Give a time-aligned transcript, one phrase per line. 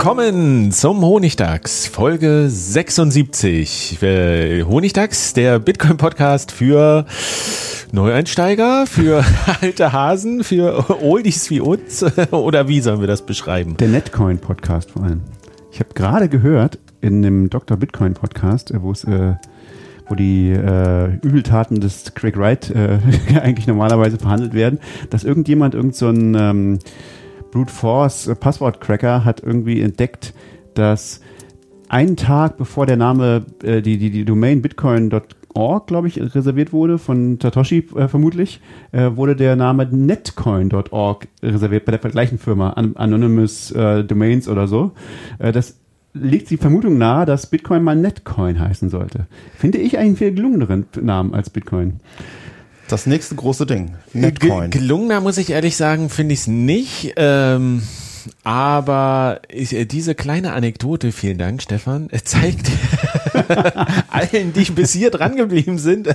[0.00, 4.02] Willkommen zum Honigdachs, Folge 76.
[4.02, 7.04] Äh, Honigdachs, der Bitcoin-Podcast für
[7.92, 9.22] Neueinsteiger, für
[9.60, 13.76] alte Hasen, für Oldies wie uns oder wie sollen wir das beschreiben?
[13.76, 15.20] Der Netcoin-Podcast vor allem.
[15.70, 17.76] Ich habe gerade gehört in dem Dr.
[17.76, 19.34] Bitcoin-Podcast, äh, wo es äh,
[20.08, 23.00] wo die äh, Übeltaten des Craig Wright äh,
[23.38, 26.78] eigentlich normalerweise verhandelt werden, dass irgendjemand irgend so ein ähm,
[27.50, 30.34] Brute Force äh, Passwortcracker hat irgendwie entdeckt,
[30.74, 31.20] dass
[31.88, 36.98] einen Tag bevor der Name, äh, die, die, die Domain bitcoin.org, glaube ich, reserviert wurde,
[36.98, 38.60] von Satoshi äh, vermutlich,
[38.92, 44.68] äh, wurde der Name netcoin.org reserviert bei der gleichen Firma, An Anonymous äh, Domains oder
[44.68, 44.92] so.
[45.38, 45.80] Äh, das
[46.12, 49.26] legt die Vermutung nahe, dass Bitcoin mal Netcoin heißen sollte.
[49.56, 52.00] Finde ich einen viel gelungeneren Namen als Bitcoin.
[52.90, 53.94] Das nächste große Ding.
[54.14, 54.70] Netcoin.
[54.70, 57.12] gelungener muss ich ehrlich sagen, finde ich es nicht.
[57.14, 57.82] Ähm,
[58.42, 62.68] aber ich, äh, diese kleine Anekdote, vielen Dank, Stefan, zeigt
[64.10, 66.08] allen, die bis hier dran geblieben sind,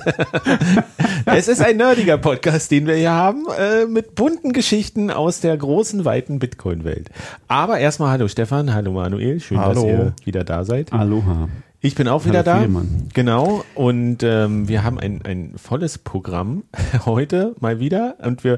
[1.25, 5.55] es ist ein nerdiger Podcast, den wir hier haben, äh, mit bunten Geschichten aus der
[5.55, 7.09] großen, weiten Bitcoin-Welt.
[7.47, 9.73] Aber erstmal hallo Stefan, hallo Manuel, schön, hallo.
[9.73, 10.91] dass ihr wieder da seid.
[10.91, 11.47] Aloha.
[11.85, 12.61] Ich bin auch wieder da.
[12.61, 13.09] Vielmann.
[13.13, 13.63] Genau.
[13.75, 16.63] Und ähm, wir haben ein, ein volles Programm
[17.05, 18.15] heute mal wieder.
[18.23, 18.57] Und wir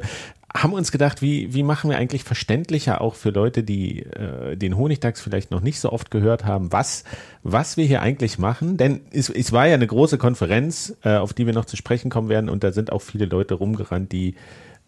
[0.55, 4.77] haben uns gedacht, wie, wie machen wir eigentlich verständlicher auch für Leute, die äh, den
[4.77, 7.03] Honigdachs vielleicht noch nicht so oft gehört haben, was,
[7.43, 8.77] was wir hier eigentlich machen.
[8.77, 12.09] Denn es, es war ja eine große Konferenz, äh, auf die wir noch zu sprechen
[12.09, 12.49] kommen werden.
[12.49, 14.35] Und da sind auch viele Leute rumgerannt, die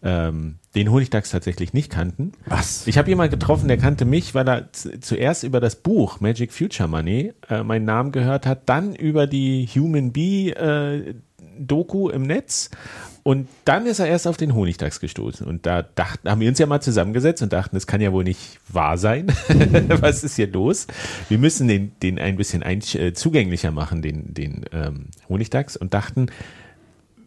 [0.02, 2.32] ähm, den Honigdachs tatsächlich nicht kannten.
[2.46, 2.86] Was?
[2.86, 6.88] Ich habe jemanden getroffen, der kannte mich, weil er zuerst über das Buch Magic Future
[6.88, 11.14] Money äh, meinen Namen gehört hat, dann über die Human Bee äh,
[11.58, 12.70] Doku im Netz
[13.22, 15.46] und dann ist er erst auf den Honigdachs gestoßen.
[15.46, 18.24] Und da dachten, haben wir uns ja mal zusammengesetzt und dachten, das kann ja wohl
[18.24, 19.26] nicht wahr sein.
[20.00, 20.86] Was ist hier los?
[21.28, 25.76] Wir müssen den, den ein bisschen ein, äh, zugänglicher machen, den, den ähm, Honigdachs.
[25.76, 26.26] Und dachten,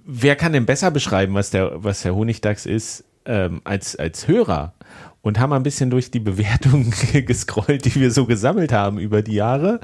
[0.06, 4.74] wer kann denn besser beschreiben, was der, was der Honigdachs ist, ähm, als, als Hörer?
[5.22, 6.94] Und haben ein bisschen durch die Bewertungen
[7.26, 9.80] gescrollt, die wir so gesammelt haben über die Jahre.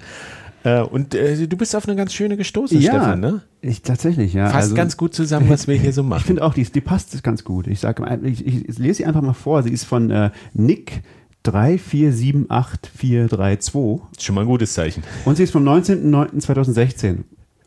[0.63, 3.41] Äh, und äh, du bist auf eine ganz schöne gestoßen, ja, Stefan, ne?
[3.61, 4.49] Ich tatsächlich, ja.
[4.49, 6.19] Fasst also, ganz gut zusammen, was wir hier so machen.
[6.19, 7.67] Ich finde auch, die, die passt ganz gut.
[7.67, 9.63] Ich sage, ich, ich, lese sie einfach mal vor.
[9.63, 11.01] Sie ist von äh, Nick
[11.45, 14.01] 3478432.
[14.19, 15.01] Schon mal ein gutes Zeichen.
[15.23, 17.19] Und sie ist vom 19.09.2016.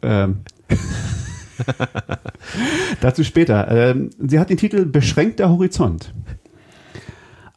[0.03, 0.41] Ähm,
[3.01, 3.69] Dazu später.
[3.71, 6.13] Ähm, sie hat den Titel Beschränkter Horizont.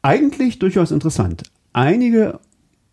[0.02, 1.44] Eigentlich durchaus interessant.
[1.74, 2.40] Einige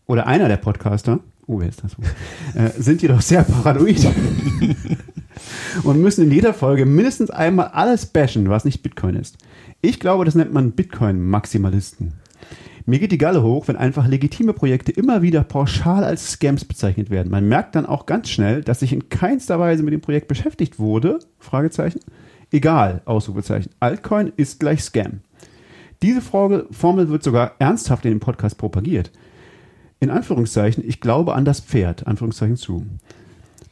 [0.07, 1.97] oder einer der Podcaster, oh, wer ist das?
[2.55, 4.07] Äh, sind jedoch sehr paranoid
[5.85, 9.39] und müssen in jeder Folge mindestens einmal alles bashen, was nicht Bitcoin ist.
[9.81, 12.13] Ich glaube, das nennt man Bitcoin-Maximalisten.
[12.85, 17.11] Mir geht die Galle hoch, wenn einfach legitime Projekte immer wieder pauschal als Scams bezeichnet
[17.11, 17.31] werden.
[17.31, 20.79] Man merkt dann auch ganz schnell, dass sich in keinster Weise mit dem Projekt beschäftigt
[20.81, 21.21] wurde.
[21.39, 22.01] Fragezeichen.
[22.51, 23.71] Egal, Ausrufezeichen.
[23.79, 25.21] Altcoin ist gleich Scam.
[26.03, 26.67] Diese Formel
[27.09, 29.13] wird sogar ernsthaft in dem Podcast propagiert.
[30.01, 32.85] In Anführungszeichen, ich glaube an das Pferd, Anführungszeichen zu.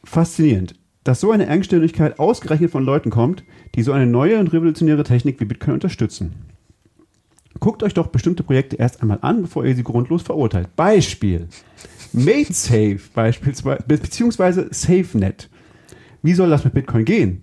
[0.05, 3.43] Faszinierend, dass so eine Engständigkeit ausgerechnet von Leuten kommt,
[3.75, 6.33] die so eine neue und revolutionäre Technik wie Bitcoin unterstützen.
[7.59, 10.75] Guckt euch doch bestimmte Projekte erst einmal an, bevor ihr sie grundlos verurteilt.
[10.75, 11.47] Beispiel.
[12.13, 15.49] MadeSafe beispielsweise, beziehungsweise SafeNet.
[16.23, 17.41] Wie soll das mit Bitcoin gehen?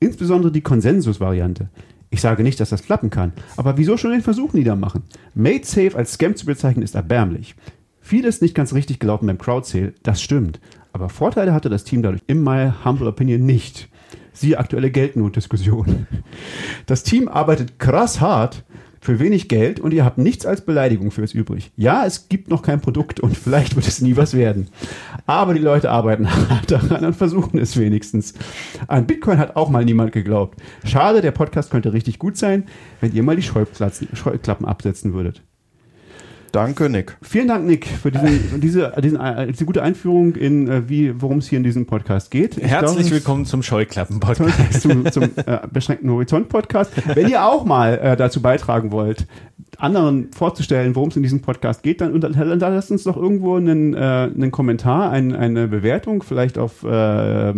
[0.00, 1.68] Insbesondere die Konsensus-Variante.
[2.10, 5.02] Ich sage nicht, dass das klappen kann, aber wieso schon den Versuch niedermachen?
[5.34, 7.54] MadeSafe als Scam zu bezeichnen ist erbärmlich.
[8.00, 10.60] Vieles nicht ganz richtig gelaufen beim Crowdsale, das stimmt.
[10.92, 13.88] Aber Vorteile hatte das Team dadurch in my humble opinion nicht.
[14.32, 16.06] Siehe aktuelle Geldnotdiskussion.
[16.86, 18.64] Das Team arbeitet krass hart,
[19.00, 21.70] für wenig Geld und ihr habt nichts als Beleidigung für es übrig.
[21.76, 24.68] Ja, es gibt noch kein Produkt und vielleicht wird es nie was werden.
[25.26, 28.34] Aber die Leute arbeiten hart daran und versuchen es wenigstens.
[28.86, 30.58] An Bitcoin hat auch mal niemand geglaubt.
[30.84, 32.64] Schade, der Podcast könnte richtig gut sein,
[33.00, 35.42] wenn ihr mal die Scheuklappen absetzen würdet.
[36.52, 37.16] Danke, Nick.
[37.22, 41.38] Vielen Dank, Nick, für diesen, diese, diesen, äh, diese gute Einführung in, äh, wie, worum
[41.38, 42.56] es hier in diesem Podcast geht.
[42.56, 44.80] Ich Herzlich glaube, willkommen zum Scheuklappen-Podcast.
[44.80, 46.92] zum, zum äh, beschränkten Horizont-Podcast.
[47.14, 49.26] Wenn ihr auch mal äh, dazu beitragen wollt,
[49.78, 53.56] anderen vorzustellen, worum es in diesem Podcast geht, dann, dann, dann lasst uns doch irgendwo
[53.56, 57.52] einen, äh, einen Kommentar, ein, eine Bewertung, vielleicht auf äh,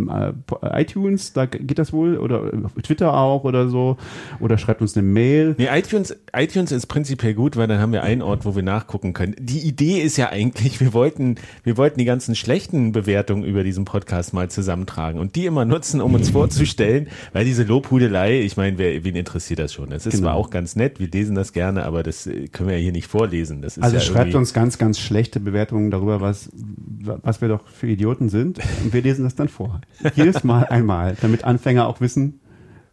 [0.63, 3.97] iTunes, da geht das wohl, oder auf Twitter auch oder so,
[4.39, 5.55] oder schreibt uns eine Mail.
[5.59, 9.15] Nee, iTunes, iTunes ist prinzipiell gut, weil dann haben wir einen Ort, wo wir nachgucken
[9.15, 9.35] können.
[9.39, 13.85] Die Idee ist ja eigentlich, wir wollten, wir wollten die ganzen schlechten Bewertungen über diesen
[13.87, 18.77] Podcast mal zusammentragen und die immer nutzen, um uns vorzustellen, weil diese Lobhudelei, ich meine,
[18.77, 19.91] wer, wen interessiert das schon?
[19.93, 20.25] Es ist Genau.
[20.25, 22.93] zwar auch ganz nett, wir lesen das gerne, aber das äh, können wir ja hier
[22.93, 23.63] nicht vorlesen.
[23.63, 27.67] Das ist Also ja schreibt uns ganz, ganz schlechte Bewertungen darüber, was, was wir doch
[27.69, 28.59] für Idioten sind.
[28.83, 29.81] Und wir lesen das dann vor.
[30.15, 32.41] Jedes Mal einmal, damit Anfänger auch wissen,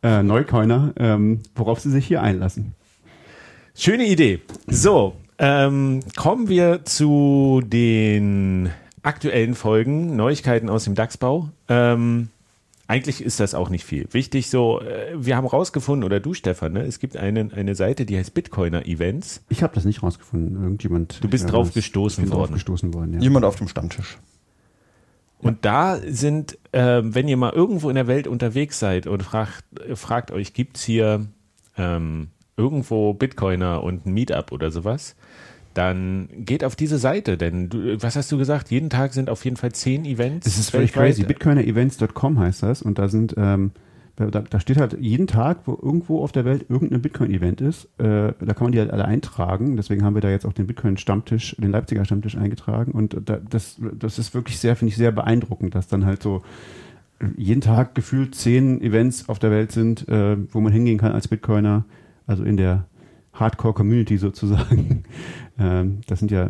[0.04, 2.74] äh, Neucoiner, ähm, worauf sie sich hier einlassen.
[3.76, 4.42] Schöne Idee.
[4.68, 8.70] So, ähm, kommen wir zu den
[9.04, 11.50] aktuellen Folgen, Neuigkeiten aus dem DAX-Bau.
[11.70, 12.30] Ähm,
[12.88, 14.08] eigentlich ist das auch nicht viel.
[14.12, 18.06] Wichtig so, äh, wir haben rausgefunden, oder du Stefan, ne, es gibt eine, eine Seite,
[18.06, 19.44] die heißt Bitcoiner Events.
[19.50, 20.62] Ich habe das nicht rausgefunden.
[20.62, 21.24] Irgendjemand.
[21.24, 22.40] Du bist äh, drauf gestoßen worden.
[22.40, 23.20] Drauf gestoßen worden ja.
[23.20, 24.18] Jemand auf dem Stammtisch.
[25.40, 29.64] Und da sind, ähm, wenn ihr mal irgendwo in der Welt unterwegs seid und fragt,
[29.80, 31.28] äh, fragt euch, gibt's hier
[31.78, 35.16] ähm, irgendwo Bitcoiner und ein Meetup oder sowas,
[35.78, 38.72] dann geht auf diese Seite, denn du, was hast du gesagt?
[38.72, 40.46] Jeden Tag sind auf jeden Fall zehn Events.
[40.46, 41.24] Das ist völlig crazy.
[41.24, 43.72] Bitcoinerevents.com heißt das und da sind, ähm,
[44.16, 48.34] da, da steht halt jeden Tag, wo irgendwo auf der Welt irgendein Bitcoin-Event ist, äh,
[48.40, 49.78] da kann man die halt alle eintragen.
[49.78, 53.80] Deswegen haben wir da jetzt auch den Bitcoin-Stammtisch, den Leipziger Stammtisch eingetragen und da, das,
[53.94, 56.42] das ist wirklich sehr, finde ich, sehr beeindruckend, dass dann halt so
[57.20, 61.12] äh, jeden Tag gefühlt zehn Events auf der Welt sind, äh, wo man hingehen kann
[61.12, 61.86] als Bitcoiner,
[62.26, 62.86] also in der
[63.34, 65.04] Hardcore-Community sozusagen.
[65.60, 66.50] Ähm, das sind ja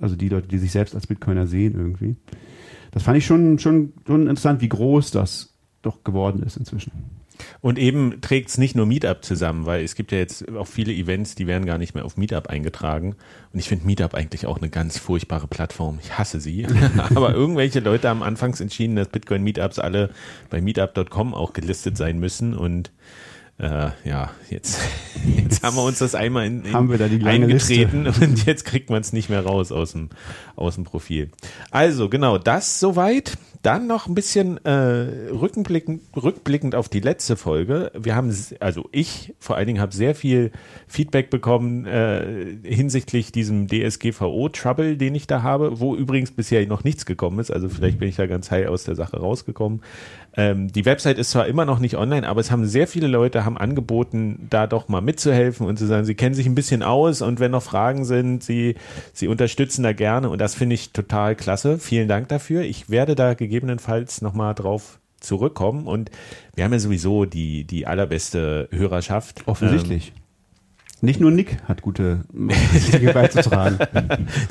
[0.00, 2.16] also die Leute, die sich selbst als Bitcoiner sehen irgendwie.
[2.90, 6.92] Das fand ich schon, schon, schon interessant, wie groß das doch geworden ist inzwischen.
[7.62, 10.92] Und eben trägt es nicht nur Meetup zusammen, weil es gibt ja jetzt auch viele
[10.92, 13.16] Events, die werden gar nicht mehr auf Meetup eingetragen.
[13.52, 15.98] Und ich finde Meetup eigentlich auch eine ganz furchtbare Plattform.
[16.02, 16.66] Ich hasse sie.
[17.14, 20.10] Aber irgendwelche Leute haben anfangs entschieden, dass Bitcoin-Meetups alle
[20.50, 22.54] bei meetup.com auch gelistet sein müssen.
[22.54, 22.92] Und
[23.60, 24.80] äh, ja, jetzt,
[25.36, 28.64] jetzt haben wir uns das einmal in, in Haben wir da die eingetreten und jetzt
[28.64, 30.08] kriegt man es nicht mehr raus aus dem,
[30.56, 31.30] aus dem Profil.
[31.70, 33.36] Also genau, das soweit.
[33.62, 37.92] Dann noch ein bisschen äh, rückblickend, rückblickend auf die letzte Folge.
[37.94, 40.50] Wir haben, also ich vor allen Dingen habe sehr viel
[40.88, 47.04] Feedback bekommen äh, hinsichtlich diesem DSGVO-Trouble, den ich da habe, wo übrigens bisher noch nichts
[47.04, 47.50] gekommen ist.
[47.50, 49.82] Also vielleicht bin ich da ganz heil aus der Sache rausgekommen.
[50.36, 53.44] Ähm, die Website ist zwar immer noch nicht online, aber es haben sehr viele Leute
[53.44, 57.20] haben angeboten, da doch mal mitzuhelfen und zu sagen, sie kennen sich ein bisschen aus
[57.22, 58.76] und wenn noch Fragen sind, sie,
[59.12, 61.78] sie unterstützen da gerne und das finde ich total klasse.
[61.78, 62.62] Vielen Dank dafür.
[62.62, 66.10] Ich werde da gegebenenfalls nochmal drauf zurückkommen und
[66.54, 69.42] wir haben ja sowieso die, die allerbeste Hörerschaft.
[69.46, 70.12] Offensichtlich.
[71.02, 73.78] Nicht nur Nick hat gute Dinge beizutragen.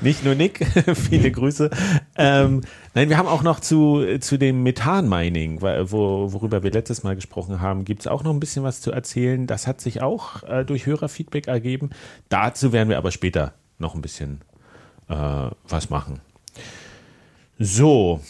[0.02, 0.66] Nicht nur Nick,
[0.96, 1.70] viele Grüße.
[2.16, 2.62] Ähm,
[2.96, 7.62] nein, wir haben auch noch zu, zu dem Methan-Mining, wo, worüber wir letztes Mal gesprochen
[7.62, 9.46] haben, gibt es auch noch ein bisschen was zu erzählen.
[9.46, 11.92] Das hat sich auch äh, durch Hörerfeedback ergeben.
[12.30, 14.42] Dazu werden wir aber später noch ein bisschen
[15.08, 16.20] äh, was machen.
[17.60, 18.22] So.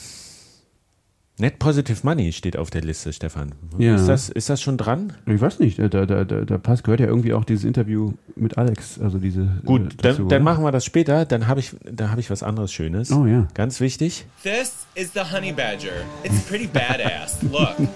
[1.40, 3.54] Net Positive Money steht auf der Liste, Stefan.
[3.78, 3.96] Ja.
[3.96, 5.14] Ist, das, ist das schon dran?
[5.26, 8.58] Ich weiß nicht, da, da, da, da passt, gehört ja irgendwie auch dieses Interview mit
[8.58, 9.48] Alex, also diese.
[9.66, 11.24] Gut, äh, dann, dazu, dann machen wir das später.
[11.24, 13.12] Dann habe ich, da habe ich was anderes Schönes.
[13.12, 13.48] Oh, ja.
[13.54, 14.26] Ganz wichtig.
[14.44, 16.04] This is the honey badger.
[16.24, 17.38] It's pretty badass.
[17.42, 17.76] Look.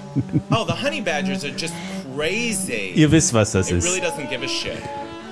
[0.51, 1.73] Oh, the honey badgers are just
[2.15, 2.91] crazy.
[2.95, 3.87] Ihr wisst, was das It ist.
[3.87, 4.77] really doesn't give a shit.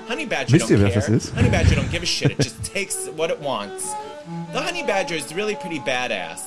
[0.10, 1.36] Honey badger Wisst don't ihr, was das ist?
[1.36, 2.32] Honey badger don't give a shit.
[2.32, 3.96] It just takes what it wants.
[4.54, 6.40] The honey badger is really pretty badass.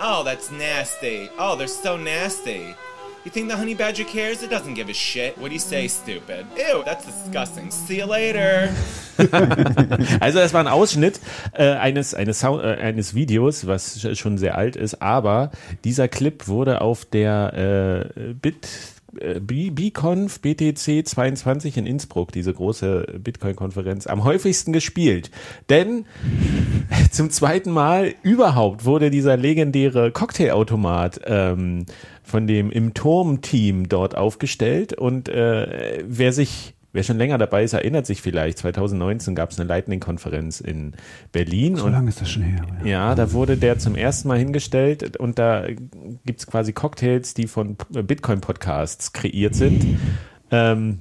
[0.00, 1.28] Oh, that's nasty.
[1.38, 2.74] Oh, they're so nasty.
[3.24, 4.42] You think the honey badger cares?
[4.44, 5.36] It doesn't give a shit.
[5.38, 6.46] What do you say, stupid?
[6.56, 7.70] Ew, that's disgusting.
[7.72, 8.70] See you later.
[10.20, 11.20] Also das war ein Ausschnitt
[11.54, 15.50] äh, eines, eines, Sound, äh, eines Videos, was sch- schon sehr alt ist, aber
[15.84, 18.68] dieser Clip wurde auf der äh, Bit
[19.40, 25.30] BConf BTC 22 in Innsbruck, diese große Bitcoin-Konferenz, am häufigsten gespielt.
[25.68, 26.04] Denn
[27.10, 31.86] zum zweiten Mal überhaupt wurde dieser legendäre Cocktailautomat ähm,
[32.22, 37.74] von dem im Turm-Team dort aufgestellt und äh, wer sich wer schon länger dabei ist,
[37.74, 40.94] erinnert sich vielleicht, 2019 gab es eine Lightning-Konferenz in
[41.30, 41.76] Berlin.
[41.76, 42.64] So lange ist das schon her.
[42.84, 45.66] ja, da wurde der zum ersten Mal hingestellt und da
[46.24, 49.98] gibt es quasi Cocktails, die von Bitcoin-Podcasts kreiert sind.
[50.50, 51.00] Ähm,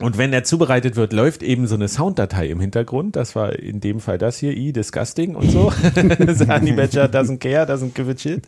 [0.00, 3.16] und wenn er zubereitet wird, läuft eben so eine Sounddatei im Hintergrund.
[3.16, 5.72] Das war in dem Fall das hier, E, disgusting und so.
[5.96, 8.44] Honey Badger doesn't care, doesn't give a shit.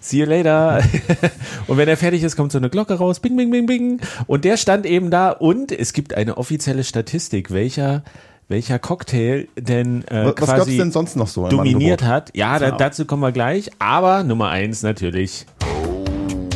[0.00, 0.82] See you later.
[1.66, 3.20] und wenn er fertig ist, kommt so eine Glocke raus.
[3.20, 4.00] Bing, bing, bing, bing.
[4.26, 8.02] Und der stand eben da und es gibt eine offizielle Statistik, welcher
[8.48, 12.30] welcher Cocktail denn äh, Was, quasi denn sonst noch so dominiert hat.
[12.34, 13.70] Ja, da, dazu kommen wir gleich.
[13.80, 15.46] Aber Nummer eins natürlich.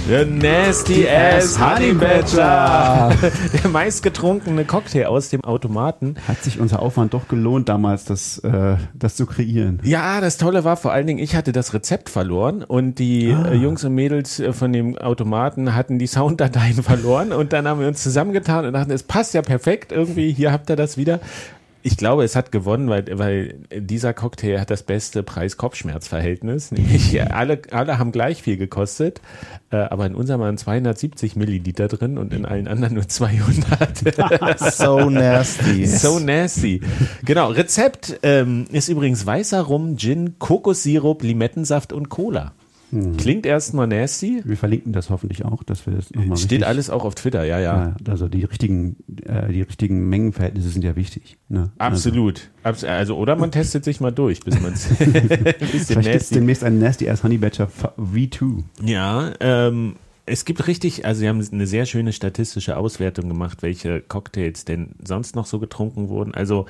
[0.09, 3.11] The Nasty Ass Honey Badger.
[3.62, 6.16] Der meistgetrunkene Cocktail aus dem Automaten.
[6.26, 9.80] Hat sich unser Aufwand doch gelohnt, damals das, äh, das zu kreieren.
[9.85, 13.54] Ja, das Tolle war vor allen Dingen, ich hatte das Rezept verloren und die äh,
[13.54, 17.87] Jungs und Mädels äh, von dem Automaten hatten die Sounddateien verloren und dann haben wir
[17.87, 21.21] uns zusammengetan und dachten, es passt ja perfekt irgendwie, hier habt ihr das wieder.
[21.82, 26.72] Ich glaube, es hat gewonnen, weil, weil dieser Cocktail hat das beste Preis-Kopfschmerz-Verhältnis.
[26.72, 29.20] Nämlich alle, alle haben gleich viel gekostet,
[29.70, 34.60] äh, aber in unserem waren 270 Milliliter drin und in allen anderen nur 200.
[34.72, 35.87] So nasty.
[35.87, 36.80] So nasty.
[37.25, 42.52] Genau, Rezept ähm, ist übrigens weißer Rum, Gin, Kokossirup, Limettensaft und Cola.
[43.18, 44.42] Klingt erstmal nasty.
[44.44, 47.59] Wir verlinken das hoffentlich auch, dass wir das nochmal Steht alles auch auf Twitter, ja,
[47.61, 47.88] ja.
[47.88, 51.38] Ja, also die richtigen, äh, die richtigen Mengenverhältnisse sind ja wichtig.
[51.49, 51.70] Ne?
[51.78, 52.50] Absolut.
[52.62, 56.64] Abs also, oder man testet sich mal durch, bis man es Also, vielleicht gibt demnächst
[56.64, 58.64] einen Nasty Ass Honey Badger V2.
[58.82, 64.00] Ja, ähm, es gibt richtig, also sie haben eine sehr schöne statistische Auswertung gemacht, welche
[64.00, 66.35] Cocktails denn sonst noch so getrunken wurden.
[66.35, 66.66] Also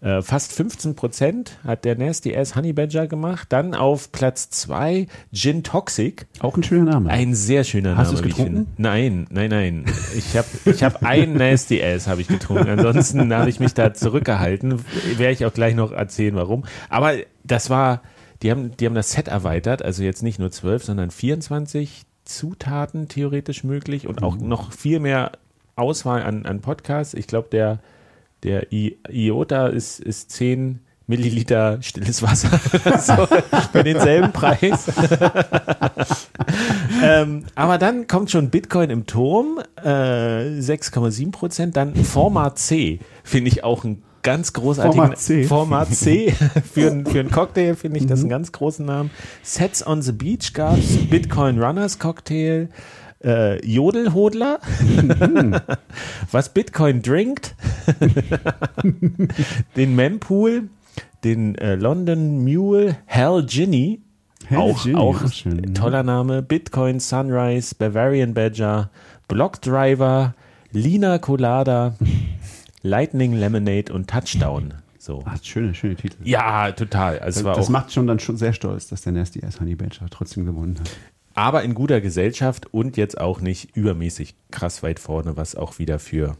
[0.00, 3.48] äh, fast 15 Prozent hat der Nasty Ass Honey Badger gemacht.
[3.50, 6.26] Dann auf Platz zwei Gin Toxic.
[6.38, 7.10] Auch ein schöner Name.
[7.10, 8.24] Ein sehr schöner Hast Name.
[8.24, 8.66] wie ich getrunken?
[8.76, 9.84] Nein, nein, nein.
[10.16, 12.68] Ich habe ich hab ein Nasty Ass habe ich getrunken.
[12.68, 14.84] Ansonsten habe ich mich da zurückgehalten.
[15.16, 16.64] Werde ich auch gleich noch erzählen, warum.
[16.88, 18.02] Aber das war,
[18.42, 19.82] die haben, die haben das Set erweitert.
[19.82, 25.32] Also jetzt nicht nur 12, sondern 24 Zutaten theoretisch möglich und auch noch viel mehr
[25.74, 27.14] Auswahl an, an Podcasts.
[27.14, 27.80] Ich glaube, der,
[28.42, 32.50] der I IOTA ist, ist 10 Milliliter stilles Wasser
[33.00, 33.26] so,
[33.72, 34.88] für denselben Preis.
[37.02, 41.76] ähm, aber dann kommt schon Bitcoin im Turm, äh, 6,7 Prozent.
[41.76, 45.44] Dann Format C, finde ich auch ein ganz großartigen Format C.
[45.44, 46.34] Format C
[46.74, 49.10] für, ein- für einen Cocktail finde ich das einen ganz großen Namen.
[49.42, 52.68] Sets on the Beach gab es, Bitcoin Runners Cocktail,
[53.24, 54.60] äh, Jodelhodler,
[56.30, 57.54] was Bitcoin drinkt,
[59.76, 60.68] den Mempool,
[61.24, 64.00] den äh, London Mule, Hell Ginny,
[64.46, 65.74] Hell auch, Ginny, auch mhm.
[65.74, 68.90] toller Name, Bitcoin Sunrise, Bavarian Badger,
[69.26, 70.34] Block Driver,
[70.72, 71.94] Lina Colada,
[72.82, 74.74] Lightning Lemonade und Touchdown.
[74.98, 75.22] So.
[75.24, 76.16] Ach, schöne, schöne Titel.
[76.22, 77.18] Ja, total.
[77.20, 80.06] Also das auch, macht schon dann schon sehr stolz, dass der Nasty Ass Honey Badger
[80.10, 80.90] trotzdem gewonnen hat.
[81.38, 86.00] Aber in guter Gesellschaft und jetzt auch nicht übermäßig krass weit vorne, was auch wieder
[86.00, 86.36] für,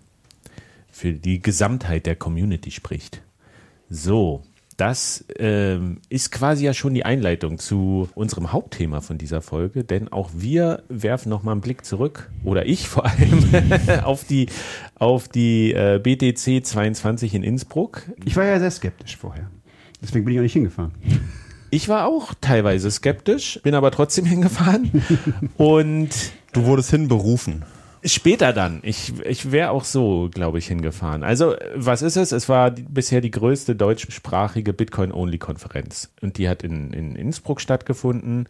[0.91, 3.23] für die Gesamtheit der Community spricht.
[3.89, 4.43] So,
[4.77, 10.09] das ähm, ist quasi ja schon die Einleitung zu unserem Hauptthema von dieser Folge, denn
[10.09, 13.45] auch wir werfen nochmal einen Blick zurück, oder ich vor allem,
[14.03, 14.49] auf die,
[14.97, 18.03] auf die äh, BTC 22 in Innsbruck.
[18.25, 19.49] Ich war ja sehr skeptisch vorher.
[20.03, 20.91] Deswegen bin ich auch nicht hingefahren.
[21.71, 25.03] Ich war auch teilweise skeptisch, bin aber trotzdem hingefahren.
[25.57, 26.11] Und
[26.53, 27.65] Du wurdest hinberufen.
[28.05, 28.81] Später dann.
[28.83, 31.25] Ich, ich wäre auch so, glaube ich, hingefahren.
[31.25, 32.33] Also, was ist es?
[32.33, 36.11] Es war die, bisher die größte deutschsprachige Bitcoin-Only-Konferenz.
[36.23, 38.49] Und die hat in, in Innsbruck stattgefunden.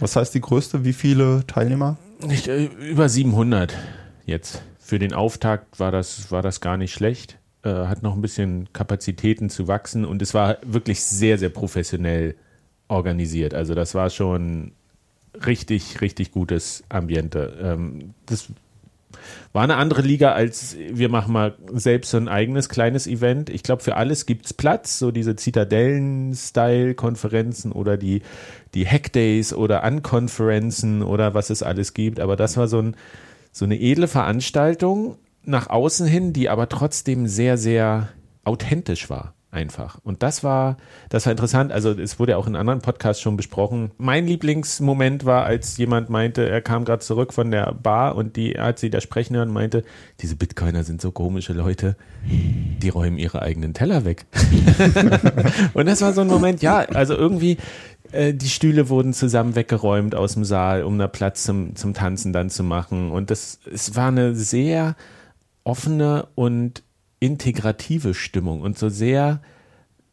[0.00, 0.84] Was heißt die größte?
[0.84, 1.96] Wie viele Teilnehmer?
[2.20, 3.74] Nicht, äh, über 700
[4.26, 4.62] jetzt.
[4.78, 7.38] Für den Auftakt war das, war das gar nicht schlecht.
[7.62, 10.04] Äh, hat noch ein bisschen Kapazitäten zu wachsen.
[10.04, 12.34] Und es war wirklich sehr, sehr professionell
[12.88, 13.54] organisiert.
[13.54, 14.72] Also, das war schon
[15.46, 17.56] richtig, richtig gutes Ambiente.
[17.60, 18.48] Ähm, das
[19.52, 23.48] war eine andere Liga als wir machen mal selbst so ein eigenes kleines Event.
[23.50, 28.20] Ich glaube, für alles gibt's Platz, so diese Zitadellen-Style-Konferenzen oder die,
[28.74, 32.18] die Hackdays oder Unkonferenzen oder was es alles gibt.
[32.20, 32.96] Aber das war so, ein,
[33.50, 38.10] so eine edle Veranstaltung nach außen hin, die aber trotzdem sehr, sehr
[38.44, 39.34] authentisch war.
[39.50, 39.98] Einfach.
[40.04, 40.76] Und das war,
[41.08, 41.72] das war interessant.
[41.72, 43.92] Also, es wurde ja auch in anderen Podcasts schon besprochen.
[43.96, 48.60] Mein Lieblingsmoment war, als jemand meinte, er kam gerade zurück von der Bar und die
[48.60, 49.84] hat sie da sprechen hören und meinte,
[50.20, 54.26] diese Bitcoiner sind so komische Leute, die räumen ihre eigenen Teller weg.
[55.72, 57.56] und das war so ein Moment, ja, also irgendwie,
[58.12, 62.34] äh, die Stühle wurden zusammen weggeräumt aus dem Saal, um da Platz zum, zum Tanzen
[62.34, 63.10] dann zu machen.
[63.10, 64.94] Und das, es war eine sehr
[65.64, 66.82] offene und
[67.20, 69.40] integrative Stimmung und so sehr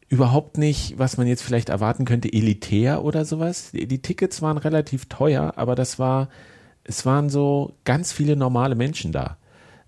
[0.08, 3.70] überhaupt nicht, was man jetzt vielleicht erwarten könnte, elitär oder sowas.
[3.72, 6.28] Die, Tickets waren relativ teuer, aber das war,
[6.84, 9.36] es waren so ganz viele normale Menschen da.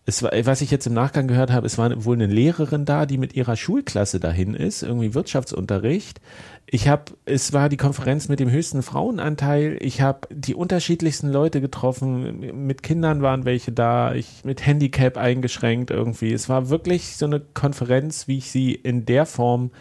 [0.09, 3.05] Es war, was ich jetzt im Nachgang gehört habe, es war wohl eine Lehrerin da,
[3.05, 6.23] die mit ihrer Schulklasse dahin ist, irgendwie Wirtschaftsunterricht.
[6.65, 9.77] Ich habe, es war die Konferenz mit dem höchsten Frauenanteil.
[9.83, 12.67] Ich habe die unterschiedlichsten Leute getroffen.
[12.67, 14.15] Mit Kindern waren welche da.
[14.15, 16.33] Ich mit Handicap eingeschränkt irgendwie.
[16.33, 19.73] Es war wirklich so eine Konferenz, wie ich sie in der Form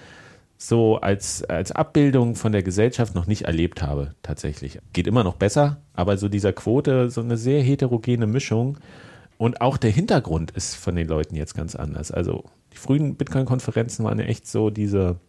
[0.58, 4.80] so als, als Abbildung von der Gesellschaft noch nicht erlebt habe, tatsächlich.
[4.92, 8.78] Geht immer noch besser, aber so dieser Quote, so eine sehr heterogene Mischung.
[9.38, 12.12] Und auch der Hintergrund ist von den Leuten jetzt ganz anders.
[12.12, 15.20] Also die frühen Bitcoin-Konferenzen waren ja echt so diese,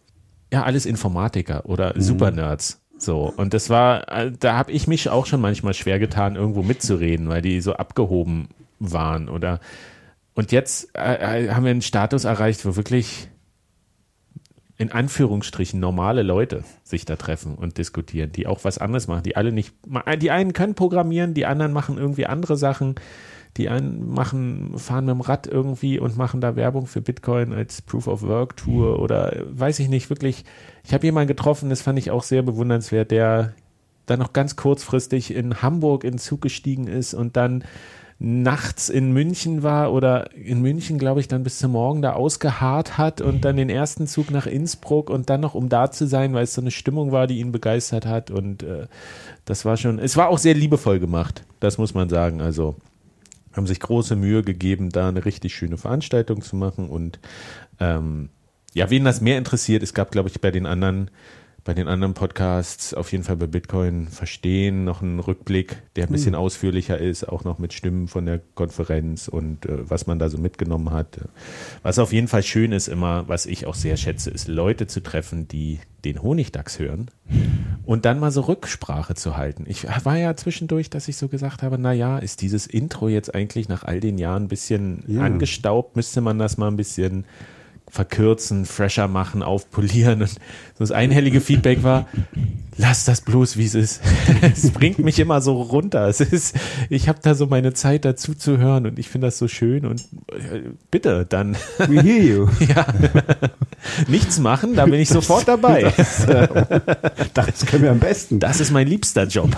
[0.53, 2.01] ja, alles Informatiker oder Mhm.
[2.01, 2.81] Supernerds.
[2.97, 6.63] So, und das war, äh, da habe ich mich auch schon manchmal schwer getan, irgendwo
[6.63, 8.49] mitzureden, weil die so abgehoben
[8.81, 9.29] waren.
[9.29, 9.61] Oder
[10.35, 13.29] und jetzt äh, äh, haben wir einen Status erreicht, wo wirklich
[14.79, 19.37] in Anführungsstrichen normale Leute sich da treffen und diskutieren, die auch was anderes machen, die
[19.37, 19.75] alle nicht,
[20.21, 22.95] die einen können programmieren, die anderen machen irgendwie andere Sachen,
[23.57, 27.83] die einen machen, fahren mit dem Rad irgendwie und machen da Werbung für Bitcoin als
[27.83, 30.45] Proof of Work Tour oder äh, weiß ich nicht, wirklich.
[30.85, 33.55] Ich habe jemanden getroffen, das fand ich auch sehr bewundernswert, der
[34.07, 37.65] dann noch ganz kurzfristig in Hamburg in den Zug gestiegen ist und dann
[38.21, 42.99] nachts in München war oder in München, glaube ich, dann bis zum Morgen da ausgeharrt
[42.99, 46.35] hat und dann den ersten Zug nach Innsbruck und dann noch um da zu sein,
[46.35, 48.87] weil es so eine Stimmung war, die ihn begeistert hat und äh,
[49.45, 52.75] das war schon, es war auch sehr liebevoll gemacht, das muss man sagen, also
[53.59, 56.89] haben sich große Mühe gegeben, da eine richtig schöne Veranstaltung zu machen.
[56.89, 57.21] Und
[57.79, 58.31] ähm,
[58.73, 61.11] ja, wen das mehr interessiert, es gab, glaube ich, bei den anderen
[61.69, 66.13] bei den anderen Podcasts auf jeden Fall bei Bitcoin verstehen, noch einen Rückblick, der ein
[66.13, 70.31] bisschen ausführlicher ist, auch noch mit Stimmen von der Konferenz und äh, was man da
[70.31, 71.19] so mitgenommen hat.
[71.83, 75.03] Was auf jeden Fall schön ist immer, was ich auch sehr schätze, ist Leute zu
[75.03, 77.11] treffen, die den Honigdachs hören
[77.85, 79.65] und dann mal so Rücksprache zu halten.
[79.69, 83.35] Ich war ja zwischendurch, dass ich so gesagt habe, na ja, ist dieses Intro jetzt
[83.35, 85.21] eigentlich nach all den Jahren ein bisschen Ja.
[85.21, 85.97] angestaubt?
[85.97, 87.27] Müsste man das mal ein bisschen
[87.91, 90.23] verkürzen, fresher machen, aufpolieren.
[90.23, 90.39] Und so
[90.79, 92.07] das einhellige Feedback war,
[92.77, 94.01] lass das bloß, wie es ist.
[94.43, 96.09] es bringt mich immer so runter.
[96.09, 96.57] Es ist,
[96.89, 99.85] ich habe da so meine Zeit dazu zu hören und ich finde das so schön
[99.85, 100.01] und
[100.33, 102.49] äh, bitte dann We hear you.
[102.61, 102.87] ja,
[104.07, 105.93] nichts machen, da bin ich sofort dabei.
[107.35, 108.41] Das können wir am besten.
[108.41, 109.57] Das ist mein liebster Job.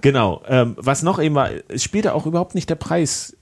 [0.00, 0.42] genau.
[0.48, 3.36] Ähm, was noch eben war, es spielte auch überhaupt nicht der Preis.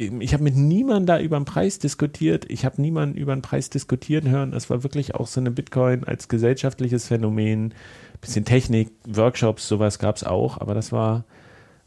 [0.00, 2.46] Ich habe mit niemandem da über den Preis diskutiert.
[2.48, 4.52] Ich habe niemanden über den Preis diskutieren hören.
[4.52, 7.74] Es war wirklich auch so eine Bitcoin als gesellschaftliches Phänomen.
[8.20, 10.60] Bisschen Technik, Workshops, sowas gab es auch.
[10.60, 11.24] Aber das war,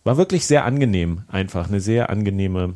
[0.03, 1.21] war wirklich sehr angenehm.
[1.29, 2.73] Einfach eine sehr angenehme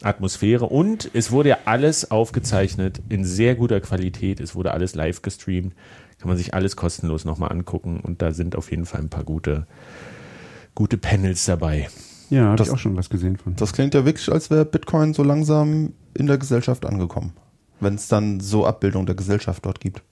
[0.00, 0.64] Atmosphäre.
[0.64, 4.40] Und es wurde ja alles aufgezeichnet in sehr guter Qualität.
[4.40, 5.74] Es wurde alles live gestreamt.
[6.18, 8.00] Kann man sich alles kostenlos nochmal angucken.
[8.00, 9.66] Und da sind auf jeden Fall ein paar gute,
[10.74, 11.88] gute Panels dabei.
[12.30, 13.56] Ja, habe ich Das- auch schon was gesehen von.
[13.56, 17.32] Das klingt ja wirklich, als wäre Bitcoin so langsam in der Gesellschaft angekommen.
[17.80, 20.02] Wenn es dann so Abbildung der Gesellschaft dort gibt.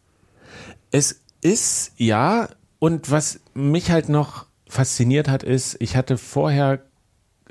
[0.90, 2.48] Es ist, ja,
[2.78, 6.82] und was mich halt noch fasziniert hat, ist, ich hatte vorher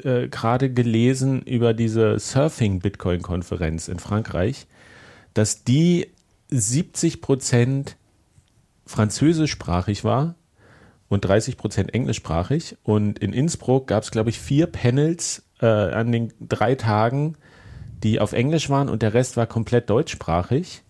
[0.03, 4.67] äh, gerade gelesen über diese Surfing-Bitcoin-Konferenz in Frankreich,
[5.33, 6.07] dass die
[6.49, 7.97] 70 Prozent
[8.85, 10.35] französischsprachig war
[11.09, 12.77] und 30 Prozent englischsprachig.
[12.83, 17.35] Und in Innsbruck gab es, glaube ich, vier Panels äh, an den drei Tagen,
[18.03, 20.83] die auf Englisch waren und der Rest war komplett deutschsprachig.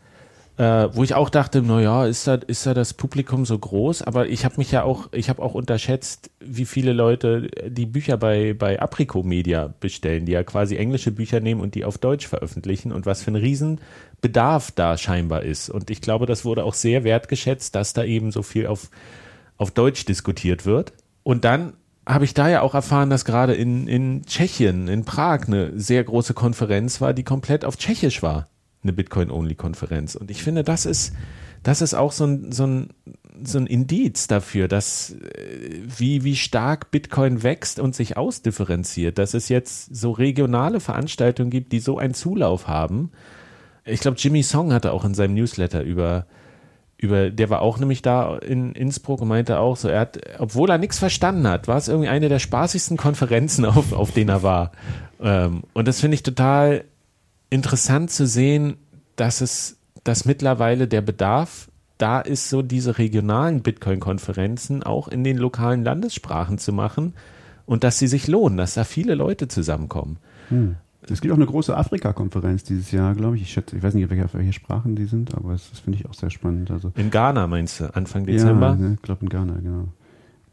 [0.58, 4.04] Äh, wo ich auch dachte, naja, ist da, ist da das Publikum so groß?
[4.04, 8.16] Aber ich habe mich ja auch, ich habe auch unterschätzt, wie viele Leute die Bücher
[8.16, 12.26] bei, bei Aprico Media bestellen, die ja quasi englische Bücher nehmen und die auf Deutsch
[12.26, 15.70] veröffentlichen und was für ein Riesenbedarf da scheinbar ist.
[15.70, 18.90] Und ich glaube, das wurde auch sehr wertgeschätzt, dass da eben so viel auf,
[19.58, 20.94] auf Deutsch diskutiert wird.
[21.24, 21.74] Und dann
[22.08, 26.04] habe ich da ja auch erfahren, dass gerade in, in Tschechien, in Prag, eine sehr
[26.04, 28.48] große Konferenz war, die komplett auf Tschechisch war.
[28.84, 30.16] Eine Bitcoin-Only-Konferenz.
[30.16, 31.14] Und ich finde, das ist,
[31.64, 32.90] das ist auch so ein, so ein,
[33.44, 39.34] so ein Indiz dafür, dass äh, wie, wie stark Bitcoin wächst und sich ausdifferenziert, dass
[39.34, 43.12] es jetzt so regionale Veranstaltungen gibt, die so einen Zulauf haben.
[43.84, 46.28] Ich glaube, Jimmy Song hatte auch in seinem Newsletter über
[46.98, 50.70] über, der war auch nämlich da in Innsbruck und meinte auch so, er hat, obwohl
[50.70, 54.44] er nichts verstanden hat, war es irgendwie eine der spaßigsten Konferenzen, auf, auf denen er
[54.44, 54.72] war.
[55.22, 56.86] Ähm, und das finde ich total
[57.50, 58.78] interessant zu sehen,
[59.16, 65.38] dass es, dass mittlerweile der Bedarf da ist, so diese regionalen Bitcoin-Konferenzen auch in den
[65.38, 67.14] lokalen Landessprachen zu machen
[67.66, 70.18] und dass sie sich lohnen, dass da viele Leute zusammenkommen.
[71.10, 73.44] Es gibt auch eine große Afrika-Konferenz dieses Jahr, glaube ich.
[73.44, 76.08] Ich, schätze, ich weiß nicht, welche, welche Sprachen die sind, aber das, das finde ich
[76.08, 76.72] auch sehr spannend.
[76.72, 78.70] Also, In Ghana meinst du, Anfang Dezember?
[78.70, 79.88] Ja, ne, ich glaube in Ghana, genau.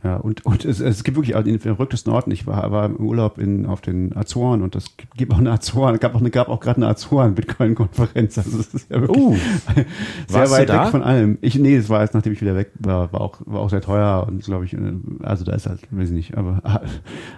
[0.05, 2.33] Ja, und, und es, es gibt wirklich auch in den verrücktesten Orten.
[2.33, 5.97] Ich war, war im Urlaub in, auf den Azoren und es gibt, auch eine Azoren,
[6.01, 8.37] gab auch, eine, gab auch gerade eine Azoren-Bitcoin-Konferenz.
[8.39, 9.37] Also es ist ja wirklich Oh.
[10.27, 11.39] sehr weit weg von allem.
[11.41, 13.81] Ich, nee, das war erst nachdem ich wieder weg war, war auch, war auch sehr
[13.81, 14.79] teuer und glaube ich, äh,
[15.23, 16.85] also da ist halt, weiß ich nicht, aber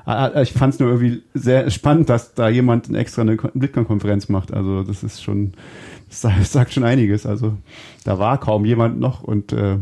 [0.07, 4.31] äh, ich fand es nur irgendwie sehr spannend, dass da jemand extra eine Kon- Bitcoin-Konferenz
[4.31, 4.55] macht.
[4.55, 5.53] Also das ist schon,
[6.09, 7.27] das sagt schon einiges.
[7.27, 7.59] Also
[8.05, 9.77] da war kaum jemand noch und äh,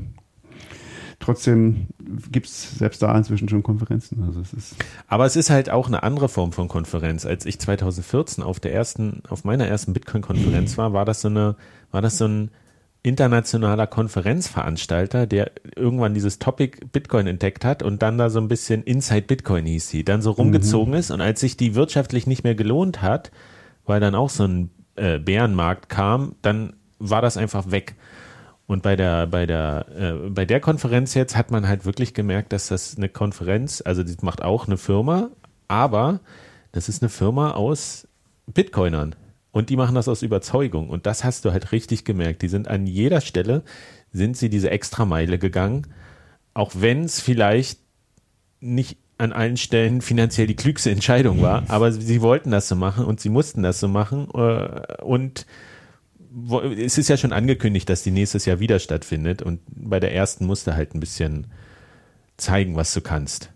[1.22, 1.86] trotzdem
[2.30, 4.22] gibt es selbst da inzwischen schon Konferenzen.
[4.26, 7.24] Also es ist Aber es ist halt auch eine andere Form von Konferenz.
[7.24, 11.56] Als ich 2014 auf der ersten, auf meiner ersten Bitcoin-Konferenz war, war das so eine,
[11.90, 12.50] war das so ein
[13.02, 18.84] internationaler Konferenzveranstalter, der irgendwann dieses Topic Bitcoin entdeckt hat und dann da so ein bisschen
[18.84, 22.54] Inside Bitcoin hieß sie, dann so rumgezogen ist und als sich die wirtschaftlich nicht mehr
[22.54, 23.32] gelohnt hat,
[23.86, 27.96] weil dann auch so ein äh, Bärenmarkt kam, dann war das einfach weg.
[28.66, 32.52] Und bei der, bei der, äh, bei der Konferenz jetzt hat man halt wirklich gemerkt,
[32.52, 35.30] dass das eine Konferenz, also das macht auch eine Firma,
[35.68, 36.20] aber
[36.70, 38.08] das ist eine Firma aus
[38.46, 39.14] Bitcoinern.
[39.50, 40.88] Und die machen das aus Überzeugung.
[40.88, 42.40] Und das hast du halt richtig gemerkt.
[42.40, 43.62] Die sind an jeder Stelle,
[44.10, 45.88] sind sie diese Extrameile gegangen,
[46.54, 47.78] auch wenn es vielleicht
[48.60, 53.04] nicht an allen Stellen finanziell die klügste Entscheidung war, aber sie wollten das so machen
[53.04, 54.28] und sie mussten das so machen.
[54.34, 55.46] Äh, und
[56.78, 60.46] es ist ja schon angekündigt, dass die nächstes Jahr wieder stattfindet und bei der ersten
[60.46, 61.48] musst du halt ein bisschen
[62.36, 63.50] zeigen, was du kannst,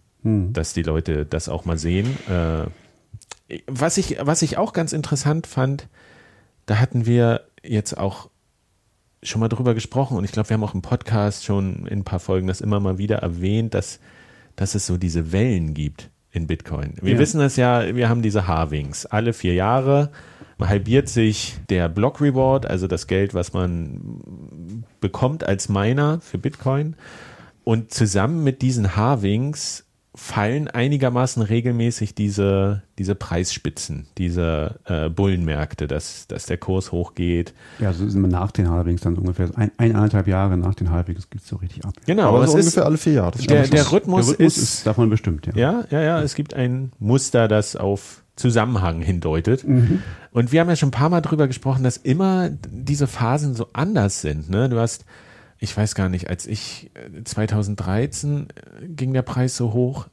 [0.52, 2.16] dass die Leute das auch mal sehen.
[2.28, 2.66] Äh,
[3.68, 5.88] was ich, was ich auch ganz interessant fand,
[6.66, 8.28] da hatten wir jetzt auch
[9.22, 12.04] schon mal drüber gesprochen und ich glaube, wir haben auch im Podcast schon in ein
[12.04, 14.00] paar Folgen das immer mal wieder erwähnt, dass,
[14.56, 16.94] dass es so diese Wellen gibt in Bitcoin.
[17.00, 17.18] Wir Ja.
[17.18, 19.06] wissen das ja, wir haben diese Halvings.
[19.06, 20.10] Alle vier Jahre
[20.58, 26.96] halbiert sich der Block Reward, also das Geld, was man bekommt als Miner für Bitcoin.
[27.64, 36.26] Und zusammen mit diesen Halvings fallen einigermaßen regelmäßig diese, diese Preisspitzen, diese äh, Bullenmärkte, dass,
[36.26, 37.52] dass der Kurs hochgeht.
[37.78, 40.90] ja, so sind wir nach den Halvings dann so ungefähr ein, eineinhalb Jahre nach den
[40.90, 41.92] Halvings geht es so richtig ab.
[42.06, 43.32] Genau, Aber es so ist, ungefähr alle vier Jahre.
[43.32, 45.52] Das der, der Rhythmus, Der Rhythmus ist, ist davon bestimmt, ja.
[45.54, 49.64] ja, ja, ja, es gibt ein Muster, das auf Zusammenhang hindeutet.
[50.30, 53.68] Und wir haben ja schon ein paar Mal drüber gesprochen, dass immer diese Phasen so
[53.72, 54.50] anders sind.
[54.50, 54.68] Ne?
[54.68, 55.04] Du hast,
[55.58, 60.06] ich weiß gar nicht, als ich äh, 2013 äh, ging der Preis so hoch,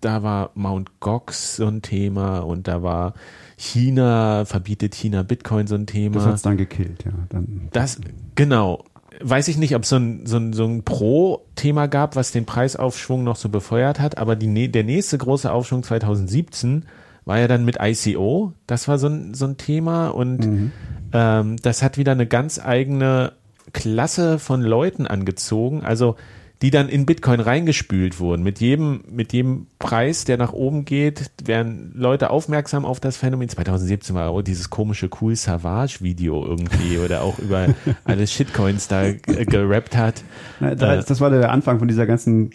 [0.00, 3.14] da war Mount Gox so ein Thema und da war
[3.56, 6.16] China, verbietet China Bitcoin so ein Thema.
[6.16, 7.12] Das hat es dann gekillt, ja.
[7.28, 8.00] Dann, Das,
[8.34, 8.84] genau.
[9.20, 12.46] Weiß ich nicht, ob es so ein, so ein, so ein Pro-Thema gab, was den
[12.46, 16.86] Preisaufschwung noch so befeuert hat, aber die, der nächste große Aufschwung 2017
[17.24, 18.52] war ja dann mit ICO.
[18.66, 20.72] Das war so ein, so ein Thema und
[21.12, 23.32] ähm, das hat wieder eine ganz eigene
[23.72, 26.16] Klasse von Leuten angezogen, also
[26.62, 28.44] die dann in Bitcoin reingespült wurden.
[28.44, 33.48] Mit jedem, mit jedem Preis, der nach oben geht, werden Leute aufmerksam auf das Phänomen.
[33.48, 37.66] 2017 war auch dieses komische Cool Savage Video irgendwie oder auch über
[38.04, 40.22] alle Shitcoins da gerappt hat.
[40.60, 41.04] Na, da, Äh.
[41.04, 42.50] das war der Anfang von dieser ganzen,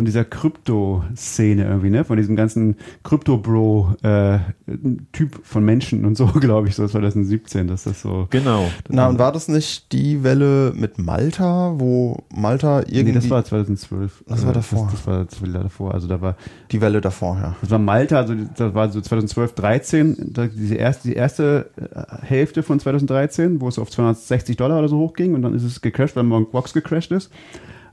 [0.00, 2.06] von dieser Krypto-Szene irgendwie, ne?
[2.06, 8.26] Von diesem ganzen Krypto-Bro-Typ von Menschen und so, glaube ich, so 2017, dass das so.
[8.30, 8.64] Genau.
[8.88, 13.44] Na, und war das nicht die Welle mit Malta, wo Malta irgendwie Nee, das war
[13.44, 14.24] 2012.
[14.26, 14.88] Das war Äh, davor.
[14.90, 15.92] Das, das war das war davor.
[15.92, 16.36] Also da war,
[16.70, 17.54] die Welle davor, ja.
[17.60, 22.24] das war Malta, also das war so 2012, 13, da, diese erste, die erste äh,
[22.24, 25.82] Hälfte von 2013, wo es auf 260 Dollar oder so hochging und dann ist es
[25.82, 26.52] gecrashed, weil Mt.
[26.52, 27.30] Gox gecrashed ist.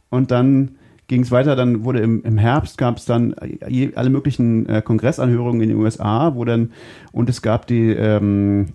[0.09, 3.35] Und dann ging es weiter, dann wurde im, im Herbst gab es dann
[3.67, 6.71] je, alle möglichen äh, Kongressanhörungen in den USA, wo dann,
[7.11, 8.67] und es gab die ähm,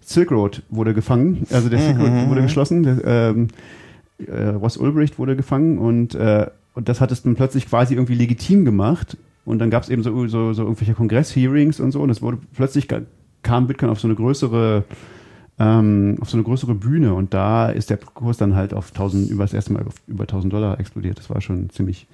[0.00, 3.48] Silk Road wurde gefangen, also der Silk Road wurde geschlossen, der, ähm,
[4.26, 8.14] äh, Ross Ulbricht wurde gefangen und, äh, und das hat es dann plötzlich quasi irgendwie
[8.14, 9.16] legitim gemacht.
[9.44, 12.00] Und dann gab es eben so, so, so irgendwelche Kongress-Hearings und so.
[12.00, 12.86] Und es wurde plötzlich
[13.42, 14.84] kam Bitcoin auf so eine größere
[15.60, 19.30] ähm, auf so eine größere Bühne und da ist der Kurs dann halt auf 1000
[19.30, 21.18] über das erste Mal über 1000 Dollar explodiert.
[21.18, 22.08] Das war schon ein ziemlich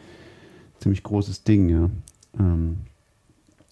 [0.81, 1.89] ziemlich großes Ding, ja.
[2.39, 2.79] Ähm,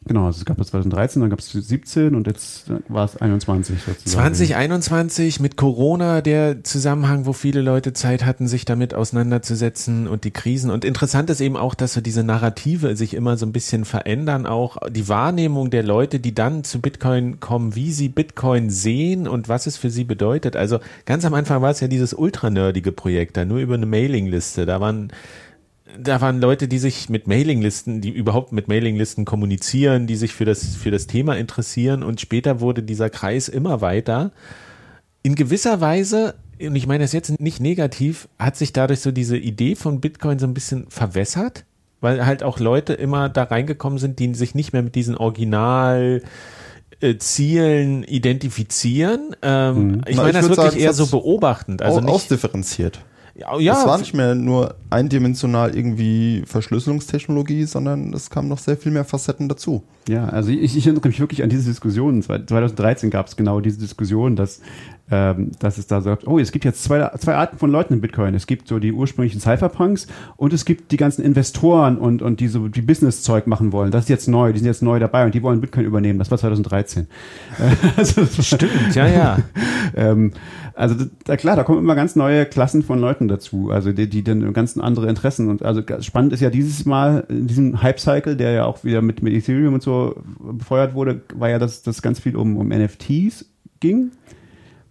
[0.06, 3.78] genau, also es gab das 2013, dann gab es 17 und jetzt war es 21
[3.78, 4.10] sozusagen.
[4.10, 10.30] 2021 mit Corona der Zusammenhang, wo viele Leute Zeit hatten, sich damit auseinanderzusetzen und die
[10.30, 10.70] Krisen.
[10.70, 14.46] Und interessant ist eben auch, dass so diese Narrative sich immer so ein bisschen verändern,
[14.46, 19.48] auch die Wahrnehmung der Leute, die dann zu Bitcoin kommen, wie sie Bitcoin sehen und
[19.48, 20.56] was es für sie bedeutet.
[20.56, 24.66] Also ganz am Anfang war es ja dieses ultra-nerdige Projekt da, nur über eine Mailingliste.
[24.66, 25.12] Da waren
[25.98, 30.44] da waren Leute, die sich mit Mailinglisten, die überhaupt mit Mailinglisten kommunizieren, die sich für
[30.44, 34.32] das, für das Thema interessieren und später wurde dieser Kreis immer weiter.
[35.22, 39.36] In gewisser Weise, und ich meine das jetzt nicht negativ, hat sich dadurch so diese
[39.36, 41.64] Idee von Bitcoin so ein bisschen verwässert,
[42.00, 46.22] weil halt auch Leute immer da reingekommen sind, die sich nicht mehr mit diesen Original
[47.00, 49.34] äh, Zielen identifizieren.
[49.42, 50.00] Ähm, Mhm.
[50.06, 51.82] Ich meine das wirklich sagen, eher so beobachtend.
[51.82, 53.00] Also nicht, ausdifferenziert.
[53.36, 58.76] Ja, ja, es war nicht mehr nur eindimensional irgendwie Verschlüsselungstechnologie, sondern es kamen noch sehr
[58.76, 59.82] viel mehr Facetten dazu.
[60.08, 62.22] Ja, also ich, ich erinnere mich wirklich an diese Diskussion.
[62.22, 64.60] 2013 gab es genau diese Diskussion, dass,
[65.10, 68.00] ähm, dass es da sagt, oh, es gibt jetzt zwei, zwei Arten von Leuten in
[68.00, 68.34] Bitcoin.
[68.34, 72.48] Es gibt so die ursprünglichen Cypherpunks und es gibt die ganzen Investoren und, und die
[72.48, 73.90] so die Business-Zeug machen wollen.
[73.90, 76.18] Das ist jetzt neu, die sind jetzt neu dabei und die wollen Bitcoin übernehmen.
[76.18, 77.06] Das war 2013.
[77.96, 79.38] also, Stimmt, ja, ja.
[79.94, 80.32] ähm,
[80.74, 84.24] also da, klar, da kommen immer ganz neue Klassen von Leuten dazu, also die, die
[84.24, 88.52] dann ganz andere Interessen und also spannend ist ja dieses Mal in diesem Hype-Cycle, der
[88.52, 92.18] ja auch wieder mit, mit Ethereum und so befeuert wurde, war ja, dass das ganz
[92.18, 93.44] viel um, um NFTs
[93.78, 94.10] ging,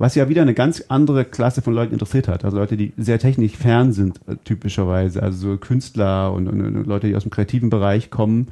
[0.04, 3.20] was ja wieder eine ganz andere Klasse von Leuten interessiert hat, also Leute, die sehr
[3.20, 7.32] technisch fern sind äh, typischerweise, also so Künstler und, und, und Leute, die aus dem
[7.32, 8.50] kreativen Bereich kommen,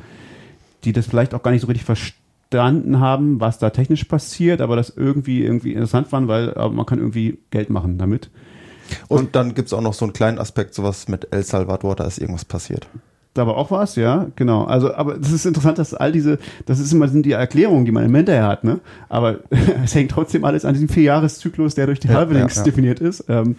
[0.85, 4.77] die das vielleicht auch gar nicht so richtig verstanden haben, was da technisch passiert, aber
[4.77, 8.29] das irgendwie irgendwie interessant fand, weil äh, man kann irgendwie Geld machen damit.
[9.09, 12.17] Und dann gibt's auch noch so einen kleinen Aspekt, sowas mit El Salvador, da ist
[12.17, 12.87] irgendwas passiert.
[13.33, 14.65] Da war auch was, ja, genau.
[14.65, 17.93] Also, aber es ist interessant, dass all diese, das ist immer sind die Erklärungen, die
[17.93, 18.81] man im hinterher hat, ne?
[19.07, 19.39] Aber
[19.83, 22.65] es hängt trotzdem alles an diesem Vierjahreszyklus, der durch die Ja, Halvelings ja, ja.
[22.65, 23.23] definiert ist.
[23.29, 23.55] Ähm,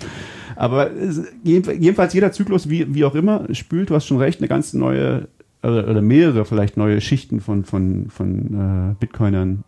[0.57, 4.41] aber es, jedenf- jedenfalls jeder Zyklus, wie, wie auch immer, spült, du hast schon recht,
[4.41, 5.29] eine ganz neue
[5.63, 9.65] oder, oder mehrere vielleicht neue Schichten von, von, von äh, Bitcoinern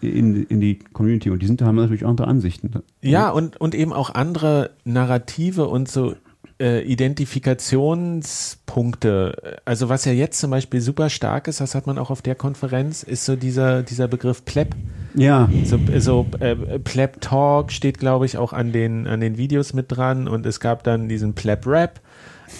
[0.00, 2.70] in, in die Community und die sind, haben natürlich auch andere Ansichten.
[3.02, 6.14] Ja, und, und eben auch andere Narrative und so
[6.60, 9.60] äh, Identifikationspunkte.
[9.64, 12.34] Also was ja jetzt zum Beispiel super stark ist, das hat man auch auf der
[12.34, 14.76] Konferenz, ist so dieser, dieser Begriff Pleb.
[15.14, 19.72] Ja, So, so äh, Pleb Talk steht, glaube ich, auch an den, an den Videos
[19.72, 22.00] mit dran und es gab dann diesen Pleb Rap.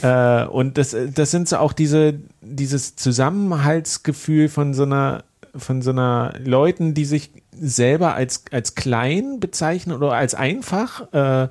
[0.02, 5.90] Äh, und das, das sind so auch diese, dieses Zusammenhaltsgefühl von so einer, von so
[5.90, 11.48] einer Leuten, die sich selber als, als klein bezeichnen oder als einfach, äh,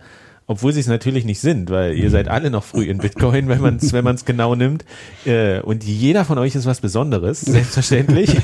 [0.49, 3.61] obwohl sie es natürlich nicht sind, weil ihr seid alle noch früh in Bitcoin, wenn
[3.61, 4.83] man es wenn man's genau nimmt.
[5.23, 8.35] Äh, und jeder von euch ist was Besonderes, selbstverständlich.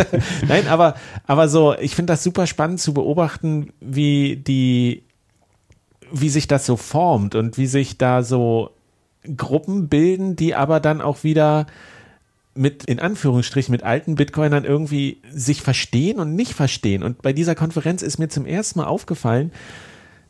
[0.46, 0.94] Nein, aber,
[1.26, 5.04] aber so, ich finde das super spannend zu beobachten, wie die,
[6.12, 8.70] wie sich das so formt und wie sich da so
[9.34, 11.66] Gruppen bilden, die aber dann auch wieder
[12.54, 17.02] mit, in Anführungsstrichen, mit alten Bitcoinern irgendwie sich verstehen und nicht verstehen.
[17.02, 19.50] Und bei dieser Konferenz ist mir zum ersten Mal aufgefallen,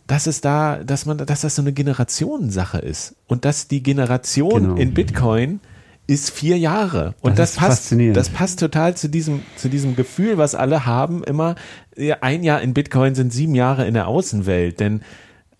[0.06, 3.14] dass es da, dass man, dass das so eine Generationensache ist.
[3.26, 4.74] Und dass die Generation Genau.
[4.76, 5.60] in Bitcoin
[6.06, 7.14] ist vier Jahre.
[7.22, 11.24] Und Das das, passt, das passt total zu diesem, zu diesem Gefühl, was alle haben,
[11.24, 11.54] immer,
[12.20, 14.80] ein Jahr in Bitcoin sind sieben Jahre in der Außenwelt.
[14.80, 15.00] Denn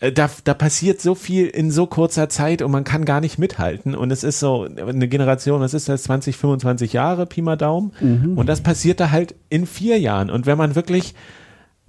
[0.01, 3.39] äh, da, da passiert so viel in so kurzer Zeit und man kann gar nicht
[3.39, 3.95] mithalten.
[3.95, 7.93] Und es ist so eine Generation, das ist jetzt 20, 25 Jahre, Pi mal Daumen.
[8.37, 10.29] Und das passiert da halt in vier Jahren.
[10.29, 11.15] Und wenn man wirklich,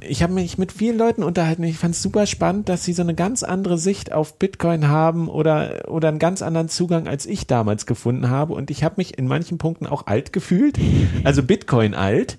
[0.01, 3.01] ich habe mich mit vielen Leuten unterhalten, ich fand es super spannend, dass sie so
[3.01, 7.47] eine ganz andere Sicht auf Bitcoin haben oder, oder einen ganz anderen Zugang, als ich
[7.47, 8.53] damals gefunden habe.
[8.53, 10.77] Und ich habe mich in manchen Punkten auch alt gefühlt,
[11.23, 12.37] also Bitcoin alt.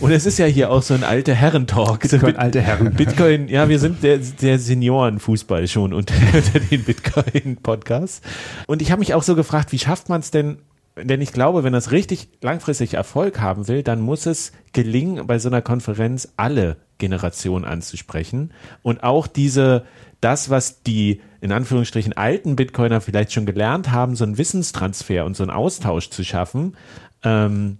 [0.00, 2.04] Und es ist ja hier auch so ein alter Herrentalk.
[2.04, 2.92] So Bitcoin Bit- alte Herren.
[2.92, 8.20] Bitcoin, ja, wir sind der, der Seniorenfußball schon unter, unter den Bitcoin-Podcasts.
[8.66, 10.58] Und ich habe mich auch so gefragt, wie schafft man es denn,
[10.96, 15.38] denn ich glaube, wenn das richtig langfristig Erfolg haben will, dann muss es gelingen, bei
[15.38, 18.52] so einer Konferenz alle Generationen anzusprechen
[18.82, 19.84] und auch diese,
[20.20, 25.36] das, was die in Anführungsstrichen alten Bitcoiner vielleicht schon gelernt haben, so einen Wissenstransfer und
[25.36, 26.76] so einen Austausch zu schaffen,
[27.24, 27.78] ähm,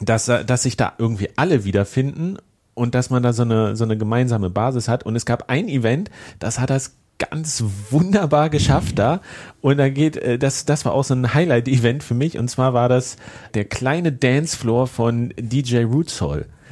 [0.00, 2.38] dass, dass sich da irgendwie alle wiederfinden
[2.74, 5.04] und dass man da so eine, so eine gemeinsame Basis hat.
[5.04, 9.20] Und es gab ein Event, das hat das ganz wunderbar geschafft da.
[9.60, 12.38] Und da geht, äh, das, das war auch so ein Highlight-Event für mich.
[12.38, 13.16] Und zwar war das
[13.54, 15.84] der kleine Dancefloor von DJ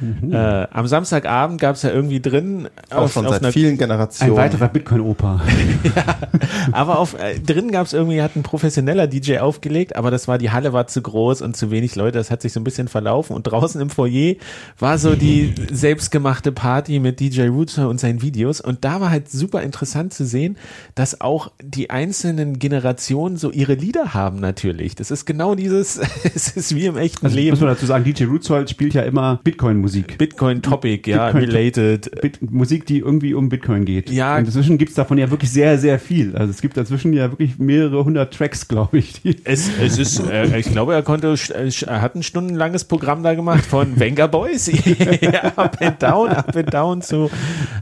[0.01, 0.33] Rootsoul.
[0.33, 4.35] Äh, am Samstagabend gab es ja irgendwie drin Auch schon seit vielen Ein Generationen.
[4.35, 5.41] weiterer Bitcoin-Opa.
[6.71, 10.37] aber auf, äh, drin gab es irgendwie, hat ein professioneller DJ aufgelegt, aber das war,
[10.37, 12.87] die Halle war zu groß und zu wenig Leute, das hat sich so ein bisschen
[12.87, 14.35] verlaufen und draußen im Foyer
[14.79, 19.29] war so die selbstgemachte Party mit DJ Rooter und seinen Videos und da war halt
[19.29, 20.57] super interessant zu sehen,
[20.95, 24.95] dass auch die einzelnen Generationen so ihre Lieder haben natürlich.
[24.95, 25.97] Das ist genau dieses,
[26.35, 27.59] es ist wie im echten Also muss Leben.
[27.59, 29.84] man dazu sagen, DJ Rootsold spielt ja immer Bitcoin-Musik.
[29.85, 30.17] Bitcoin-Musik.
[30.17, 32.21] Bitcoin-Topic, ja, Bitcoin- related.
[32.21, 34.09] Bit Musik, die irgendwie um Bitcoin geht.
[34.09, 34.37] Ja.
[34.37, 36.35] Und inzwischen gibt's davon ja wirklich sehr, sehr viel.
[36.35, 39.21] Also es gibt dazwischen ja wirklich mehrere hundert Tracks, glaube ich.
[39.43, 43.33] Es, es ist, äh, ich glaube, er konnte, äh, er hat ein stundenlanges Programm da
[43.33, 44.67] gemacht von Venga Boys,
[45.21, 47.29] ja, up and down, up and down zu,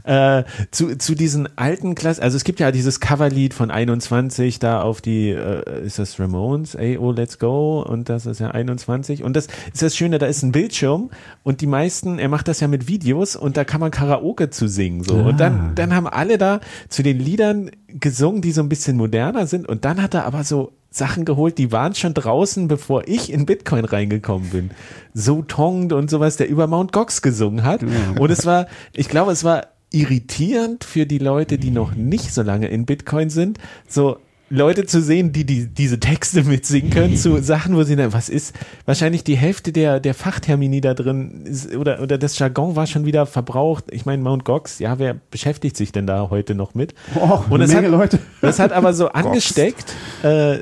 [0.04, 2.22] äh, zu, zu diesen alten Klassen.
[2.22, 6.74] Also es gibt ja dieses Coverlied von 21 da auf die, äh, ist das Ramones?
[6.74, 7.82] Ey, oh, let's go.
[7.82, 9.22] Und das ist ja 21.
[9.22, 11.10] Und das ist das Schöne, da ist ein Bildschirm
[11.42, 14.68] und die meisten, er macht das ja mit Videos und da kann man Karaoke zu
[14.68, 15.14] singen, so.
[15.14, 19.46] Und dann, dann haben alle da zu den Liedern gesungen, die so ein bisschen moderner
[19.46, 19.68] sind.
[19.68, 23.46] Und dann hat er aber so Sachen geholt, die waren schon draußen, bevor ich in
[23.46, 24.70] Bitcoin reingekommen bin.
[25.12, 27.82] So Tonged und sowas, der über Mount Gox gesungen hat.
[28.18, 32.42] Und es war, ich glaube, es war irritierend für die Leute, die noch nicht so
[32.42, 34.18] lange in Bitcoin sind, so
[34.50, 38.28] Leute zu sehen, die, die diese Texte mitsingen können zu Sachen, wo sie dann, was
[38.28, 38.54] ist,
[38.84, 43.06] wahrscheinlich die Hälfte der, der Fachtermini da drin ist, oder, oder das Jargon war schon
[43.06, 43.86] wieder verbraucht.
[43.90, 46.94] Ich meine, Mount Gox, ja, wer beschäftigt sich denn da heute noch mit?
[47.14, 48.18] Och, Und es Menge hat, Leute.
[48.40, 50.58] Das hat aber so angesteckt, äh,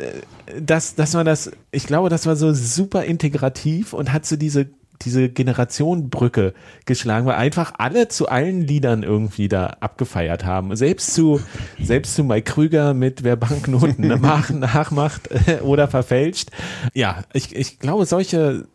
[0.61, 4.67] dass, dass man das, ich glaube, das war so super integrativ und hat so diese,
[5.05, 6.55] diese Generationenbrücke
[6.87, 10.75] geschlagen, weil einfach alle zu allen Liedern irgendwie da abgefeiert haben.
[10.77, 11.41] Selbst zu,
[11.83, 16.51] selbst zu Mike Krüger mit wer Banknoten nach, nachmacht äh, oder verfälscht.
[16.95, 18.67] Ja, ich, ich glaube, solche,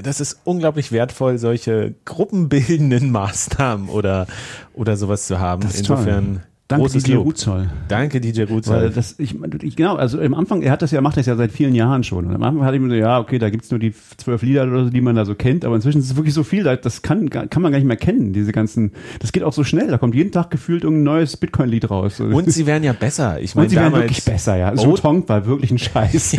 [0.00, 4.26] das ist unglaublich wertvoll, solche gruppenbildenden Maßnahmen oder,
[4.72, 5.62] oder sowas zu haben.
[5.62, 6.40] Ist toll.
[6.66, 7.26] Danke, großes DJ Lob.
[7.26, 7.70] Ruzoll.
[7.88, 8.90] Danke, DJ Weil Ruzel.
[8.90, 11.52] das, ich, ich, genau, also im Anfang, er hat das ja, macht das ja seit
[11.52, 12.24] vielen Jahren schon.
[12.24, 14.62] Und am Anfang hatte ich mir so, ja, okay, da gibt's nur die zwölf Lieder
[14.64, 16.76] oder so, die man da so kennt, aber inzwischen ist es wirklich so viel, da-
[16.76, 19.88] das kann, kann man gar nicht mehr kennen, diese ganzen, das geht auch so schnell,
[19.88, 22.18] da kommt jeden Tag gefühlt irgendein neues Bitcoin-Lied raus.
[22.20, 23.40] Und sie werden ja besser.
[23.42, 24.74] Ich meine, Und sie werden wirklich besser, ja.
[24.74, 24.96] So Oh.
[24.96, 26.36] Tonk war wirklich ein Scheiß.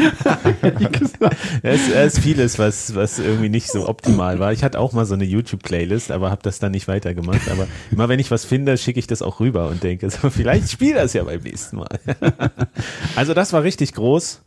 [0.92, 1.36] Gesagt.
[1.62, 4.52] Es, es ist vieles, was, was irgendwie nicht so optimal war.
[4.54, 7.50] Ich hatte auch mal so eine YouTube-Playlist, aber habe das dann nicht weitergemacht.
[7.52, 10.72] Aber immer wenn ich was finde, schicke ich das auch rüber und denke, so, vielleicht
[10.72, 12.00] spiel das ja beim nächsten Mal.
[13.16, 14.42] also das war richtig groß.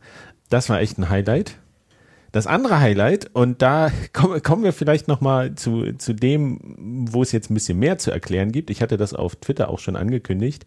[0.49, 1.57] Das war echt ein Highlight.
[2.31, 7.49] Das andere Highlight, und da kommen, wir vielleicht nochmal zu, zu dem, wo es jetzt
[7.49, 8.69] ein bisschen mehr zu erklären gibt.
[8.69, 10.65] Ich hatte das auf Twitter auch schon angekündigt.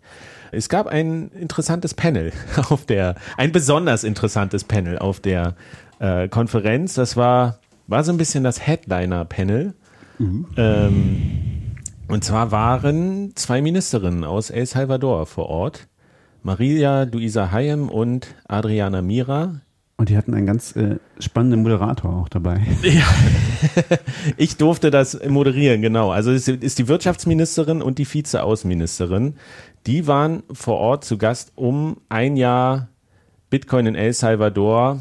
[0.51, 2.33] Es gab ein interessantes Panel
[2.69, 5.55] auf der, ein besonders interessantes Panel auf der
[6.01, 6.95] äh, Konferenz.
[6.95, 9.75] Das war, war so ein bisschen das Headliner-Panel.
[10.57, 11.62] Ähm,
[12.13, 15.89] und zwar waren zwei Ministerinnen aus El Salvador vor Ort.
[16.43, 19.63] Maria Luisa Hayem und Adriana Mira.
[19.97, 22.61] Und die hatten einen ganz äh, spannenden Moderator auch dabei.
[22.83, 23.07] Ja,
[24.37, 26.11] ich durfte das moderieren, genau.
[26.11, 29.37] Also es ist die Wirtschaftsministerin und die Vizeaußenministerin.
[29.87, 32.89] Die waren vor Ort zu Gast, um ein Jahr
[33.49, 35.01] Bitcoin in El Salvador.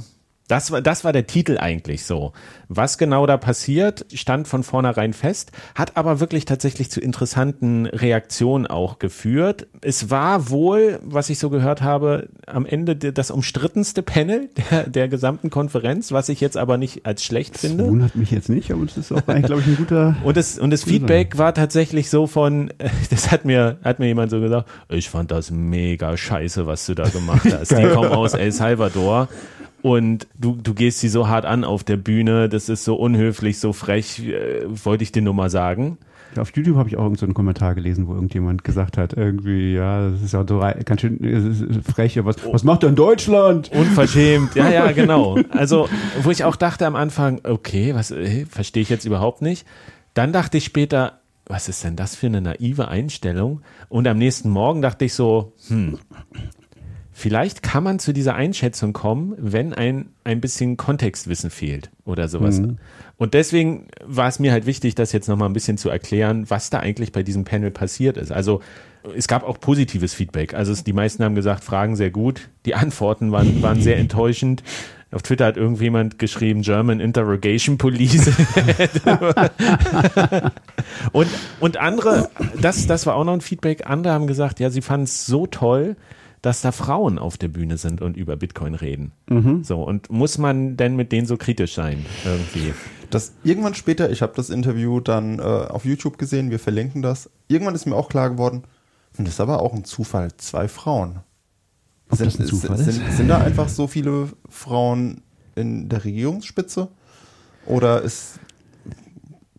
[0.52, 2.34] Das war, das war der Titel eigentlich so.
[2.68, 8.68] Was genau da passiert, stand von vornherein fest, hat aber wirklich tatsächlich zu interessanten Reaktionen
[8.68, 9.68] auch geführt.
[9.82, 14.84] Es war wohl, was ich so gehört habe, am Ende de- das umstrittenste Panel der,
[14.90, 17.86] der gesamten Konferenz, was ich jetzt aber nicht als schlecht Das finde.
[17.88, 20.16] wundert mich jetzt nicht, aber das ist auch eigentlich, glaube ich, ein guter.
[20.24, 22.74] Und das, und das Feedback war tatsächlich so von,
[23.10, 26.94] das hat mir, hat mir jemand so gesagt, ich fand das mega scheiße, was du
[26.96, 27.72] da gemacht hast.
[27.72, 29.30] Die kommen aus El Salvador
[29.82, 33.60] und du, du gehst sie so hart an auf der Bühne, das ist so unhöflich,
[33.60, 35.98] so frech, äh, wollte ich dir nur mal sagen.
[36.38, 39.74] Auf YouTube habe ich auch irgendeinen so einen Kommentar gelesen, wo irgendjemand gesagt hat, irgendwie,
[39.74, 43.70] ja, das ist ja so ganz schön frech, was, was macht denn Deutschland?
[43.74, 45.38] Unverschämt, ja, ja, genau.
[45.50, 45.90] Also,
[46.24, 49.68] wo ich auch dachte am Anfang, okay, was äh, verstehe ich jetzt überhaupt nicht.
[50.14, 53.62] Dann dachte ich später, was ist denn das für eine naive Einstellung?
[53.90, 56.00] Und am nächsten Morgen dachte ich so, hm,
[57.22, 62.60] vielleicht kann man zu dieser Einschätzung kommen, wenn ein, ein bisschen Kontextwissen fehlt oder sowas.
[63.18, 66.72] Und deswegen war es mir halt wichtig, das jetzt nochmal ein bisschen zu erklären, was
[66.72, 68.32] da eigentlich bei diesem Panel passiert ist.
[68.32, 68.62] Also
[69.16, 70.56] es gab auch positives Feedback.
[70.56, 72.50] Also es, die meisten haben gesagt, Fragen sehr gut.
[72.66, 74.64] Die Antworten waren, waren sehr enttäuschend.
[75.12, 78.32] Auf Twitter hat irgendjemand geschrieben, German Interrogation Police.
[81.12, 81.28] und,
[81.60, 82.30] und andere,
[82.60, 85.46] das, das war auch noch ein Feedback, andere haben gesagt, ja, sie fanden es so
[85.48, 85.98] toll,
[86.42, 89.12] dass da Frauen auf der Bühne sind und über Bitcoin reden.
[89.64, 92.74] So, und muss man denn mit denen so kritisch sein, irgendwie?
[93.12, 97.30] Das irgendwann später, ich habe das Interview dann äh, auf YouTube gesehen, wir verlinken das.
[97.48, 98.64] Irgendwann ist mir auch klar geworden,
[99.16, 101.20] hm, das ist aber auch ein Zufall, zwei Frauen.
[102.10, 102.86] Ob das ein Zufall ist?
[102.86, 105.22] sind, sind da einfach so viele Frauen
[105.56, 106.88] in der Regierungsspitze?
[107.66, 108.40] Oder ist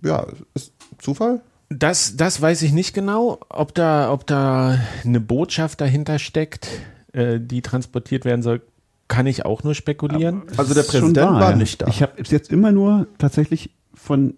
[0.03, 1.41] ja, ist Zufall?
[1.79, 6.69] Das, das weiß ich nicht genau, ob da, ob da eine Botschaft dahinter steckt,
[7.13, 8.63] äh, die transportiert werden soll,
[9.09, 10.43] kann ich auch nur spekulieren.
[10.57, 11.57] Also der Präsident war ja.
[11.57, 11.87] nicht da.
[11.89, 14.35] Ich habe jetzt immer nur tatsächlich von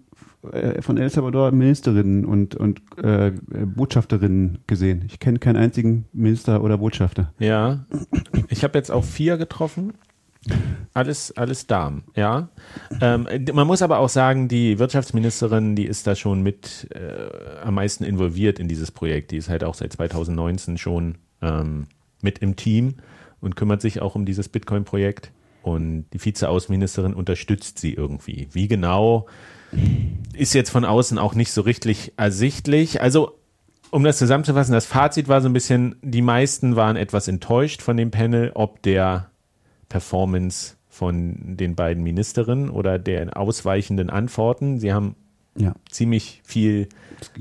[0.52, 5.04] äh, von El Salvador Ministerinnen und, und äh, Botschafterinnen gesehen.
[5.06, 7.32] Ich kenne keinen einzigen Minister oder Botschafter.
[7.38, 7.86] Ja,
[8.48, 9.94] ich habe jetzt auch vier getroffen.
[10.92, 12.48] Alles, alles Damen, ja.
[13.00, 17.74] Ähm, man muss aber auch sagen, die Wirtschaftsministerin, die ist da schon mit äh, am
[17.74, 19.30] meisten involviert in dieses Projekt.
[19.30, 21.86] Die ist halt auch seit 2019 schon ähm,
[22.22, 22.94] mit im Team
[23.40, 25.32] und kümmert sich auch um dieses Bitcoin-Projekt.
[25.62, 28.48] Und die Vizeaußenministerin unterstützt sie irgendwie.
[28.52, 29.26] Wie genau
[30.34, 33.00] ist jetzt von außen auch nicht so richtig ersichtlich.
[33.00, 33.38] Also
[33.90, 37.96] um das zusammenzufassen, das Fazit war so ein bisschen, die meisten waren etwas enttäuscht von
[37.96, 39.30] dem Panel, ob der
[39.88, 44.78] Performance von den beiden Ministerinnen oder der ausweichenden Antworten.
[44.78, 45.16] Sie haben
[45.56, 46.88] Ja, ziemlich viel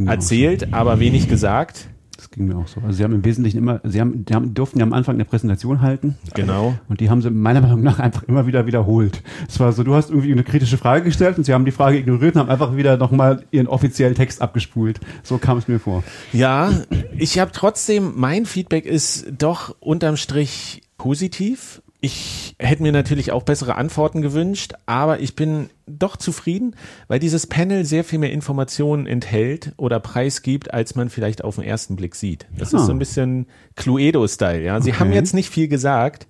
[0.06, 1.90] erzählt, aber wenig gesagt.
[2.16, 2.80] Das ging mir auch so.
[2.82, 5.26] Also sie haben im Wesentlichen immer, sie haben, die haben, durften ja am Anfang eine
[5.26, 6.16] Präsentation halten.
[6.36, 6.76] Genau.
[6.88, 9.22] Und die haben sie meiner Meinung nach einfach immer wieder wiederholt.
[9.48, 11.98] Es war so, du hast irgendwie eine kritische Frage gestellt und sie haben die Frage
[11.98, 15.00] ignoriert und haben einfach wieder nochmal ihren offiziellen Text abgespult.
[15.22, 16.04] So kam es mir vor.
[16.32, 16.72] Ja,
[17.18, 21.82] ich habe trotzdem, mein Feedback ist doch unterm Strich positiv.
[22.06, 26.76] Ich hätte mir natürlich auch bessere Antworten gewünscht, aber ich bin doch zufrieden,
[27.08, 31.64] weil dieses Panel sehr viel mehr Informationen enthält oder preisgibt, als man vielleicht auf den
[31.64, 32.46] ersten Blick sieht.
[32.58, 32.80] Das Ah.
[32.80, 33.48] ist so ein bisschen
[33.78, 34.82] Cluedo-Style, ja.
[34.82, 35.00] Sie Okay.
[35.00, 36.28] haben jetzt nicht viel gesagt,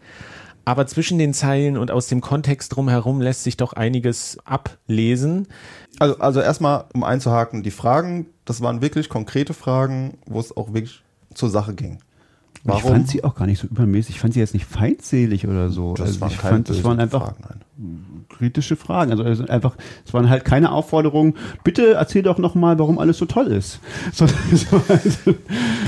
[0.64, 5.48] aber zwischen den Zeilen und aus dem Kontext drumherum lässt sich doch einiges ablesen.
[5.98, 10.68] Also, also erstmal, um einzuhaken, die Fragen, das waren wirklich konkrete Fragen, wo es auch
[10.76, 11.02] wirklich
[11.34, 11.98] zur Sache ging.
[12.66, 14.16] Und Ich fand sie auch gar nicht so übermäßig.
[14.16, 15.96] Ich fand sie jetzt nicht feinselig oder so.
[15.96, 17.62] Das also waren ich fand, das waren einfach Fragen.
[18.38, 19.12] Kritische Fragen.
[19.20, 19.76] Also, einfach,
[20.06, 23.80] es waren halt keine Aufforderungen, bitte erzähl doch nochmal, warum alles so toll ist.
[24.12, 25.36] Es war also,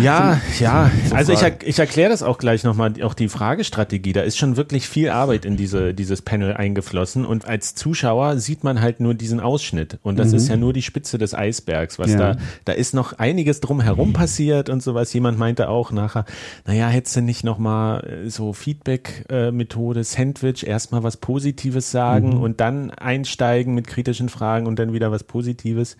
[0.02, 0.92] Ja, ja.
[1.12, 4.14] Also ich, er, ich erkläre das auch gleich nochmal, auch die Fragestrategie.
[4.14, 8.64] Da ist schon wirklich viel Arbeit in diese, dieses Panel eingeflossen und als Zuschauer sieht
[8.64, 12.12] man halt nur diesen Ausschnitt und das ist ja nur die Spitze des Eisbergs, was
[12.12, 12.34] Ja.
[12.34, 15.14] da, da ist noch einiges drumherum passiert und sowas.
[15.14, 16.26] Jemand meinte auch nachher,
[16.66, 23.74] naja, hättest du nicht nochmal so Feedback-Methode, Sandwich, erstmal was Positives sagen und dann einsteigen
[23.74, 25.98] mit kritischen Fragen und dann wieder was Positives.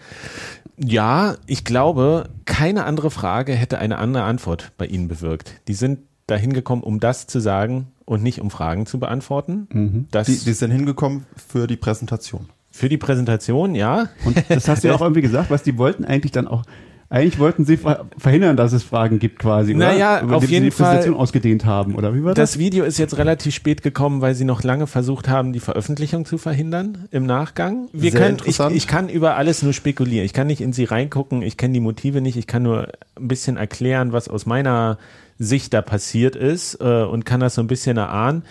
[0.78, 5.62] Ja, ich glaube, keine andere Frage hätte eine andere Antwort bei Ihnen bewirkt.
[5.68, 10.08] Die sind dahin gekommen, um das zu sagen und nicht um Fragen zu beantworten.
[10.12, 12.50] Das Die, die sind hingekommen für die Präsentation.
[12.72, 14.10] für die Präsentation, ja.
[14.26, 16.64] und das hast du ja auch irgendwie gesagt, was die wollten eigentlich dann auch,
[17.10, 19.88] eigentlich wollten sie ver verhindern, dass es Fragen gibt quasi, oder?
[19.94, 22.52] Naja, Indem auf sie jeden die Präsentation Fall- ausgedehnt haben, oder wie war das?
[22.52, 26.26] Das Video ist jetzt relativ spät gekommen, weil sie noch lange versucht haben, die Veröffentlichung
[26.26, 27.88] zu verhindern im Nachgang.
[27.94, 28.76] Wir Sehr können, ich, interessant.
[28.76, 30.26] ich kann über alles nur spekulieren.
[30.26, 33.28] Ich kann nicht in sie reingucken, ich kenne die Motive nicht, ich kann nur ein
[33.28, 34.98] bisschen erklären, was aus meiner
[35.38, 38.44] Sicht da passiert ist äh, und kann das so ein bisschen erahnen.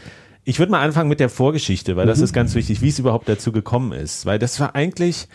[0.45, 3.29] Ich würde mal anfangen mit der Vorgeschichte, weil das ist ganz wichtig, wie es überhaupt
[3.29, 4.27] dazu gekommen ist.
[4.27, 5.27] Weil das war eigentlich,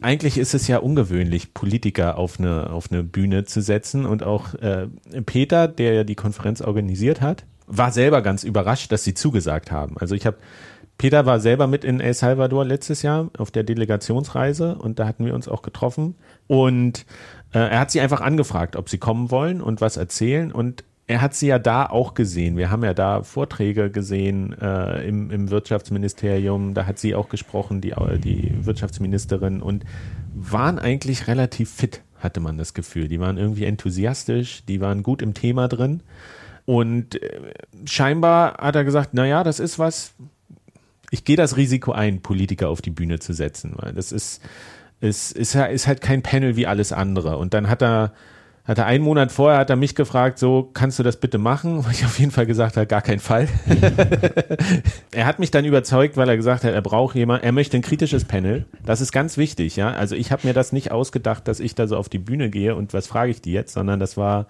[0.00, 4.06] eigentlich ist es ja ungewöhnlich, Politiker auf eine, auf eine Bühne zu setzen.
[4.06, 4.88] Und auch äh,
[5.24, 9.96] Peter, der ja die Konferenz organisiert hat, war selber ganz überrascht, dass sie zugesagt haben.
[9.98, 10.36] Also ich habe,
[10.98, 15.24] Peter war selber mit in El Salvador letztes Jahr auf der Delegationsreise und da hatten
[15.24, 16.16] wir uns auch getroffen.
[16.46, 17.06] Und
[17.52, 20.52] äh, er hat sie einfach angefragt, ob sie kommen wollen und was erzählen.
[20.52, 22.56] Und er hat sie ja da auch gesehen.
[22.56, 26.72] Wir haben ja da Vorträge gesehen äh, im, im Wirtschaftsministerium.
[26.72, 29.84] Da hat sie auch gesprochen, die, die Wirtschaftsministerin, und
[30.34, 33.08] waren eigentlich relativ fit, hatte man das Gefühl.
[33.08, 36.02] Die waren irgendwie enthusiastisch, die waren gut im Thema drin.
[36.64, 37.52] Und äh,
[37.84, 40.14] scheinbar hat er gesagt, naja, das ist was,
[41.10, 44.42] ich gehe das Risiko ein, Politiker auf die Bühne zu setzen, weil das ist,
[45.00, 47.36] ist, ist, ist halt kein Panel wie alles andere.
[47.36, 48.14] Und dann hat er,
[48.64, 51.84] hat er einen Monat vorher, hat er mich gefragt, so, kannst du das bitte machen?
[51.84, 53.46] Wo ich auf jeden Fall gesagt habe, gar keinen Fall.
[55.12, 57.82] er hat mich dann überzeugt, weil er gesagt hat, er braucht jemand, er möchte ein
[57.82, 58.64] kritisches Panel.
[58.84, 59.90] Das ist ganz wichtig, ja.
[59.92, 62.74] Also ich habe mir das nicht ausgedacht, dass ich da so auf die Bühne gehe
[62.74, 64.46] und was frage ich die jetzt, sondern das war,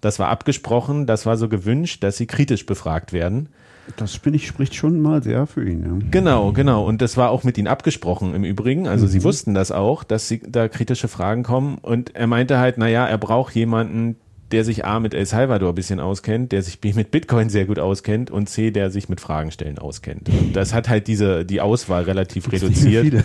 [0.00, 3.50] das war abgesprochen, das war so gewünscht, dass sie kritisch befragt werden.
[3.96, 5.82] Das ich, spricht schon mal sehr für ihn.
[5.82, 6.06] Ja.
[6.10, 6.84] Genau, genau.
[6.84, 8.88] Und das war auch mit ihnen abgesprochen im Übrigen.
[8.88, 11.78] Also sie wussten das auch, dass sie, da kritische Fragen kommen.
[11.78, 14.16] Und er meinte halt, naja, er braucht jemanden,
[14.52, 17.66] der sich A mit El Salvador ein bisschen auskennt, der sich B mit Bitcoin sehr
[17.66, 20.28] gut auskennt und C, der sich mit Fragen stellen auskennt.
[20.28, 23.24] Und das hat halt diese, die Auswahl relativ reduziert.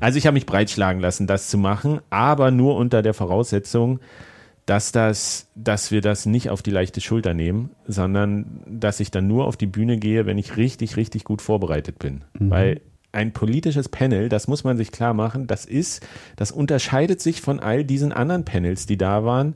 [0.00, 4.00] Also ich habe mich breitschlagen lassen, das zu machen, aber nur unter der Voraussetzung,
[4.66, 9.28] dass das, dass wir das nicht auf die leichte Schulter nehmen, sondern dass ich dann
[9.28, 12.24] nur auf die Bühne gehe, wenn ich richtig, richtig gut vorbereitet bin.
[12.50, 12.80] Weil
[13.12, 17.60] ein politisches Panel, das muss man sich klar machen, das ist, das unterscheidet sich von
[17.60, 19.54] all diesen anderen Panels, die da waren,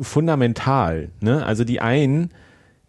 [0.00, 1.10] fundamental.
[1.20, 1.44] Ne?
[1.44, 2.30] Also die einen,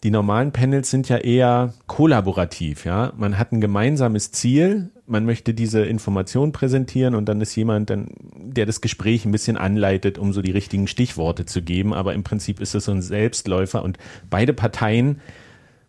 [0.05, 3.11] Die normalen Panels sind ja eher kollaborativ, ja.
[3.17, 8.09] Man hat ein gemeinsames Ziel, man möchte diese Information präsentieren und dann ist jemand, dann,
[8.35, 11.91] der das Gespräch ein bisschen anleitet, um so die richtigen Stichworte zu geben.
[11.91, 13.97] Aber im Prinzip ist es so ein Selbstläufer und
[14.29, 15.21] beide Parteien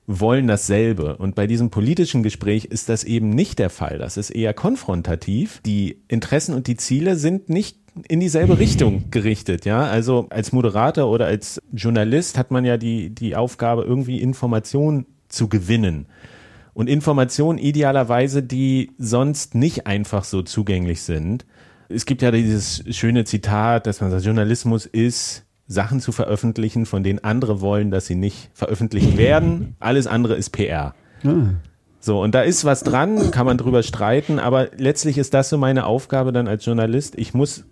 [0.07, 1.19] wollen dasselbe.
[1.19, 3.99] Und bei diesem politischen Gespräch ist das eben nicht der Fall.
[3.99, 5.61] Das ist eher konfrontativ.
[5.67, 7.77] Die Interessen und die Ziele sind nicht
[8.09, 9.85] in dieselbe Richtung gerichtet, ja.
[9.85, 15.49] Also als Moderator oder als Journalist hat man ja die, die Aufgabe, irgendwie Informationen zu
[15.49, 16.07] gewinnen.
[16.75, 21.47] Und Informationen idealerweise, die sonst nicht einfach so zugänglich sind.
[21.89, 27.03] Es gibt ja dieses schöne Zitat, dass man sagt, Journalismus ist Sachen zu veröffentlichen, von
[27.03, 29.77] denen andere wollen, dass sie nicht veröffentlicht werden.
[29.81, 30.95] Alles andere ist PR.
[31.25, 31.55] Ah.
[31.99, 35.59] So, und da ist was dran, kann man drüber streiten, aber letztlich ist das so
[35.59, 37.19] meine Aufgabe dann als Journalist.
[37.19, 37.65] Ich muss,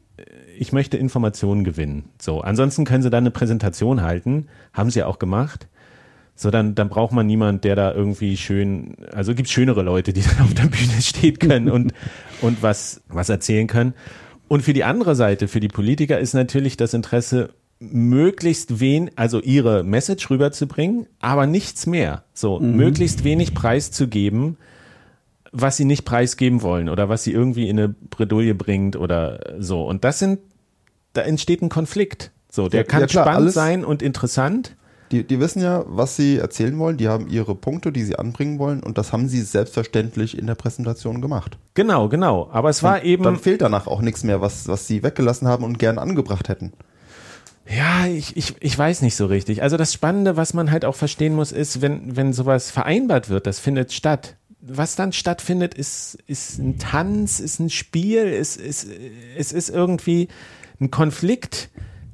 [0.58, 2.04] ich möchte Informationen gewinnen.
[2.20, 5.68] So, ansonsten können sie dann eine Präsentation halten, haben sie auch gemacht.
[6.36, 10.22] So, dann, dann braucht man niemand, der da irgendwie schön, also gibt schönere Leute, die
[10.38, 11.92] dann auf der Bühne stehen können und,
[12.40, 13.94] und was, was erzählen können.
[14.48, 17.50] Und für die andere Seite, für die Politiker ist natürlich das Interesse,
[17.80, 22.24] möglichst wen, also ihre Message rüberzubringen, aber nichts mehr.
[22.32, 24.56] So, möglichst wenig preiszugeben,
[25.54, 29.86] was sie nicht preisgeben wollen oder was sie irgendwie in eine Bredouille bringt oder so.
[29.86, 30.40] Und das sind,
[31.12, 32.32] da entsteht ein Konflikt.
[32.50, 34.76] So, der Ja, kann ja, klar, spannend sein und interessant.
[35.12, 36.96] Die, die wissen ja, was sie erzählen wollen.
[36.96, 38.82] Die haben ihre Punkte, die sie anbringen wollen.
[38.82, 41.56] Und das haben sie selbstverständlich in der Präsentation gemacht.
[41.74, 42.48] Genau, genau.
[42.52, 43.22] Aber es war eben.
[43.22, 46.72] Dann fehlt danach auch nichts mehr, was, was sie weggelassen haben und gern angebracht hätten.
[47.68, 49.62] Ja, ich, ich, ich weiß nicht so richtig.
[49.62, 53.46] Also das Spannende, was man halt auch verstehen muss, ist, wenn, wenn sowas vereinbart wird,
[53.46, 54.36] das findet statt.
[54.66, 58.86] Was dann stattfindet, ist, ist ein Tanz, ist ein Spiel, ist, ist,
[59.36, 60.28] es ist irgendwie
[60.80, 61.70] ein Konflikt,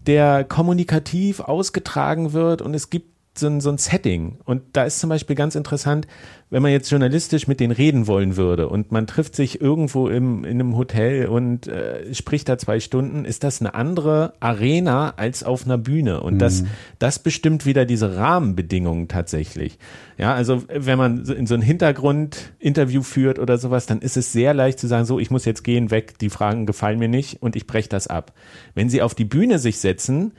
[0.06, 4.38] der kommunikativ ausgetragen wird und es gibt so ein, so ein Setting.
[4.44, 6.06] Und da ist zum Beispiel ganz interessant,
[6.50, 10.44] wenn man jetzt journalistisch mit denen reden wollen würde und man trifft sich irgendwo im,
[10.44, 15.44] in einem Hotel und äh, spricht da zwei Stunden, ist das eine andere Arena als
[15.44, 16.20] auf einer Bühne.
[16.20, 16.64] Und das,
[16.98, 19.78] das bestimmt wieder diese Rahmenbedingungen tatsächlich.
[20.18, 24.52] Ja, also wenn man in so ein Hintergrundinterview führt oder sowas, dann ist es sehr
[24.52, 27.54] leicht zu sagen, so, ich muss jetzt gehen, weg, die Fragen gefallen mir nicht und
[27.54, 28.32] ich breche das ab.
[28.74, 30.32] Wenn sie auf die Bühne sich setzen,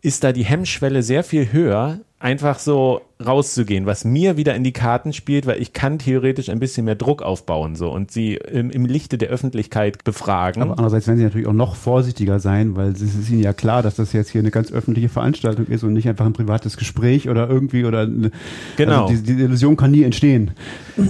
[0.00, 4.72] ist da die Hemmschwelle sehr viel höher, einfach so rauszugehen, was mir wieder in die
[4.72, 8.70] Karten spielt, weil ich kann theoretisch ein bisschen mehr Druck aufbauen so und sie im,
[8.70, 10.62] im Lichte der Öffentlichkeit befragen.
[10.62, 13.82] Aber andererseits werden sie natürlich auch noch vorsichtiger sein, weil es ist ihnen ja klar,
[13.82, 17.28] dass das jetzt hier eine ganz öffentliche Veranstaltung ist und nicht einfach ein privates Gespräch
[17.28, 18.30] oder irgendwie oder eine,
[18.76, 19.06] Genau.
[19.06, 20.52] Also die, die Illusion kann nie entstehen.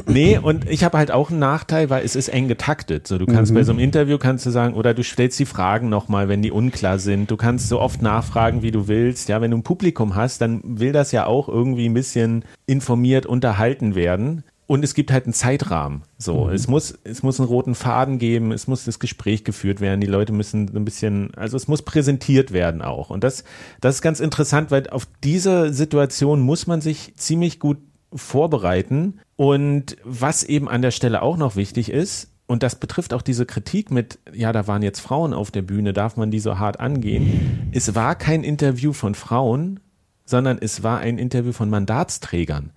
[0.06, 3.06] Nee, und ich habe halt auch einen Nachteil, weil es ist eng getaktet.
[3.06, 5.88] So, du kannst bei so einem Interview kannst du sagen, oder du stellst die Fragen
[5.88, 7.30] nochmal, wenn die unklar sind.
[7.30, 9.28] Du kannst so oft nachfragen, wie du willst.
[9.28, 13.26] Ja, wenn du ein Publikum hast, dann will das ja auch irgendwie ein bisschen informiert
[13.26, 14.44] unterhalten werden.
[14.68, 16.02] Und es gibt halt einen Zeitrahmen.
[16.18, 20.02] So, es muss, es muss einen roten Faden geben, es muss das Gespräch geführt werden,
[20.02, 23.08] die Leute müssen ein bisschen, also es muss präsentiert werden auch.
[23.08, 23.44] Und das,
[23.80, 27.78] das ist ganz interessant, weil auf diese Situation muss man sich ziemlich gut
[28.14, 29.20] vorbereiten.
[29.36, 33.46] Und was eben an der Stelle auch noch wichtig ist, und das betrifft auch diese
[33.46, 36.80] Kritik mit, ja, da waren jetzt Frauen auf der Bühne, darf man die so hart
[36.80, 37.70] angehen?
[37.72, 39.80] Es war kein Interview von Frauen,
[40.28, 42.70] sondern es war ein Interview von Mandatsträgern.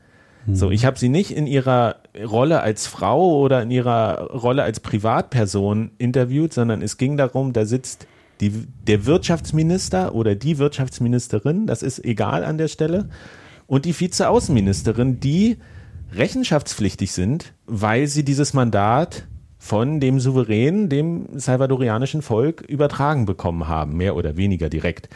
[0.48, 4.80] So, ich habe sie nicht in ihrer Rolle als Frau oder in ihrer Rolle als
[4.80, 8.08] Privatperson interviewt, sondern es ging darum, da sitzt
[8.40, 8.50] die,
[8.88, 13.10] der Wirtschaftsminister oder die Wirtschaftsministerin, das ist egal an der Stelle,
[13.68, 15.58] und die Vizeaußenministerin, die
[16.14, 19.28] rechenschaftspflichtig sind, weil sie dieses Mandat
[19.60, 25.08] von dem Souverän, dem salvadorianischen Volk übertragen bekommen haben, mehr oder weniger direkt.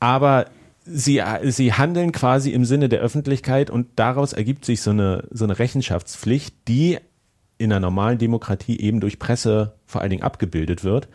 [0.00, 0.44] Aber
[0.92, 5.44] sie, sie handeln quasi im Sinne der Öffentlichkeit und daraus ergibt sich so eine, so
[5.44, 6.98] eine Rechenschaftspflicht, die
[7.58, 11.08] in einer normalen Demokratie eben durch Presse vor allen Dingen abgebildet wird.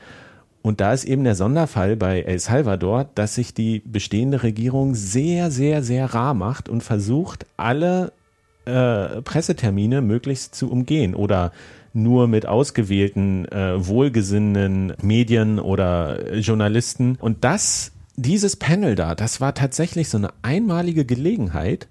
[0.62, 5.52] Und da ist eben der Sonderfall bei El Salvador, dass sich die bestehende Regierung sehr,
[5.52, 8.14] sehr, sehr rar macht und versucht, alle
[8.66, 11.52] äh, Pressetermine möglichst zu umgehen oder
[11.94, 17.16] nur mit ausgewählten, äh, wohlgesinnten Medien oder äh, Journalisten.
[17.20, 21.88] Und das, dieses Panel da, das war tatsächlich so eine einmalige Gelegenheit,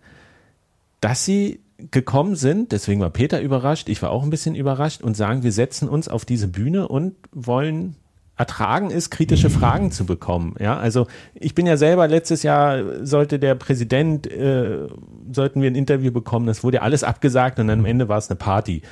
[1.01, 1.61] dass sie
[1.91, 5.53] gekommen sind, deswegen war Peter überrascht, ich war auch ein bisschen überrascht und sagen, wir
[5.53, 7.97] setzen uns auf diese Bühne und wollen
[8.37, 10.57] ertragen ist, kritische Fragen zu bekommen.
[10.59, 14.89] Ja, also ich bin ja selber letztes Jahr sollte der Präsident, äh,
[15.31, 18.19] sollten wir ein Interview bekommen, das wurde ja alles abgesagt und dann am Ende war
[18.19, 18.83] es eine Party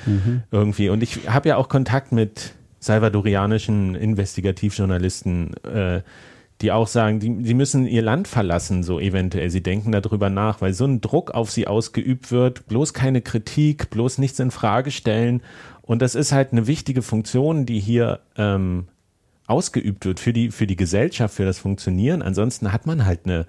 [0.50, 0.90] irgendwie.
[0.90, 6.02] Und ich habe ja auch Kontakt mit salvadorianischen Investigativjournalisten, äh,
[6.62, 9.50] die auch sagen, die, die müssen ihr Land verlassen, so eventuell.
[9.50, 13.90] Sie denken darüber nach, weil so ein Druck auf sie ausgeübt wird, bloß keine Kritik,
[13.90, 15.42] bloß nichts in Frage stellen.
[15.82, 18.86] Und das ist halt eine wichtige Funktion, die hier ähm,
[19.46, 22.22] ausgeübt wird für die, für die Gesellschaft, für das Funktionieren.
[22.22, 23.46] Ansonsten hat man halt eine,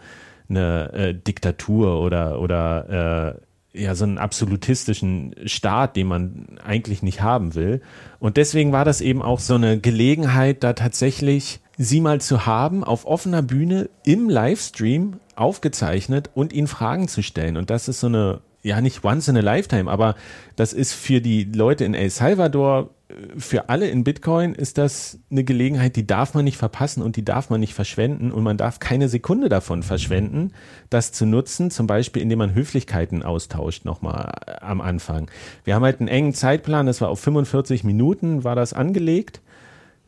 [0.49, 3.35] eine äh, Diktatur oder, oder
[3.73, 7.81] äh, ja, so einen absolutistischen Staat, den man eigentlich nicht haben will.
[8.19, 12.83] Und deswegen war das eben auch so eine Gelegenheit, da tatsächlich sie mal zu haben,
[12.83, 17.57] auf offener Bühne im Livestream aufgezeichnet und ihnen Fragen zu stellen.
[17.57, 20.15] Und das ist so eine, ja, nicht once in a lifetime, aber
[20.55, 22.91] das ist für die Leute in El Salvador,
[23.37, 27.25] für alle in Bitcoin ist das eine Gelegenheit, die darf man nicht verpassen und die
[27.25, 30.51] darf man nicht verschwenden und man darf keine Sekunde davon verschwenden,
[30.89, 35.29] das zu nutzen, zum Beispiel indem man Höflichkeiten austauscht nochmal am Anfang.
[35.63, 39.41] Wir haben halt einen engen Zeitplan, das war auf 45 Minuten, war das angelegt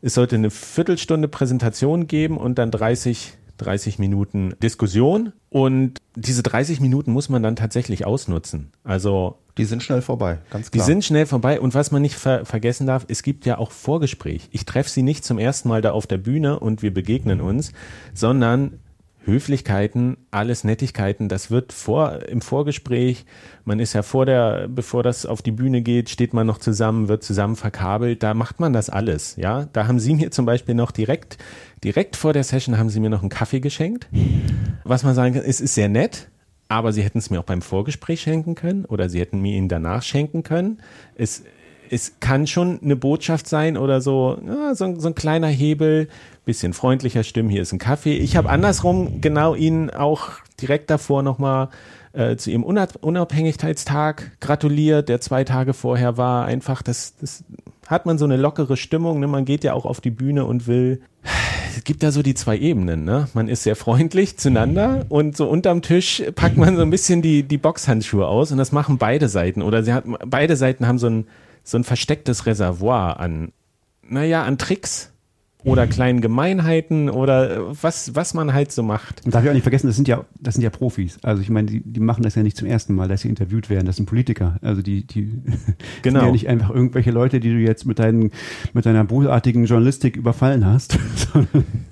[0.02, 5.32] es sollte eine Viertelstunde Präsentation geben und dann 30, 30 Minuten Diskussion.
[5.48, 8.70] Und diese 30 Minuten muss man dann tatsächlich ausnutzen.
[8.84, 10.86] Also die sind schnell vorbei, ganz die klar.
[10.86, 11.60] sind schnell vorbei.
[11.60, 14.48] Und was man nicht ver vergessen darf, es gibt ja auch Vorgespräch.
[14.52, 17.72] Ich treffe sie nicht zum ersten Mal da auf der Bühne und wir begegnen uns,
[18.12, 18.78] sondern
[19.26, 23.26] Höflichkeiten, alles Nettigkeiten, das wird vor, im Vorgespräch,
[23.64, 27.08] man ist ja vor der, bevor das auf die Bühne geht, steht man noch zusammen,
[27.08, 29.66] wird zusammen verkabelt, da macht man das alles, ja.
[29.72, 31.38] Da haben sie mir zum Beispiel noch direkt,
[31.82, 34.06] direkt vor der Session haben sie mir noch einen Kaffee geschenkt.
[34.84, 36.28] Was man sagen kann, es ist sehr nett,
[36.68, 39.68] aber sie hätten es mir auch beim Vorgespräch schenken können oder sie hätten mir ihn
[39.68, 40.78] danach schenken können.
[41.14, 41.42] Es,
[41.90, 46.08] es kann schon eine Botschaft sein oder so, ja, so, so ein kleiner Hebel,
[46.44, 48.16] bisschen freundlicher stimmen, hier ist ein Kaffee.
[48.16, 50.30] Ich habe andersrum genau Ihnen auch
[50.60, 51.68] direkt davor nochmal
[52.12, 56.46] äh, zu Ihrem Unabhängigkeitstag gratuliert, der zwei Tage vorher war.
[56.46, 57.44] Einfach, das, das
[57.86, 59.20] hat man so eine lockere Stimmung.
[59.20, 59.26] Ne?
[59.26, 61.02] Man geht ja auch auf die Bühne und will.
[61.76, 63.04] Es gibt da so die zwei Ebenen.
[63.04, 63.28] Ne?
[63.34, 67.42] Man ist sehr freundlich zueinander und so unterm Tisch packt man so ein bisschen die,
[67.42, 69.62] die Boxhandschuhe aus und das machen beide Seiten.
[69.62, 71.26] Oder sie hat, beide Seiten haben so ein,
[71.66, 73.52] so ein verstecktes Reservoir an,
[74.02, 75.12] naja, an Tricks
[75.66, 79.24] oder kleinen Gemeinheiten oder äh, was, was man halt so macht.
[79.24, 81.18] Und darf ich auch nicht vergessen, das sind ja, das sind ja Profis.
[81.22, 83.68] Also ich meine, die, die machen das ja nicht zum ersten Mal, dass sie interviewt
[83.68, 83.86] werden.
[83.86, 84.58] Das sind Politiker.
[84.62, 85.42] Also die, die
[86.02, 86.20] Genau.
[86.20, 88.30] sind ja nicht einfach irgendwelche Leute, die du jetzt mit deinen,
[88.72, 90.98] mit deiner bösartigen Journalistik überfallen hast.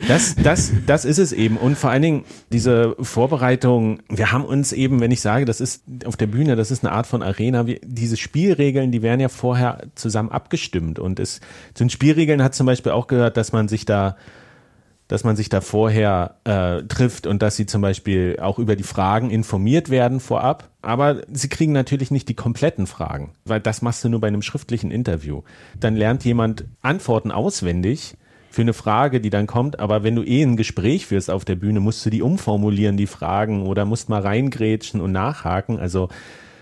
[0.06, 1.56] Das, das, das ist es eben.
[1.56, 5.82] Und vor allen Dingen diese Vorbereitung, wir haben uns eben, wenn ich sage, das ist
[6.04, 9.28] auf der Bühne, das ist eine Art von Arena, wir, diese Spielregeln, die werden ja
[9.30, 10.98] vorher zusammen abgestimmt.
[10.98, 11.40] Und es,
[11.72, 14.16] zu den Spielregeln hat zum Beispiel auch gehört, dass man sich da
[15.08, 18.84] dass man sich da vorher äh, trifft und dass sie zum Beispiel auch über die
[18.84, 20.70] Fragen informiert werden vorab.
[20.80, 24.42] Aber sie kriegen natürlich nicht die kompletten Fragen, weil das machst du nur bei einem
[24.42, 25.42] schriftlichen Interview.
[25.78, 28.16] Dann lernt jemand Antworten auswendig
[28.50, 31.56] für eine Frage, die dann kommt, aber wenn du eh ein Gespräch führst auf der
[31.56, 35.78] Bühne, musst du die umformulieren, die Fragen, oder musst mal reingrätschen und nachhaken.
[35.78, 36.08] Also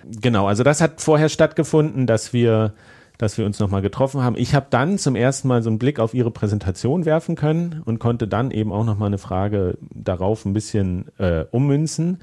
[0.04, 2.72] genau, also das hat vorher stattgefunden, dass wir
[3.18, 4.36] dass wir uns nochmal getroffen haben.
[4.36, 7.98] Ich habe dann zum ersten Mal so einen Blick auf ihre Präsentation werfen können und
[7.98, 12.18] konnte dann eben auch nochmal eine Frage darauf ein bisschen äh, ummünzen.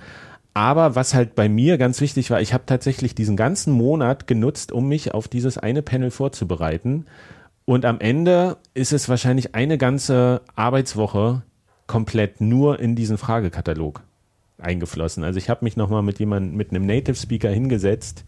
[0.53, 4.71] Aber was halt bei mir ganz wichtig war, ich habe tatsächlich diesen ganzen Monat genutzt,
[4.71, 7.05] um mich auf dieses eine Panel vorzubereiten.
[7.65, 11.43] Und am Ende ist es wahrscheinlich eine ganze Arbeitswoche
[11.87, 14.01] komplett nur in diesen Fragekatalog
[14.57, 15.23] eingeflossen.
[15.23, 18.25] Also ich habe mich nochmal mit jemandem, mit einem Native Speaker hingesetzt,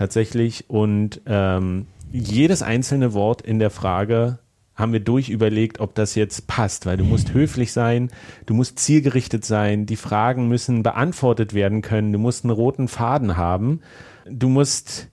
[0.00, 4.38] tatsächlich, und ähm, jedes einzelne Wort in der Frage
[4.74, 8.10] haben wir durchüberlegt, ob das jetzt passt, weil du musst höflich sein,
[8.46, 13.36] du musst zielgerichtet sein, die Fragen müssen beantwortet werden können, du musst einen roten Faden
[13.36, 13.82] haben,
[14.24, 15.08] du musst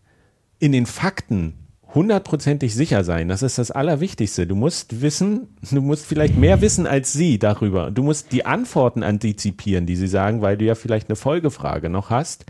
[0.60, 3.28] in den Fakten hundertprozentig sicher sein.
[3.28, 4.48] Das ist das Allerwichtigste.
[4.48, 7.92] Du musst wissen, du musst vielleicht mehr wissen als sie darüber.
[7.92, 12.10] Du musst die Antworten antizipieren, die sie sagen, weil du ja vielleicht eine Folgefrage noch
[12.10, 12.46] hast.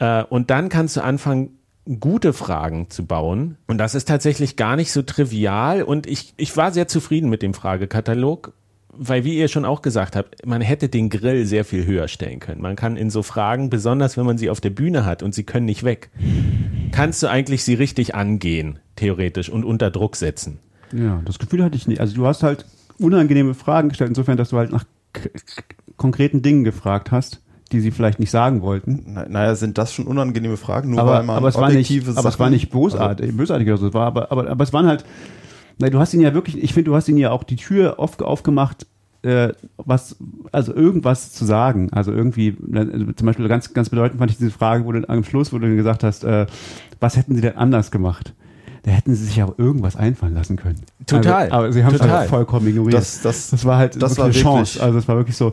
[0.00, 1.58] Äh, und dann kannst du anfangen,
[1.98, 3.56] gute Fragen zu bauen.
[3.66, 5.82] Und das ist tatsächlich gar nicht so trivial.
[5.82, 8.52] Und ich, ich war sehr zufrieden mit dem Fragekatalog,
[8.92, 12.40] weil, wie ihr schon auch gesagt habt, man hätte den Grill sehr viel höher stellen
[12.40, 12.60] können.
[12.60, 15.44] Man kann in so Fragen, besonders wenn man sie auf der Bühne hat und sie
[15.44, 16.10] können nicht weg,
[16.92, 20.58] kannst du eigentlich sie richtig angehen, theoretisch, und unter Druck setzen.
[20.92, 22.00] Ja, das Gefühl hatte ich nicht.
[22.00, 22.66] Also du hast halt
[22.98, 24.84] unangenehme Fragen gestellt, insofern, dass du halt nach
[25.96, 27.40] konkreten Dingen gefragt hast,
[27.72, 29.02] die sie vielleicht nicht sagen wollten.
[29.06, 30.90] Na, naja, sind das schon unangenehme Fragen?
[30.90, 33.36] Nur aber, weil man aber es war nicht, objektive aber es war Sachen- nicht bösartig,
[33.36, 33.88] bösartig oder so.
[33.88, 35.04] Es war, aber, aber, aber es waren halt,
[35.78, 37.94] na, du hast ihn ja wirklich, ich finde, du hast ihn ja auch die Tür
[37.98, 38.86] oft aufgemacht,
[39.22, 40.16] äh, was,
[40.50, 41.88] also irgendwas zu sagen.
[41.92, 45.24] Also irgendwie, äh, zum Beispiel ganz, ganz bedeutend fand ich diese Frage, wo du am
[45.24, 46.46] Schluss, wo du gesagt hast, äh,
[47.00, 48.34] was hätten sie denn anders gemacht?
[48.84, 50.80] da hätten sie sich auch irgendwas einfallen lassen können.
[51.06, 51.44] Total.
[51.44, 52.94] Also, aber sie haben es halt vollkommen ignoriert.
[52.94, 54.74] Das- das- das war halt das wirklich war eine Chance.
[54.74, 55.52] wirklich- Also es war wirklich so.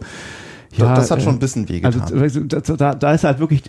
[0.78, 2.00] Da- das hat äh, schon ein bisschen wehgetan.
[2.22, 3.64] Also da, da, da ist halt wirklich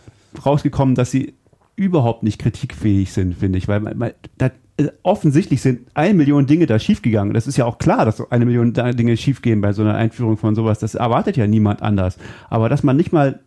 [0.45, 1.35] rausgekommen, dass sie
[1.77, 6.47] überhaupt nicht kritikfähig sind, finde ich, weil man, man, da, äh, offensichtlich sind eine Million
[6.47, 7.33] Dinge da schiefgegangen.
[7.33, 10.37] Das ist ja auch klar, dass so eine Million Dinge schiefgehen bei so einer Einführung
[10.37, 10.79] von sowas.
[10.79, 12.19] Das erwartet ja niemand anders.
[12.51, 13.41] Aber dass man nicht mal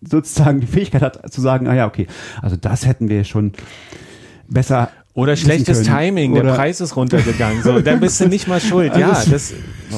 [0.00, 2.06] sozusagen die Fähigkeit hat zu sagen, ah ja, okay,
[2.40, 3.52] also das hätten wir schon
[4.48, 5.82] besser Oder schlechtes.
[5.82, 7.62] Timing, der Oder- Preis ist runtergegangen.
[7.62, 8.96] So, dann bist du nicht mal schuld.
[8.96, 9.52] Ja, Also- das,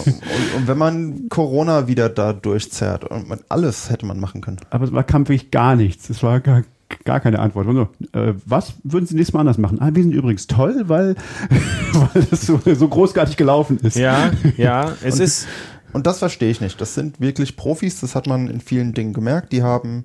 [0.06, 0.14] und,
[0.56, 4.58] und wenn man Corona wieder da durchzerrt, und man, alles hätte man machen können.
[4.70, 6.08] Aber es war kam wirklich gar nichts.
[6.08, 6.62] Es war gar,
[7.04, 7.66] gar keine Antwort.
[7.66, 9.78] Und so, äh, was würden Sie nächstes Mal anders machen?
[9.80, 11.16] Ah, wir sind übrigens toll, weil,
[11.92, 13.96] weil das so, so großartig gelaufen ist.
[13.96, 15.46] ja, ja, es ist,
[15.92, 16.80] Und das verstehe ich nicht.
[16.80, 19.52] Das sind wirklich Profis, das hat man in vielen Dingen gemerkt.
[19.52, 20.04] Die haben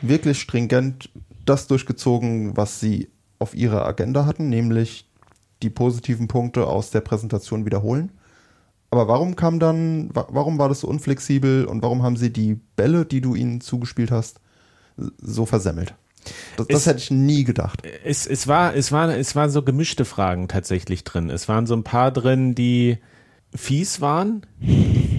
[0.00, 1.10] wirklich stringent
[1.44, 3.08] das durchgezogen, was sie
[3.38, 5.06] auf ihrer Agenda hatten, nämlich
[5.62, 8.12] die positiven Punkte aus der Präsentation wiederholen.
[8.90, 12.60] Aber warum kam dann, wa- warum war das so unflexibel und warum haben sie die
[12.76, 14.40] Bälle, die du ihnen zugespielt hast,
[15.20, 15.94] so versemmelt?
[16.56, 17.82] Das, das Es- hätte ich nie gedacht.
[18.04, 21.28] es, es war, es war, es waren so gemischte Fragen tatsächlich drin.
[21.28, 22.98] Es waren so ein paar drin, die
[23.54, 24.42] fies waren,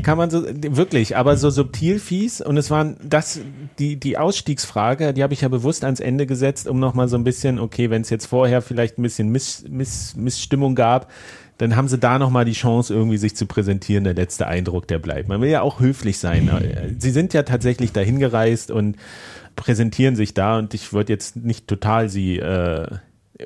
[0.06, 2.40] kann man so wirklich, aber so subtil fies.
[2.40, 3.40] Und es waren das
[3.80, 7.18] die die Ausstiegsfrage, die habe ich ja bewusst ans Ende gesetzt, um noch mal so
[7.18, 11.12] ein bisschen, okay, wenn es jetzt vorher vielleicht ein bisschen Miss, Miss, Missstimmung gab,
[11.58, 14.04] dann haben sie da noch mal die Chance irgendwie sich zu präsentieren.
[14.04, 15.28] Der letzte Eindruck, der bleibt.
[15.28, 16.52] Man will ja auch höflich sein.
[17.00, 18.98] Sie sind ja tatsächlich dahin gereist und
[19.56, 22.86] präsentieren sich da und ich wollte jetzt nicht total sie äh,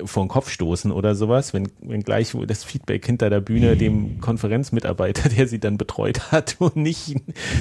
[0.04, 4.20] vor den Kopf stoßen oder sowas, wenn, wenn gleich das Feedback hinter der Bühne dem
[4.20, 7.16] Konferenzmitarbeiter, der sie dann betreut hat und nicht,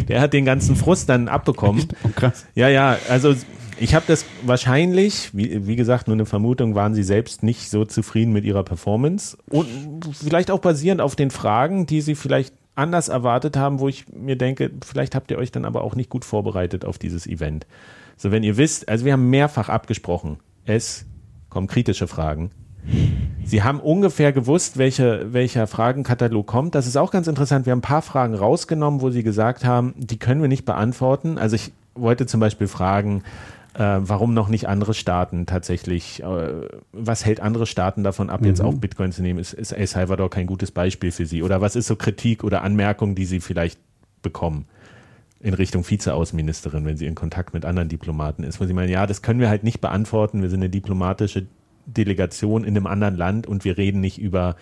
[0.08, 1.88] der hat den ganzen Frust dann abbekommen.
[2.04, 2.46] Oh, krass.
[2.56, 3.36] Ja, ja, also
[3.80, 7.86] ich habe das wahrscheinlich, wie, wie gesagt, nur eine Vermutung, waren sie selbst nicht so
[7.86, 9.68] zufrieden mit ihrer Performance und
[10.14, 14.36] vielleicht auch basierend auf den Fragen, die sie vielleicht anders erwartet haben, wo ich mir
[14.36, 17.66] denke, vielleicht habt ihr euch dann aber auch nicht gut vorbereitet auf dieses Event.
[18.18, 21.06] So, wenn ihr wisst, also wir haben mehrfach abgesprochen, es
[21.50, 22.52] kommen kritische Fragen.
[23.44, 26.76] Sie haben ungefähr gewusst, welche, welcher Fragenkatalog kommt.
[26.76, 27.66] Das ist auch ganz interessant.
[27.66, 31.38] Wir haben ein paar Fragen rausgenommen, wo Sie gesagt haben, die können wir nicht beantworten.
[31.38, 33.24] Also ich wollte zum Beispiel fragen,
[33.74, 38.62] äh, warum noch nicht andere Staaten tatsächlich, äh, was hält andere Staaten davon ab, jetzt
[38.62, 39.40] auch Bitcoin zu nehmen?
[39.40, 41.44] Ist, ist El Salvador kein gutes Beispiel für Sie?
[41.44, 43.80] Oder was ist so Kritik oder Anmerkung, die Sie vielleicht
[44.22, 44.66] bekommen?
[45.40, 49.08] In Richtung Vizeaußenministerin, wenn sie in Kontakt mit anderen Diplomaten ist, wo sie meinen, ja,
[49.08, 50.42] das können wir halt nicht beantworten.
[50.42, 51.48] Wir sind eine diplomatische
[51.86, 54.56] Delegation in einem anderen Land und wir reden nicht über,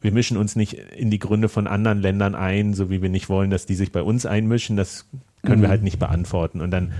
[0.00, 3.28] wir mischen uns nicht in die Gründe von anderen Ländern ein, so wie wir nicht
[3.28, 4.76] wollen, dass die sich bei uns einmischen.
[4.76, 5.06] Das
[5.44, 6.60] können wir halt nicht beantworten.
[6.60, 6.92] Und dann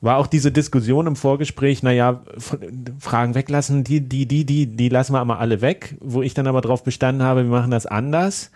[0.00, 2.22] war auch diese Diskussion im Vorgespräch, naja,
[2.98, 6.48] Fragen weglassen, die, die, die, die, die lassen wir aber alle weg, wo ich dann
[6.48, 8.50] aber darauf bestanden habe, wir machen das anders.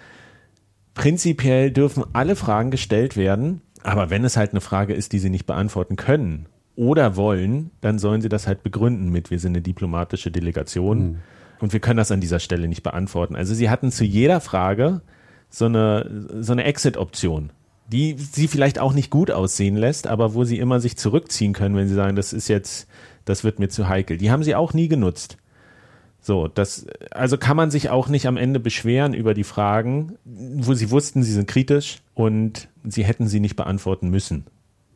[0.94, 5.30] Prinzipiell dürfen alle Fragen gestellt werden, aber wenn es halt eine Frage ist, die sie
[5.30, 9.62] nicht beantworten können oder wollen, dann sollen sie das halt begründen mit, wir sind eine
[9.62, 11.20] diplomatische Delegation
[11.60, 13.36] und wir können das an dieser Stelle nicht beantworten.
[13.36, 15.02] Also sie hatten zu jeder Frage
[15.48, 17.52] so eine, so eine Exit-Option,
[17.86, 21.76] die sie vielleicht auch nicht gut aussehen lässt, aber wo sie immer sich zurückziehen können,
[21.76, 22.88] wenn sie sagen, das ist jetzt,
[23.24, 24.16] das wird mir zu heikel.
[24.16, 25.38] Die haben sie auch nie genutzt.
[26.26, 30.74] So, das, also kann man sich auch nicht am Ende beschweren über die Fragen, wo
[30.74, 34.44] sie wussten, sie sind kritisch und sie hätten sie nicht beantworten müssen.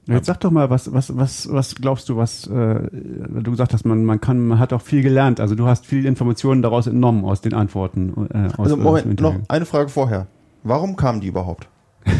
[0.06, 3.84] Jetzt sag doch mal, was, was, was, was glaubst du, was äh, du gesagt hast,
[3.84, 5.38] man, man kann, man hat auch viel gelernt.
[5.38, 8.28] Also du hast viele Informationen daraus entnommen aus den Antworten.
[8.34, 10.26] Äh, aus, Also Moment, noch eine Frage vorher.
[10.64, 11.68] Warum kamen die überhaupt?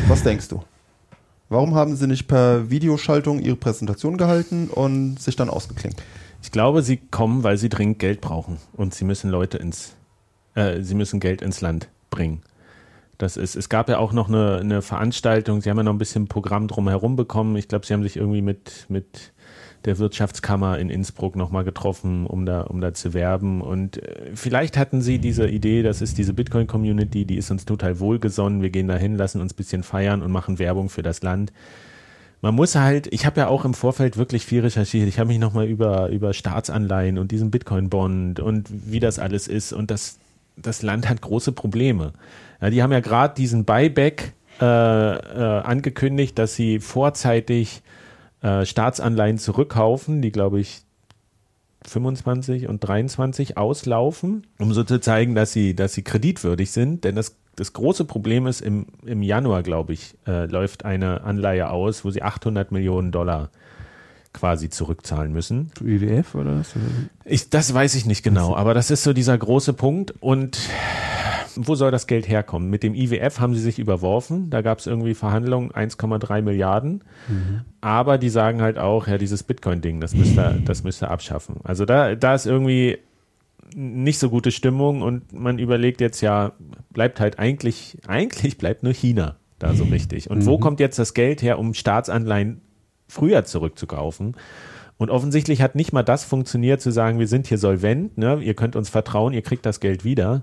[0.07, 0.63] Was denkst du?
[1.49, 6.01] Warum haben sie nicht per Videoschaltung ihre Präsentation gehalten und sich dann ausgeklinkt?
[6.43, 9.97] Ich glaube, sie kommen, weil sie dringend Geld brauchen und sie müssen Leute ins,
[10.55, 12.43] äh, sie müssen Geld ins Land bringen.
[13.19, 15.99] Das ist, es gab ja auch noch eine, eine Veranstaltung, sie haben ja noch ein
[15.99, 17.55] bisschen Programm drumherum bekommen.
[17.57, 19.33] Ich glaube, sie haben sich irgendwie mit, mit
[19.85, 23.61] der Wirtschaftskammer in Innsbruck nochmal getroffen, um da, um da zu werben.
[23.61, 28.01] Und äh, vielleicht hatten sie diese Idee, das ist diese Bitcoin-Community, die ist uns total
[28.01, 31.53] wohlgesonnen, wir gehen dahin, lassen uns ein bisschen feiern und machen Werbung für das Land
[32.43, 35.09] man muss halt, ich habe ja auch im Vorfeld wirklich viel recherchiert.
[35.09, 39.73] Ich habe mich nochmal über, über Staatsanleihen und diesen Bitcoin-Bond und wie das alles ist.
[39.73, 40.19] Und das,
[40.57, 42.13] das Land hat große Probleme.
[42.61, 47.83] Ja, die haben ja gerade diesen Buyback äh, äh, angekündigt, dass sie vorzeitig
[48.43, 50.83] äh, Staatsanleihen zurückkaufen, die glaube ich
[51.87, 57.05] 25 und 23 auslaufen, um so zu zeigen, dass sie, dass sie kreditwürdig sind.
[57.05, 61.69] Denn das, das große Problem ist, im, im Januar, glaube ich, äh, läuft eine Anleihe
[61.69, 63.51] aus, wo sie 800 Millionen Dollar
[64.33, 65.71] quasi zurückzahlen müssen.
[65.79, 66.73] IWF oder was?
[67.27, 70.15] Ich, das weiß ich nicht genau, aber das ist so dieser große Punkt.
[70.21, 70.59] Und
[71.55, 72.71] wo soll das Geld herkommen?
[72.71, 74.49] Mit dem IWF haben sie sich überworfen.
[74.49, 77.05] Da gab es irgendwie Verhandlungen, 1,3 Milliarden.
[77.29, 77.61] Mhm.
[77.83, 81.57] Aber die sagen halt auch, ja, dieses Bitcoin-Ding, das müsst ihr, das müsst ihr abschaffen.
[81.63, 82.99] Also da, da ist irgendwie
[83.75, 86.53] nicht so gute Stimmung und man überlegt jetzt ja,
[86.91, 90.31] bleibt halt eigentlich, eigentlich bleibt nur China da so richtig.
[90.31, 90.47] Und mhm.
[90.47, 92.63] wo kommt jetzt das Geld her, um Staatsanleihen
[93.09, 94.37] früher zurückzukaufen?
[94.97, 98.41] Und offensichtlich hat nicht mal das funktioniert, zu sagen, wir sind hier solvent, ne?
[98.43, 100.43] ihr könnt uns vertrauen, ihr kriegt das Geld wieder.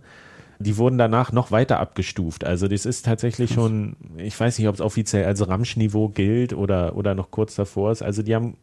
[0.60, 2.44] Die wurden danach noch weiter abgestuft.
[2.44, 6.96] Also das ist tatsächlich schon, ich weiß nicht, ob es offiziell als Ramschniveau gilt oder,
[6.96, 8.02] oder noch kurz davor ist.
[8.02, 8.58] Also die haben,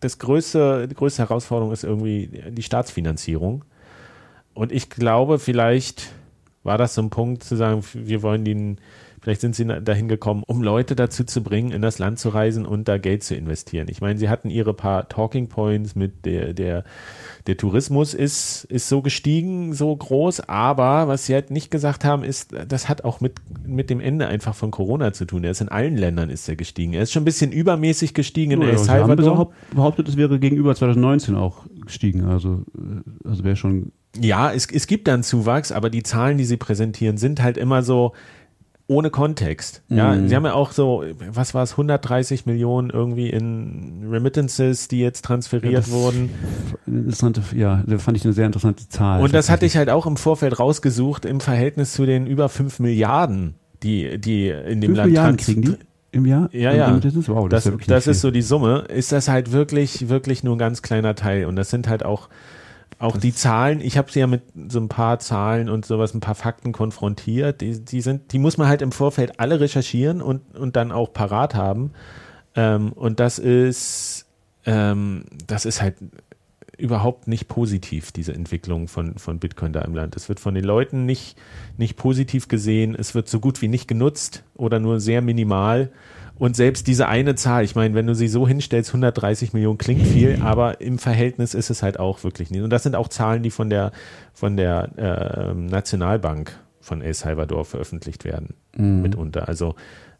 [0.00, 3.64] das größte, die größte Herausforderung ist irgendwie die Staatsfinanzierung.
[4.54, 6.10] Und ich glaube, vielleicht
[6.62, 8.78] war das so ein Punkt zu sagen, wir wollen den,
[9.22, 12.66] Vielleicht sind sie dahin gekommen, um Leute dazu zu bringen, in das Land zu reisen
[12.66, 13.86] und da Geld zu investieren.
[13.88, 16.82] Ich meine, sie hatten ihre paar Talking Points mit der, der,
[17.46, 22.24] der Tourismus ist, ist so gestiegen, so groß, aber was sie halt nicht gesagt haben,
[22.24, 25.44] ist, das hat auch mit, mit dem Ende einfach von Corona zu tun.
[25.44, 26.92] Er ist in allen Ländern ist er gestiegen.
[26.92, 29.38] Er ist schon ein bisschen übermäßig gestiegen in ja, El Salvador.
[29.38, 32.24] Haben behauptet, es wäre gegenüber 2019 auch gestiegen.
[32.24, 36.44] Also, äh, also wäre schon ja, es, es gibt dann Zuwachs, aber die Zahlen, die
[36.44, 38.12] sie präsentieren, sind halt immer so,
[38.86, 39.82] ohne Kontext.
[39.88, 40.28] Ja, mhm.
[40.28, 45.24] sie haben ja auch so, was war es, 130 Millionen irgendwie in Remittances, die jetzt
[45.24, 46.30] transferiert ja, wurden.
[46.86, 49.22] Interessante, ja, da fand ich eine sehr interessante Zahl.
[49.22, 52.80] Und das hatte ich halt auch im Vorfeld rausgesucht im Verhältnis zu den über 5
[52.80, 55.76] Milliarden, die, die in dem Land Milliarden kriegen die?
[56.14, 56.50] Im Jahr?
[56.52, 57.00] Ja, ja.
[57.26, 58.84] Wow, das, das, ist, ja das ist so die Summe.
[58.88, 61.46] Ist das halt wirklich, wirklich nur ein ganz kleiner Teil.
[61.46, 62.28] Und das sind halt auch
[63.02, 66.20] auch die Zahlen, ich habe sie ja mit so ein paar Zahlen und sowas, ein
[66.20, 67.60] paar Fakten konfrontiert.
[67.60, 71.12] Die, die sind, die muss man halt im Vorfeld alle recherchieren und, und dann auch
[71.12, 71.92] parat haben.
[72.54, 74.26] Ähm, und das ist,
[74.66, 75.96] ähm, das ist halt
[76.78, 80.14] überhaupt nicht positiv, diese Entwicklung von, von Bitcoin da im Land.
[80.14, 81.36] Es wird von den Leuten nicht,
[81.76, 85.90] nicht positiv gesehen, es wird so gut wie nicht genutzt oder nur sehr minimal.
[86.38, 90.06] Und selbst diese eine Zahl, ich meine, wenn du sie so hinstellst, 130 Millionen klingt
[90.06, 92.62] viel, aber im Verhältnis ist es halt auch wirklich nicht.
[92.62, 93.92] Und das sind auch Zahlen, die von der,
[94.32, 99.02] von der äh, Nationalbank von El Salvador veröffentlicht werden, mhm.
[99.02, 99.48] mitunter.
[99.48, 99.76] Also,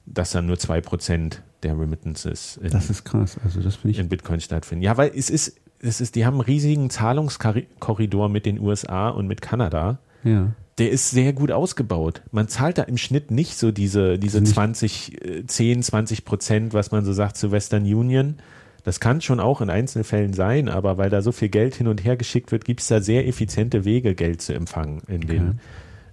[0.07, 3.37] dass dann nur zwei Prozent der Remittances in, das ist krass.
[3.45, 4.83] Also das ich in Bitcoin stattfinden.
[4.83, 9.27] Ja, weil es ist, es ist, die haben einen riesigen Zahlungskorridor mit den USA und
[9.27, 9.99] mit Kanada.
[10.25, 12.23] Ja der ist sehr gut ausgebaut.
[12.31, 17.05] Man zahlt da im Schnitt nicht so diese, diese 20, 10, 20 Prozent, was man
[17.05, 18.37] so sagt zu Western Union.
[18.85, 22.05] Das kann schon auch in Einzelfällen sein, aber weil da so viel Geld hin und
[22.05, 25.61] her geschickt wird, gibt es da sehr effiziente Wege, Geld zu empfangen in den,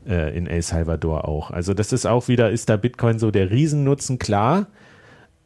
[0.06, 0.14] okay.
[0.14, 1.52] äh, in El Salvador auch.
[1.52, 4.68] Also das ist auch wieder, ist da Bitcoin so der Riesennutzen, klar.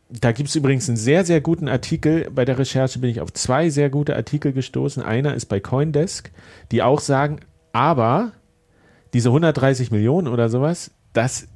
[0.09, 2.29] Da gibt es übrigens einen sehr, sehr guten Artikel.
[2.29, 5.01] Bei der Recherche bin ich auf zwei sehr gute Artikel gestoßen.
[5.01, 6.29] Einer ist bei Coindesk,
[6.71, 7.39] die auch sagen,
[7.71, 8.33] aber
[9.13, 11.47] diese 130 Millionen oder sowas, das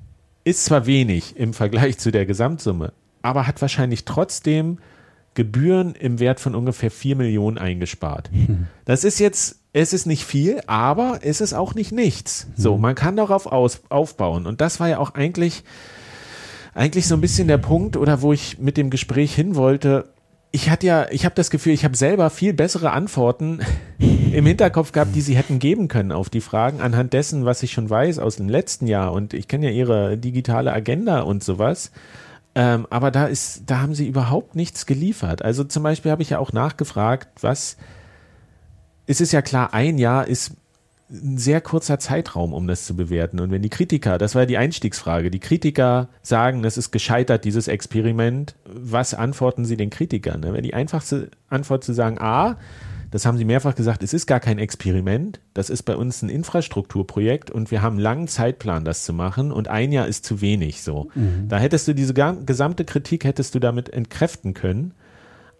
[0.43, 4.77] ist zwar wenig im Vergleich zu der Gesamtsumme, aber hat wahrscheinlich trotzdem
[5.33, 8.31] Gebühren im Wert von ungefähr 4 Millionen eingespart.
[8.31, 8.67] Hm.
[8.85, 12.47] Das ist jetzt, es ist nicht viel, aber es ist auch nicht nichts.
[12.55, 12.81] So, hm.
[12.81, 14.47] man kann darauf aus, aufbauen.
[14.47, 15.63] Und das war ja auch eigentlich,
[16.73, 20.11] eigentlich so ein bisschen der Punkt, oder wo ich mit dem Gespräch hin wollte,
[20.51, 23.59] ich hatte ja, ich habe das Gefühl, ich habe selber viel bessere Antworten
[24.33, 27.71] im Hinterkopf gehabt, die sie hätten geben können auf die Fragen, anhand dessen, was ich
[27.71, 29.13] schon weiß aus dem letzten Jahr.
[29.13, 31.91] Und ich kenne ja ihre digitale Agenda und sowas.
[32.55, 35.43] Ähm, aber da ist, da haben sie überhaupt nichts geliefert.
[35.43, 37.77] Also zum Beispiel habe ich ja auch nachgefragt, was,
[39.05, 40.53] es ist ja klar, ein Jahr ist
[41.09, 43.39] ein sehr kurzer Zeitraum, um das zu bewerten.
[43.39, 47.45] Und wenn die Kritiker, das war ja die Einstiegsfrage, die Kritiker sagen, das ist gescheitert,
[47.45, 50.43] dieses Experiment, was antworten sie den Kritikern?
[50.43, 52.57] Wenn die einfachste Antwort zu sagen, A,
[53.17, 56.29] das haben sie mehrfach gesagt, es ist gar kein Experiment, das ist bei uns ein
[56.29, 60.39] Infrastrukturprojekt und wir haben einen langen Zeitplan, das zu machen und ein Jahr ist zu
[60.39, 61.09] wenig so.
[61.15, 61.47] Mhm.
[61.49, 64.93] Da hättest du diese gesamte Kritik, hättest du damit entkräften können.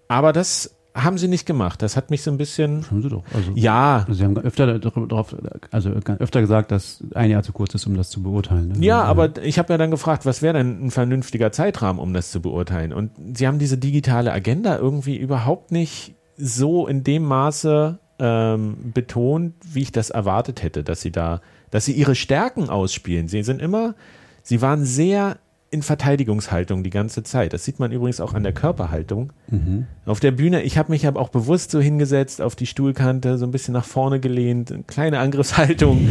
[0.08, 1.82] Aber das haben sie nicht gemacht.
[1.82, 2.86] Das hat mich so ein bisschen.
[2.92, 3.24] Haben sie doch.
[3.34, 4.06] Also, ja.
[4.08, 5.36] Also sie haben öfter darauf,
[5.72, 8.68] also öfter gesagt, dass ein Jahr zu kurz ist, um das zu beurteilen.
[8.68, 8.86] Ne?
[8.86, 12.30] Ja, aber ich habe ja dann gefragt, was wäre denn ein vernünftiger Zeitrahmen, um das
[12.30, 12.94] zu beurteilen?
[12.94, 19.54] Und sie haben diese digitale Agenda irgendwie überhaupt nicht so in dem Maße ähm, betont,
[19.64, 23.28] wie ich das erwartet hätte, dass sie da, dass sie ihre Stärken ausspielen.
[23.28, 23.96] Sie sind immer,
[24.44, 25.38] sie waren sehr
[25.70, 27.52] in Verteidigungshaltung die ganze Zeit.
[27.52, 29.34] Das sieht man übrigens auch an der Körperhaltung.
[29.50, 29.86] Mhm.
[30.06, 33.46] Auf der Bühne, ich habe mich aber auch bewusst so hingesetzt, auf die Stuhlkante, so
[33.46, 36.08] ein bisschen nach vorne gelehnt, eine kleine Angriffshaltung.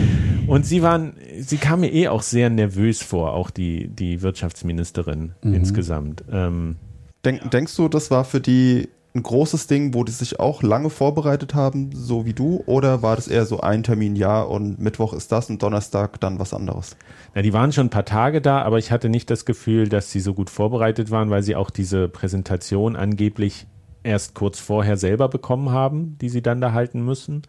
[0.46, 5.32] Und sie waren, sie kam mir eh auch sehr nervös vor, auch die, die Wirtschaftsministerin
[5.42, 5.54] mhm.
[5.54, 6.22] insgesamt.
[6.30, 6.76] Ähm,
[7.24, 10.90] Denk, denkst du, das war für die ein großes Ding, wo die sich auch lange
[10.90, 12.62] vorbereitet haben, so wie du?
[12.66, 16.38] Oder war das eher so ein Termin, ja, und Mittwoch ist das und Donnerstag dann
[16.38, 16.96] was anderes?
[17.34, 20.12] Ja, die waren schon ein paar Tage da, aber ich hatte nicht das Gefühl, dass
[20.12, 23.66] sie so gut vorbereitet waren, weil sie auch diese Präsentation angeblich
[24.02, 27.42] erst kurz vorher selber bekommen haben, die sie dann da halten müssen.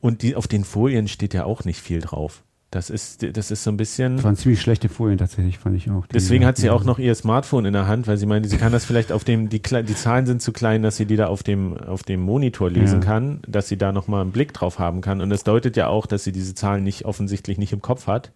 [0.00, 2.42] Und die, auf den Folien steht ja auch nicht viel drauf.
[2.74, 4.16] Das ist, das ist so ein bisschen.
[4.16, 6.06] Das waren ziemlich schlechte Folien tatsächlich, fand ich auch.
[6.08, 8.72] Deswegen hat sie auch noch ihr Smartphone in der Hand, weil sie meinte, sie kann
[8.72, 11.44] das vielleicht auf dem, die, die Zahlen sind zu klein, dass sie die da auf
[11.44, 13.06] dem, auf dem Monitor lesen Ja.
[13.06, 15.20] kann, dass sie da nochmal einen Blick drauf haben kann.
[15.20, 18.32] Und das deutet ja auch, dass sie diese Zahlen nicht offensichtlich nicht im Kopf hat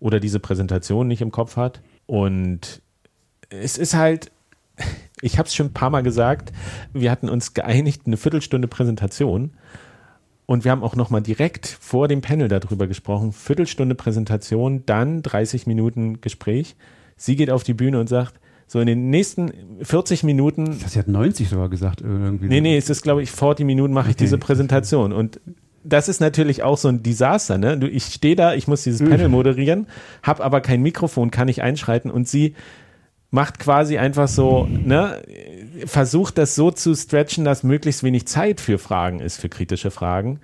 [0.00, 1.80] oder diese Präsentation nicht im Kopf hat.
[2.04, 2.82] Und
[3.48, 4.30] es ist halt,
[5.22, 6.52] ich habe es schon ein paar Mal gesagt,
[6.92, 9.52] wir hatten uns geeinigt, eine Viertelstunde Präsentation.
[10.50, 13.32] Und wir haben auch nochmal direkt vor dem Panel darüber gesprochen.
[13.32, 16.74] Viertelstunde Präsentation, dann 30 Minuten Gespräch.
[17.18, 20.98] Sie geht auf die Bühne und sagt, so in den nächsten 40 Minuten, Das, sie
[21.00, 22.00] hat 90 sogar gesagt.
[22.00, 22.62] Irgendwie nee, so.
[22.62, 24.24] nee, es ist glaube ich 40 Minuten mache ich Okay.
[24.24, 25.12] diese Präsentation.
[25.12, 25.38] Und
[25.84, 27.58] das ist natürlich auch so ein Desaster.
[27.58, 27.76] Ne?
[27.76, 29.86] Du, Ich stehe da, ich muss dieses Panel moderieren,
[30.22, 32.54] habe aber kein Mikrofon, kann nicht einschreiten und sie
[33.30, 35.22] macht quasi einfach so, ne,
[35.86, 40.40] versucht das so zu stretchen, dass möglichst wenig Zeit für Fragen ist, für kritische Fragen.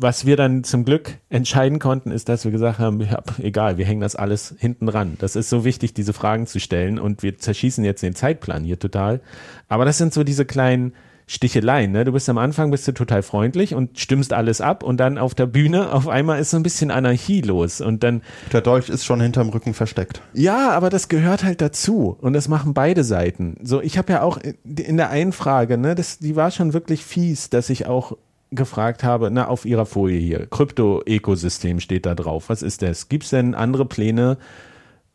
[0.00, 3.84] Was wir dann zum Glück entscheiden konnten, ist, dass wir gesagt haben, ja, egal, wir
[3.84, 5.16] hängen das alles hinten dran.
[5.18, 8.78] Das ist so wichtig, diese Fragen zu stellen und wir zerschießen jetzt den Zeitplan hier
[8.78, 9.20] total.
[9.68, 10.92] Aber das sind so diese kleinen
[11.28, 11.92] Sticheleien.
[11.92, 12.04] Ne?
[12.04, 15.34] Du bist am Anfang bist du total freundlich und stimmst alles ab und dann auf
[15.34, 18.22] der Bühne auf einmal ist so ein bisschen Anarchie los und dann
[18.52, 20.22] Der Dolch ist schon hinterm Rücken versteckt.
[20.32, 23.58] ja, aber das gehört halt dazu und das machen beide Seiten.
[23.62, 27.04] So, ich habe ja auch in der einen Frage, ne, das, die war schon wirklich
[27.04, 28.16] fies, dass ich auch
[28.50, 32.48] gefragt habe, na, auf ihrer Folie hier, Krypto-Ökosystem steht da drauf.
[32.48, 33.10] Was ist das?
[33.10, 34.38] Gibt es denn andere Pläne,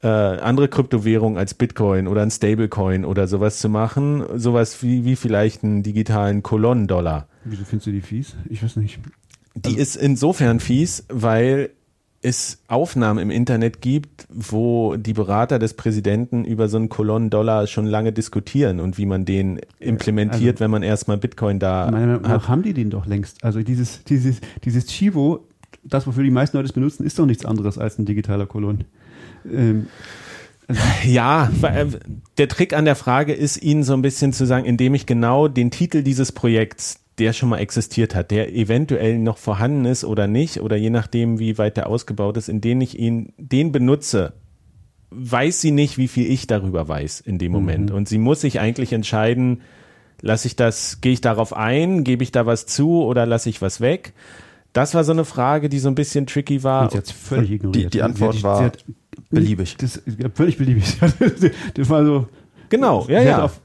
[0.03, 4.23] äh, andere Kryptowährungen als Bitcoin oder ein Stablecoin oder sowas zu machen?
[4.35, 7.27] Sowas wie, wie vielleicht einen digitalen Kolonnendollar.
[7.45, 8.35] Wieso findest du die fies?
[8.49, 8.99] Ich weiß nicht.
[9.55, 11.69] Die ist insofern fies, weil
[12.23, 17.85] es Aufnahmen im Internet gibt, wo die Berater des Präsidenten über so einen Kolonnendollar schon
[17.85, 22.47] lange diskutieren und wie man den implementiert, wenn man erstmal Bitcoin da Meiner Meinung nach
[22.47, 23.43] haben die den doch längst.
[23.43, 25.47] Also dieses, dieses, dieses Chivo,
[25.83, 28.85] das, wofür die meisten Leute es benutzen, ist doch nichts anderes als ein digitaler Kolon.
[29.51, 29.87] Ähm,
[31.05, 31.51] Ja,
[32.37, 35.47] der Trick an der Frage ist, Ihnen so ein bisschen zu sagen, indem ich genau
[35.47, 40.27] den Titel dieses Projekts, der schon mal existiert hat, der eventuell noch vorhanden ist oder
[40.27, 44.33] nicht, oder je nachdem, wie weit der ausgebaut ist, in den ich ihn, den benutze,
[45.11, 47.91] weiß sie nicht, wie viel ich darüber weiß in dem Moment.
[47.91, 49.61] Und sie muss sich eigentlich entscheiden,
[50.21, 53.61] lasse ich das, gehe ich darauf ein, gebe ich da was zu oder lasse ich
[53.61, 54.13] was weg?
[54.73, 56.83] Das war so eine Frage, die so ein bisschen tricky war.
[56.91, 57.93] und hat völlig ignoriert.
[57.93, 58.85] die Antwort sie hat, war sie hat,
[59.29, 59.77] beliebig.
[59.77, 60.97] Das, ja, völlig beliebig.
[61.75, 62.27] das war so.
[62.69, 63.35] Genau, ja, ja.
[63.37, 63.61] Hat auf,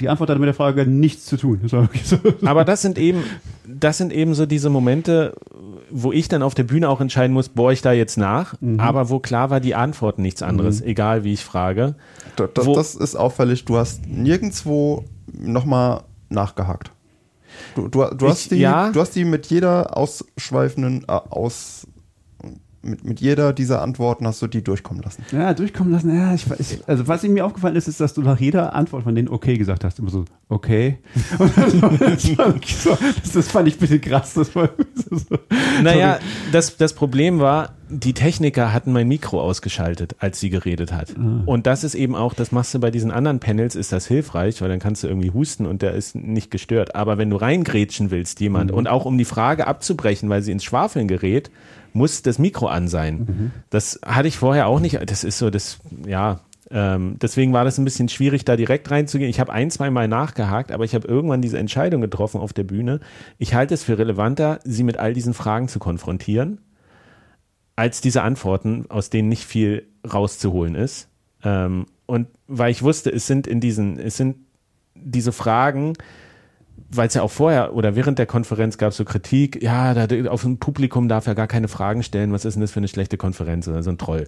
[0.00, 1.60] die Antwort hat mit der Frage nichts zu tun.
[1.62, 2.18] Das war wirklich so.
[2.44, 3.22] Aber das sind eben,
[3.66, 5.34] das sind eben so diese Momente,
[5.90, 9.10] wo ich dann auf der Bühne auch entscheiden muss, bohre ich da jetzt nach, aber
[9.10, 11.94] wo klar war, die Antworten nichts anderes, egal wie ich frage.
[12.36, 13.64] Da- Das, Wo- das ist auffällig.
[13.64, 16.90] Du hast nirgendwo nochmal nachgehakt.
[17.74, 18.90] Du, du, du, hast Ich- die, ja.
[18.90, 21.86] du hast die mit jeder ausschweifenden, äh, aus,
[22.82, 25.24] mit, mit jeder dieser Antworten hast du die durchkommen lassen.
[25.32, 26.14] Ja, durchkommen lassen.
[26.14, 26.80] Ja, ich weiß.
[26.86, 29.84] Also, was mir aufgefallen ist, ist, dass du nach jeder Antwort von denen okay gesagt
[29.84, 29.98] hast.
[29.98, 30.98] Immer so, okay.
[31.38, 31.42] Das,
[32.38, 32.98] war,
[33.34, 34.34] das, fand ich ein bisschen krass.
[34.34, 34.68] Das war
[35.10, 35.38] so.
[35.82, 36.18] Naja,
[36.52, 41.14] das, das Problem war, die Techniker hatten mein Mikro ausgeschaltet, als sie geredet hat.
[41.46, 44.60] Und das ist eben auch, das machst du bei diesen anderen Panels, ist das hilfreich,
[44.60, 46.94] weil dann kannst du irgendwie husten und der ist nicht gestört.
[46.94, 50.64] Aber wenn du reingrätschen willst, jemand, und auch um die Frage abzubrechen, weil sie ins
[50.64, 51.50] Schwafeln gerät,
[51.92, 53.52] muss das Mikro an sein.
[53.70, 54.98] Das hatte ich vorher auch nicht.
[55.10, 56.40] Das ist so, das, ja,
[56.70, 59.30] ähm, deswegen war das ein bisschen schwierig, da direkt reinzugehen.
[59.30, 62.64] Ich habe ein, zwei Mal nachgehakt, aber ich habe irgendwann diese Entscheidung getroffen auf der
[62.64, 63.00] Bühne.
[63.38, 66.58] Ich halte es für relevanter, sie mit all diesen Fragen zu konfrontieren,
[67.76, 71.08] als diese Antworten, aus denen nicht viel rauszuholen ist.
[71.42, 74.36] Ähm, und weil ich wusste, es sind in diesen, es sind
[74.94, 75.94] diese Fragen,
[76.90, 80.30] weil es ja auch vorher oder während der Konferenz gab es so Kritik, ja, da,
[80.30, 82.88] auf dem Publikum darf er gar keine Fragen stellen, was ist denn das für eine
[82.88, 84.26] schlechte Konferenz oder so ein Troll.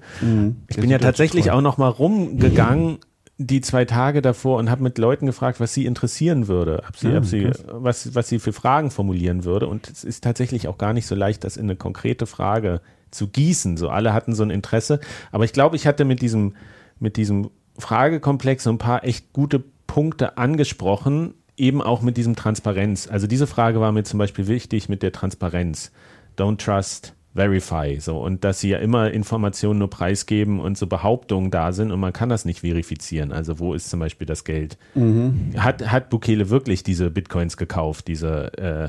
[0.69, 2.99] Ich bin ja tatsächlich auch noch mal rumgegangen
[3.39, 7.09] die zwei Tage davor und habe mit Leuten gefragt, was sie interessieren würde, ob sie,
[7.09, 9.67] Ah, ob sie, was, was sie für Fragen formulieren würde.
[9.67, 12.81] Und es ist tatsächlich auch gar nicht so leicht, das in eine konkrete Frage
[13.11, 13.77] zu gießen.
[13.77, 15.01] So alle hatten so ein Interesse.
[15.33, 16.55] Aber ich glaube, ich hatte mit diesem,
[16.99, 23.09] mit diesem Fragekomplex so ein paar echt gute Punkte angesprochen, eben auch mit diesem Transparenz.
[23.09, 25.93] Also diese Frage war mir zum Beispiel wichtig mit der Transparenz.
[26.37, 31.51] Don't trust Verify, so und dass sie ja immer Informationen nur preisgeben und so Behauptungen
[31.51, 33.31] da sind und man kann das nicht verifizieren.
[33.31, 34.79] Also wo ist zum Beispiel das Geld?
[34.95, 35.53] Mhm.
[35.59, 38.89] Hat, hat Bukele wirklich diese Bitcoins gekauft, diese äh,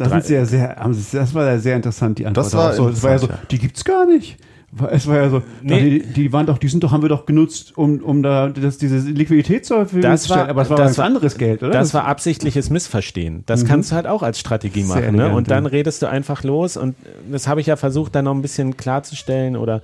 [0.00, 0.76] Das, Drei- sind sehr,
[1.12, 2.46] das war ja sehr interessant, die Antwort.
[2.46, 4.36] Das war so, das war ja so, die gibt's gar nicht.
[4.92, 5.98] Es war ja so, Nee.
[5.98, 8.78] die, die waren doch, die sind doch, haben wir doch genutzt, um, um da das,
[8.78, 10.42] diese Liquidität zur Verfügung Das zu stellen.
[10.42, 11.72] war- aber es war das war- anderes Geld, oder?
[11.72, 13.42] Das war absichtlich Missverstehen.
[13.46, 15.16] Das kannst du halt auch als Strategie machen.
[15.16, 15.28] Ne?
[15.34, 15.70] Und dann ja.
[15.70, 16.94] redest du einfach los und
[17.32, 19.82] das habe ich ja versucht, dann noch ein bisschen klarzustellen oder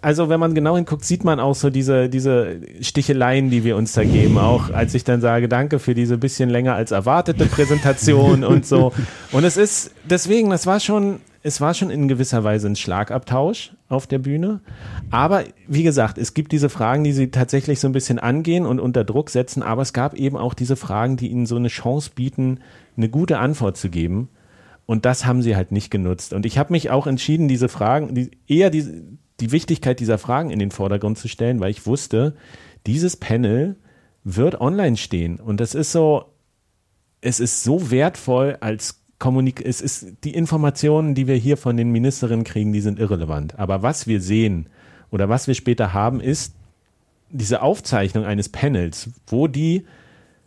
[0.00, 3.92] also wenn man genau hinguckt, sieht man auch so diese, diese Sticheleien, die wir uns
[3.92, 4.38] da geben.
[4.38, 8.92] Auch als ich dann sage, danke für diese bisschen länger als erwartete Präsentation und so.
[9.32, 13.72] Und es ist, deswegen, das war schon, es war schon in gewisser Weise ein Schlagabtausch
[13.88, 14.60] auf der Bühne.
[15.10, 18.80] Aber wie gesagt, es gibt diese Fragen, die sie tatsächlich so ein bisschen angehen und
[18.80, 19.62] unter Druck setzen.
[19.62, 22.60] Aber es gab eben auch diese Fragen, die ihnen so eine Chance bieten,
[22.96, 24.28] eine gute Antwort zu geben.
[24.86, 26.32] Und das haben sie halt nicht genutzt.
[26.32, 28.84] Und ich habe mich auch entschieden, diese Fragen, die, eher die,
[29.42, 32.34] die Wichtigkeit dieser Fragen in den Vordergrund zu stellen, weil ich wusste,
[32.86, 33.76] dieses Panel
[34.24, 35.40] wird online stehen.
[35.40, 36.24] Und das ist so,
[37.20, 41.90] es ist so wertvoll als Kommunik, es ist die Informationen, die wir hier von den
[41.90, 43.58] Ministerinnen kriegen, die sind irrelevant.
[43.58, 44.68] Aber was wir sehen
[45.10, 46.54] oder was wir später haben, ist
[47.30, 49.84] diese Aufzeichnung eines Panels, wo die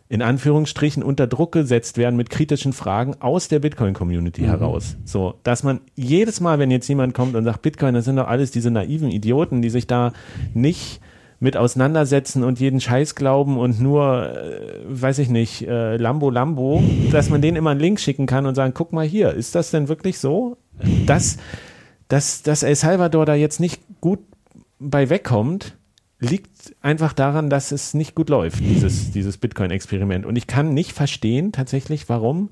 [0.08, 4.96] in Anführungsstrichen unter Druck gesetzt werden mit kritischen Fragen aus der Bitcoin-Community heraus.
[5.04, 8.28] So, dass man jedes Mal, wenn jetzt jemand kommt und sagt, Bitcoin, das sind doch
[8.28, 10.12] alles diese naiven Idioten, die sich da
[10.54, 11.00] nicht
[11.38, 16.82] mit auseinandersetzen und jeden Scheiß glauben und nur, äh, weiß ich nicht, äh, Lambo Lambo,
[17.12, 19.70] dass man denen immer einen Link schicken kann und sagen, guck mal hier, ist das
[19.70, 20.56] denn wirklich so?
[21.04, 21.36] Dass,
[22.08, 24.20] dass, dass El Salvador da jetzt nicht gut
[24.78, 25.76] bei wegkommt,
[26.18, 30.26] liegt einfach daran, dass es nicht gut läuft, dieses, dieses Bitcoin-Experiment.
[30.26, 32.50] Und ich kann nicht verstehen tatsächlich, warum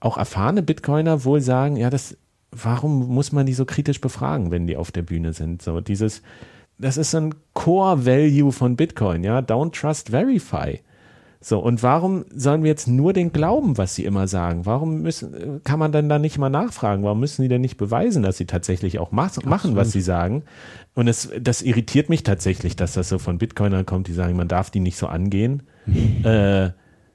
[0.00, 2.16] auch erfahrene Bitcoiner wohl sagen, ja, das,
[2.50, 5.62] warum muss man die so kritisch befragen, wenn die auf der Bühne sind?
[5.62, 6.22] So dieses,
[6.78, 10.80] das ist so ein Core-Value von Bitcoin, ja, don't trust, verify.
[11.44, 14.64] So, und warum sollen wir jetzt nur den glauben, was sie immer sagen?
[14.64, 17.02] Warum müssen, kann man dann da nicht mal nachfragen?
[17.02, 20.44] Warum müssen die denn nicht beweisen, dass sie tatsächlich auch mach, machen, was sie sagen?
[20.94, 24.46] Und es, das irritiert mich tatsächlich, dass das so von Bitcoinern kommt, die sagen, man
[24.46, 25.64] darf die nicht so angehen.
[26.22, 26.70] Äh,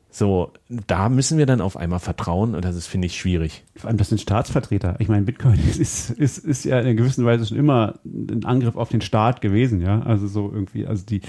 [0.09, 0.51] so,
[0.88, 3.63] da müssen wir dann auf einmal vertrauen und das ist, finde ich, schwierig.
[3.75, 4.95] Vor allem, das sind Staatsvertreter.
[4.99, 8.75] Ich meine, Bitcoin ist, ist, ist ja in einer gewissen Weise schon immer ein Angriff
[8.75, 10.01] auf den Staat gewesen, ja.
[10.01, 11.21] Also so irgendwie, also die,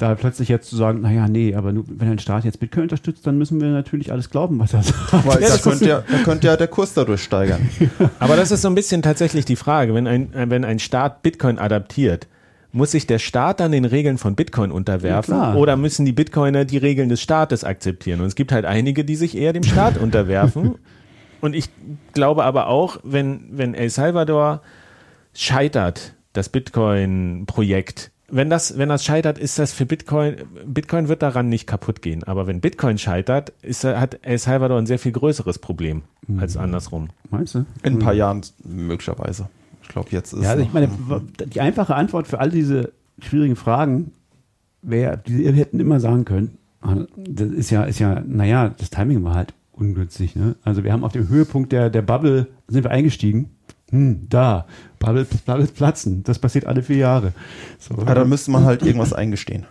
[0.00, 3.26] da plötzlich jetzt zu sagen, naja, nee, aber nur, wenn ein Staat jetzt Bitcoin unterstützt,
[3.26, 5.12] dann müssen wir natürlich alles glauben, was er sagt.
[5.26, 7.68] Weil Ja, da das könnte ja, da könnte ja der Kurs dadurch steigern.
[8.18, 11.58] Aber das ist so ein bisschen tatsächlich die Frage, wenn ein, wenn ein Staat Bitcoin
[11.58, 12.28] adaptiert,
[12.72, 16.64] muss sich der Staat dann den Regeln von Bitcoin unterwerfen Ja, oder müssen die Bitcoiner
[16.64, 18.20] die Regeln des Staates akzeptieren?
[18.20, 20.76] Und es gibt halt einige, die sich eher dem Staat unterwerfen.
[21.42, 21.68] Und ich
[22.14, 24.62] glaube aber auch, wenn, wenn El Salvador
[25.34, 31.48] scheitert, das Bitcoin-Projekt, wenn das, wenn das scheitert, ist das für Bitcoin, Bitcoin wird daran
[31.48, 32.24] nicht kaputt gehen.
[32.24, 36.02] Aber wenn Bitcoin scheitert, ist, hat El Salvador ein sehr viel größeres Problem
[36.38, 37.08] als andersrum.
[37.30, 37.64] Meinst du?
[37.82, 39.48] In ein paar Jahren möglicherweise.
[39.82, 40.88] Ich glaube, jetzt ist Ja, also ich meine,
[41.46, 44.12] die einfache Antwort für all diese schwierigen Fragen
[44.82, 48.90] wäre, die wir hätten immer sagen können, ah, das ist ja, ist ja, naja, das
[48.90, 50.36] Timing war halt ungünstig.
[50.36, 50.56] Ne?
[50.62, 53.50] Also wir haben auf dem Höhepunkt der, der Bubble, sind wir eingestiegen.
[53.90, 54.66] Hm, da,
[55.00, 56.22] Bubble, Bubble platzen.
[56.22, 57.32] Das passiert alle vier Jahre.
[57.78, 59.66] So, ja, dann müsste man halt irgendwas eingestehen,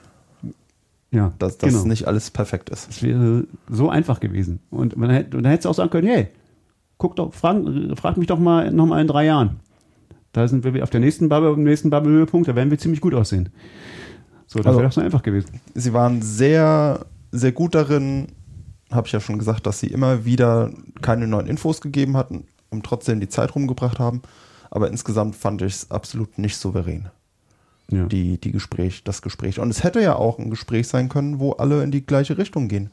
[1.12, 1.86] ja, dass das genau.
[1.86, 2.90] nicht alles perfekt ist.
[2.90, 4.60] Das wäre so einfach gewesen.
[4.70, 6.28] Und man hätte, und dann hättest du auch sagen können, hey,
[6.98, 7.58] guck doch, frag,
[7.96, 9.60] frag mich doch mal noch mal in drei Jahren.
[10.34, 13.14] Da sind wir auf der nächsten Bubble, im nächsten Bubble-Höhepunkt, da werden wir ziemlich gut
[13.16, 13.50] aussehen.
[14.46, 15.62] So, das Also- wäre doch so einfach gewesen.
[15.76, 18.28] Sie waren sehr, sehr gut darin,
[18.92, 20.72] habe ich ja schon gesagt, dass sie immer wieder
[21.02, 24.22] keine neuen Infos gegeben hatten und trotzdem die Zeit rumgebracht haben.
[24.72, 27.10] Aber insgesamt fand ich es absolut nicht souverän,
[27.91, 28.06] Ja.
[28.06, 29.60] die, die Gespräch, das Gespräch.
[29.60, 32.68] Und es hätte ja auch ein Gespräch sein können, wo alle in die gleiche Richtung
[32.68, 32.91] gehen.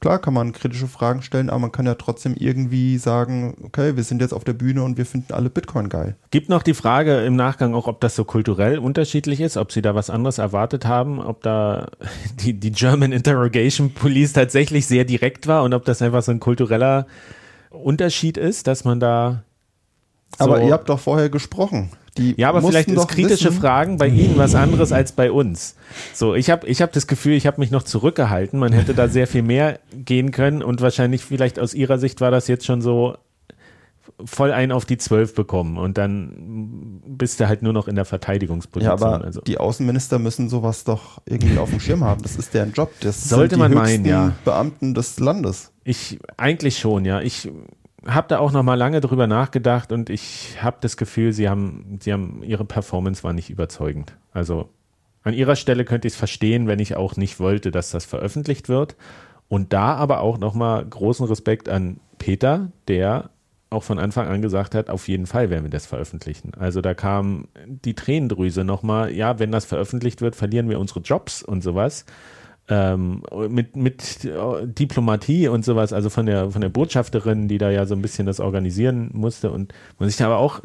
[0.00, 4.02] Klar kann man kritische Fragen stellen, aber man kann ja trotzdem irgendwie sagen, okay, wir
[4.02, 6.16] sind jetzt auf der Bühne und wir finden alle Bitcoin geil.
[6.32, 9.80] Gibt noch die Frage im Nachgang auch, ob das so kulturell unterschiedlich ist, ob Sie
[9.80, 11.86] da was anderes erwartet haben, ob da
[12.40, 16.40] die, die German Interrogation Police tatsächlich sehr direkt war und ob das einfach so ein
[16.40, 17.06] kultureller
[17.70, 19.44] Unterschied ist, dass man da.
[20.38, 21.90] So Aber ihr habt doch vorher gesprochen.
[22.18, 25.76] Die ja, aber vielleicht ist kritische wissen- Fragen bei Ihnen was anderes als bei uns.
[26.12, 28.58] So, ich habe ich hab das Gefühl, ich habe mich noch zurückgehalten.
[28.58, 32.30] Man hätte da sehr viel mehr gehen können und wahrscheinlich vielleicht aus Ihrer Sicht war
[32.30, 33.16] das jetzt schon so
[34.24, 38.04] voll ein auf die Zwölf bekommen und dann bist du halt nur noch in der
[38.04, 38.98] Verteidigungsposition.
[38.98, 39.40] Ja, aber also.
[39.40, 42.22] die Außenminister müssen sowas doch irgendwie auf dem Schirm haben.
[42.22, 42.92] Das ist deren Job.
[43.00, 44.32] Das Sollte sind die man meinen, ja.
[44.44, 45.72] Beamten des Landes.
[45.84, 47.20] Ich eigentlich schon, ja.
[47.20, 47.50] Ich
[48.06, 51.98] habe da auch noch mal lange drüber nachgedacht und ich habe das Gefühl, sie haben,
[52.00, 54.16] sie haben ihre Performance war nicht überzeugend.
[54.32, 54.68] Also
[55.22, 58.68] an ihrer Stelle könnte ich es verstehen, wenn ich auch nicht wollte, dass das veröffentlicht
[58.68, 58.96] wird.
[59.48, 63.30] Und da aber auch noch mal großen Respekt an Peter, der
[63.70, 66.52] auch von Anfang an gesagt hat, auf jeden Fall werden wir das veröffentlichen.
[66.58, 71.42] Also da kam die Tränendrüse nochmal, ja, wenn das veröffentlicht wird, verlieren wir unsere Jobs
[71.42, 72.04] und sowas.
[72.74, 77.84] Ähm, mit, mit Diplomatie und sowas, also von der, von der Botschafterin, die da ja
[77.84, 80.62] so ein bisschen das organisieren musste und man sich da aber auch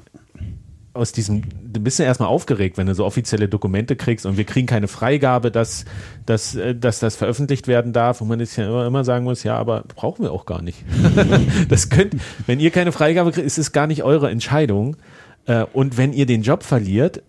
[0.93, 4.45] aus diesem, du bist ja erstmal aufgeregt, wenn du so offizielle Dokumente kriegst und wir
[4.45, 5.84] kriegen keine Freigabe, dass,
[6.25, 9.43] dass, äh, dass das veröffentlicht werden darf und man ist ja immer, immer sagen muss,
[9.43, 10.85] ja, aber brauchen wir auch gar nicht.
[11.69, 12.15] das könnt,
[12.45, 14.95] wenn ihr keine Freigabe kriegt, ist es gar nicht eure Entscheidung.
[15.45, 17.21] Äh, und wenn ihr den Job verliert,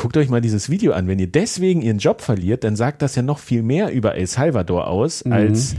[0.00, 1.06] guckt euch mal dieses Video an.
[1.08, 4.26] Wenn ihr deswegen ihren Job verliert, dann sagt das ja noch viel mehr über El
[4.26, 5.32] Salvador aus, mhm.
[5.32, 5.76] als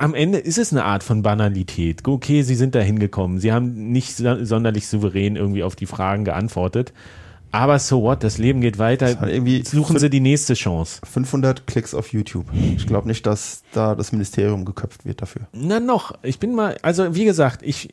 [0.00, 2.08] am Ende ist es eine Art von Banalität.
[2.08, 3.38] Okay, sie sind da hingekommen.
[3.38, 6.94] Sie haben nicht sonderlich souverän irgendwie auf die Fragen geantwortet.
[7.52, 9.28] Aber so what, das Leben geht weiter.
[9.64, 11.00] Suchen Sie die nächste Chance.
[11.04, 12.46] 500 Klicks auf YouTube.
[12.76, 15.42] Ich glaube nicht, dass da das Ministerium geköpft wird dafür.
[15.52, 17.92] Na noch, ich bin mal, also wie gesagt, ich,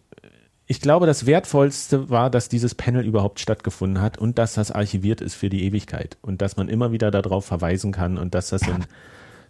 [0.69, 5.21] ich glaube, das Wertvollste war, dass dieses Panel überhaupt stattgefunden hat und dass das archiviert
[5.21, 8.61] ist für die Ewigkeit und dass man immer wieder darauf verweisen kann und dass das
[8.61, 8.85] so ein,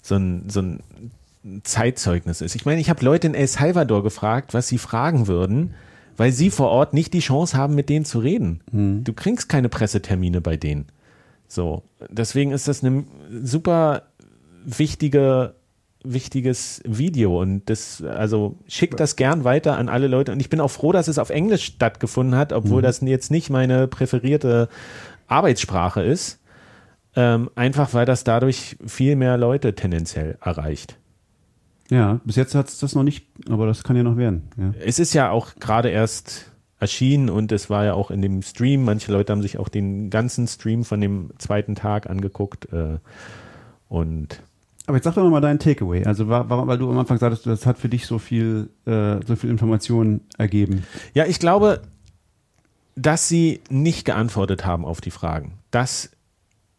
[0.01, 2.55] so ein, so ein Zeitzeugnis ist.
[2.55, 5.73] Ich meine, ich habe Leute in El Salvador gefragt, was sie fragen würden,
[6.17, 8.61] weil sie vor Ort nicht die Chance haben, mit denen zu reden.
[8.71, 9.03] Mhm.
[9.03, 10.85] Du kriegst keine Pressetermine bei denen.
[11.47, 13.05] So, deswegen ist das eine
[13.41, 14.03] super
[14.65, 15.55] wichtige
[16.03, 20.59] wichtiges Video und das also schickt das gern weiter an alle Leute und ich bin
[20.59, 22.85] auch froh, dass es auf Englisch stattgefunden hat, obwohl mhm.
[22.85, 24.69] das jetzt nicht meine präferierte
[25.27, 26.39] Arbeitssprache ist.
[27.15, 30.99] Ähm, einfach weil das dadurch viel mehr Leute tendenziell erreicht.
[31.89, 34.49] Ja, bis jetzt hat es das noch nicht, aber das kann ja noch werden.
[34.57, 34.73] Ja.
[34.79, 38.83] Es ist ja auch gerade erst erschienen und es war ja auch in dem Stream.
[38.83, 42.71] Manche Leute haben sich auch den ganzen Stream von dem zweiten Tag angeguckt.
[42.71, 42.99] Äh,
[43.89, 44.43] und
[44.87, 46.05] aber jetzt sag doch mal deinen Takeaway.
[46.05, 49.35] Also warum, weil du am Anfang sagtest, das hat für dich so viel, äh, so
[49.35, 50.83] viel Informationen ergeben.
[51.13, 51.81] Ja, ich glaube,
[52.95, 55.59] dass sie nicht geantwortet haben auf die Fragen.
[55.71, 56.09] Das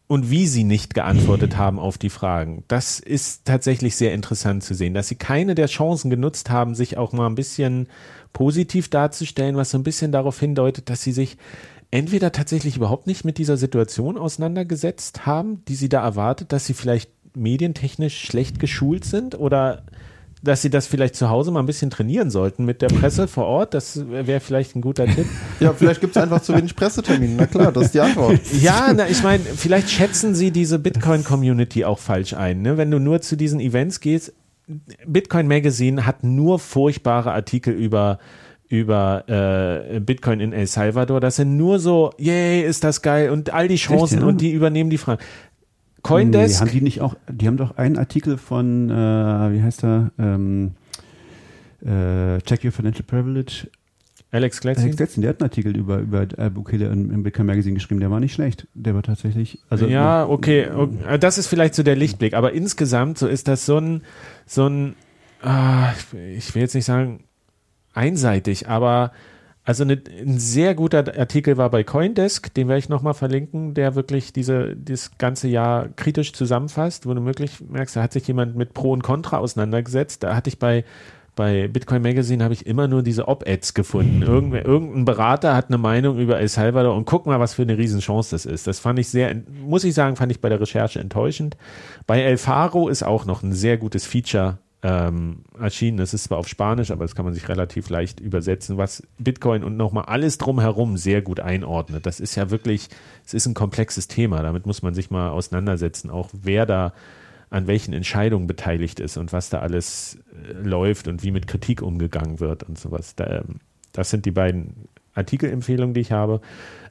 [0.07, 2.63] und wie sie nicht geantwortet haben auf die Fragen.
[2.67, 6.97] Das ist tatsächlich sehr interessant zu sehen, dass sie keine der Chancen genutzt haben, sich
[6.97, 7.87] auch mal ein bisschen
[8.33, 11.37] positiv darzustellen, was so ein bisschen darauf hindeutet, dass sie sich
[11.91, 16.73] entweder tatsächlich überhaupt nicht mit dieser Situation auseinandergesetzt haben, die sie da erwartet, dass sie
[16.73, 19.83] vielleicht medientechnisch schlecht geschult sind oder
[20.41, 23.45] dass sie das vielleicht zu Hause mal ein bisschen trainieren sollten mit der Presse vor
[23.45, 23.73] Ort.
[23.73, 25.25] Das wäre vielleicht ein guter Tipp.
[25.59, 27.35] Ja, vielleicht gibt es einfach zu wenig Pressetermine.
[27.35, 28.39] Na klar, das ist die Antwort.
[28.61, 32.61] Ja, na, ich meine, vielleicht schätzen sie diese Bitcoin-Community auch falsch ein.
[32.61, 32.77] Ne?
[32.77, 34.33] Wenn du nur zu diesen Events gehst,
[35.05, 38.19] Bitcoin Magazine hat nur furchtbare Artikel über
[38.69, 41.19] über äh, Bitcoin in El Salvador.
[41.19, 44.27] Das sind nur so, yay, ist das geil und all die Chancen Echt, ja?
[44.27, 45.19] und die übernehmen die Fragen.
[46.01, 46.61] Coindesk.
[46.61, 50.11] Nee, haben die nicht auch, die haben doch einen Artikel von, äh, wie heißt er,
[50.17, 50.71] ähm,
[51.81, 53.67] äh, Check Your Financial Privilege.
[54.31, 54.83] Alex Gletzin?
[54.83, 57.99] Alex Gletzin, der hat einen Artikel über, über äh, Bukele im, im Bitcoin Magazine geschrieben,
[57.99, 58.67] der war nicht schlecht.
[58.75, 59.87] Der war tatsächlich, also.
[59.87, 63.77] Ja, okay, okay, das ist vielleicht so der Lichtblick, aber insgesamt so ist das so
[63.77, 64.03] ein,
[64.45, 64.95] so ein,
[65.41, 67.23] ah, ich will jetzt nicht sagen
[67.93, 69.11] einseitig, aber
[69.69, 73.93] also eine, ein sehr guter Artikel war bei Coindesk, den werde ich nochmal verlinken, der
[73.93, 78.55] wirklich diese, dieses ganze Jahr kritisch zusammenfasst, wo du wirklich merkst, da hat sich jemand
[78.55, 80.23] mit Pro und Contra auseinandergesetzt.
[80.23, 80.85] Da hatte ich bei,
[81.35, 84.23] bei Bitcoin Magazine habe ich immer nur diese Op-Ads gefunden.
[84.23, 87.77] Irgendwer, irgendein Berater hat eine Meinung über El Salvador und guck mal, was für eine
[87.77, 88.65] Riesenchance das ist.
[88.65, 91.57] Das fand ich sehr, muss ich sagen, fand ich bei der Recherche enttäuschend.
[92.07, 95.99] Bei El Faro ist auch noch ein sehr gutes Feature ähm, erschienen.
[95.99, 99.63] Es ist zwar auf Spanisch, aber das kann man sich relativ leicht übersetzen, was Bitcoin
[99.63, 102.05] und nochmal alles drumherum sehr gut einordnet.
[102.05, 102.87] Das ist ja wirklich,
[103.25, 104.41] es ist ein komplexes Thema.
[104.41, 106.93] Damit muss man sich mal auseinandersetzen, auch wer da
[107.49, 111.81] an welchen Entscheidungen beteiligt ist und was da alles äh, läuft und wie mit Kritik
[111.81, 113.15] umgegangen wird und sowas.
[113.19, 113.59] Ähm,
[113.91, 116.41] das sind die beiden Artikelempfehlungen, die ich habe.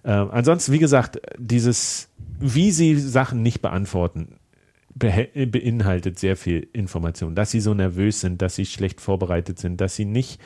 [0.02, 2.10] Äh, ansonsten, wie gesagt, dieses,
[2.40, 4.36] wie sie Sachen nicht beantworten,
[4.99, 9.97] beinhaltet sehr viel Information, dass sie so nervös sind, dass sie schlecht vorbereitet sind, dass
[9.97, 10.41] sie nicht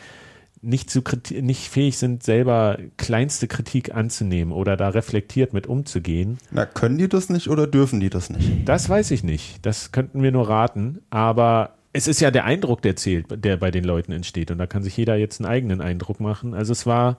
[0.62, 1.02] nicht, zu,
[1.40, 6.38] nicht fähig sind, selber kleinste Kritik anzunehmen oder da reflektiert mit umzugehen.
[6.52, 8.68] Na, können die das nicht oder dürfen die das nicht?
[8.68, 9.66] Das weiß ich nicht.
[9.66, 11.00] Das könnten wir nur raten.
[11.10, 14.52] Aber es ist ja der Eindruck, der zählt, der bei den Leuten entsteht.
[14.52, 16.54] Und da kann sich jeder jetzt einen eigenen Eindruck machen.
[16.54, 17.18] Also es war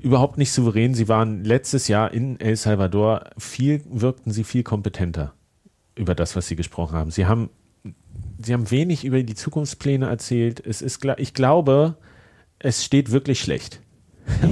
[0.00, 0.94] überhaupt nicht souverän.
[0.94, 5.35] Sie waren letztes Jahr in El Salvador viel, wirkten sie viel kompetenter
[5.96, 7.10] über das, was Sie gesprochen haben.
[7.10, 7.50] Sie haben,
[8.38, 10.64] Sie haben wenig über die Zukunftspläne erzählt.
[10.64, 11.96] Es ist, ich glaube,
[12.58, 13.80] es steht wirklich schlecht.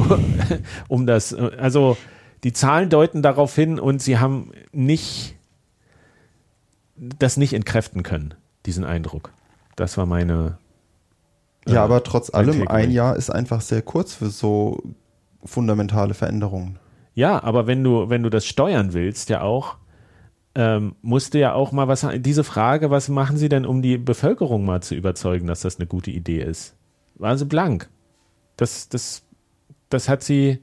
[0.88, 1.96] um das, also
[2.44, 5.36] die Zahlen deuten darauf hin und sie haben nicht
[6.96, 8.34] das nicht entkräften können,
[8.66, 9.32] diesen Eindruck.
[9.76, 10.58] Das war meine.
[11.66, 14.82] Ja, äh, aber trotz allem, ein Jahr ist einfach sehr kurz für so
[15.44, 16.78] fundamentale Veränderungen.
[17.14, 19.76] Ja, aber wenn du, wenn du das steuern willst, ja auch,
[20.55, 23.98] ähm, musst du ja auch mal was, diese Frage, was machen sie denn, um die
[23.98, 26.76] Bevölkerung mal zu überzeugen, dass das eine gute Idee ist?
[27.16, 27.89] War sie blank.
[28.56, 29.24] Das, das,
[29.89, 30.60] das hat sie,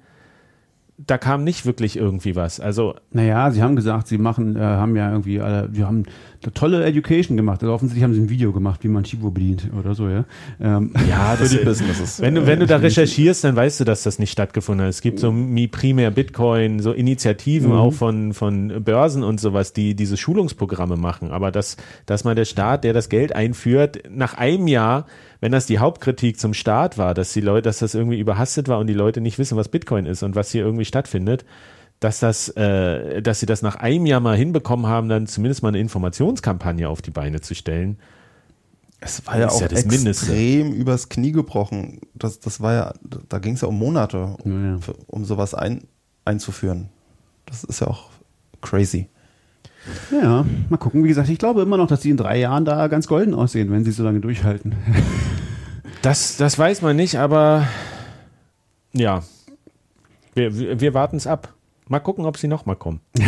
[0.97, 2.59] da kam nicht wirklich irgendwie was.
[2.59, 6.03] Also, Naja, sie haben gesagt, sie machen, äh, haben ja irgendwie, äh, wir haben
[6.43, 7.61] eine tolle Education gemacht.
[7.61, 10.25] Also offensichtlich haben sie ein Video gemacht, wie man Chivo bedient oder so, ja.
[10.59, 12.19] Ähm, ja, Für die Businesses.
[12.19, 14.89] Wenn du, wenn du da recherchierst, dann weißt du, dass das nicht stattgefunden hat.
[14.89, 19.95] Es gibt so Mi Primär Bitcoin, so Initiativen auch von, von Börsen und sowas, die
[19.95, 21.31] diese Schulungsprogramme machen.
[21.31, 25.05] Aber dass, dass mal der Staat, der das Geld einführt, nach einem Jahr,
[25.41, 28.79] wenn das die Hauptkritik zum Staat war, dass die Leute, dass das irgendwie überhastet war
[28.79, 31.45] und die Leute nicht wissen, was Bitcoin ist und was hier irgendwie stattfindet,
[32.01, 35.69] dass das, äh, dass sie das nach einem Jahr mal hinbekommen haben, dann zumindest mal
[35.69, 37.99] eine Informationskampagne auf die Beine zu stellen.
[38.99, 40.25] Es war ja auch ja das Mindeste.
[40.25, 42.01] extrem übers Knie gebrochen.
[42.15, 42.93] Das, das war ja,
[43.29, 44.73] da ging es ja um Monate, Ja, ja.
[44.73, 45.83] um, für, um sowas ein,
[46.25, 46.89] einzuführen.
[47.45, 48.09] Das ist ja auch
[48.61, 49.07] crazy.
[50.11, 51.03] ja, mal gucken.
[51.03, 53.71] Wie gesagt, ich glaube immer noch, dass sie in drei Jahren da ganz golden aussehen,
[53.71, 54.75] wenn sie so lange durchhalten.
[56.01, 57.67] Das, das weiß man nicht, aber
[58.91, 59.21] ja,
[60.33, 61.53] wir, wir, wir warten es ab.
[61.91, 63.01] Mal gucken, ob sie nochmal kommen.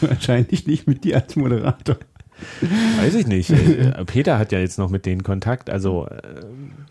[0.00, 1.98] Wahrscheinlich nicht mit dir als Moderator.
[2.96, 3.52] Weiß ich nicht.
[4.06, 5.68] Peter hat ja jetzt noch mit denen Kontakt.
[5.68, 6.22] Also, äh,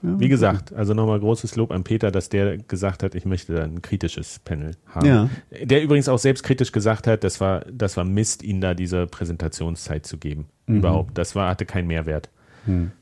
[0.04, 3.64] wie gesagt, also nochmal großes Lob an Peter, dass der gesagt hat, ich möchte da
[3.64, 5.08] ein kritisches Panel haben.
[5.08, 5.28] Ja.
[5.64, 10.06] Der übrigens auch selbstkritisch gesagt hat, das war, das war Mist, ihnen da diese Präsentationszeit
[10.06, 10.46] zu geben.
[10.68, 11.18] Überhaupt.
[11.18, 12.30] Das war, hatte keinen Mehrwert.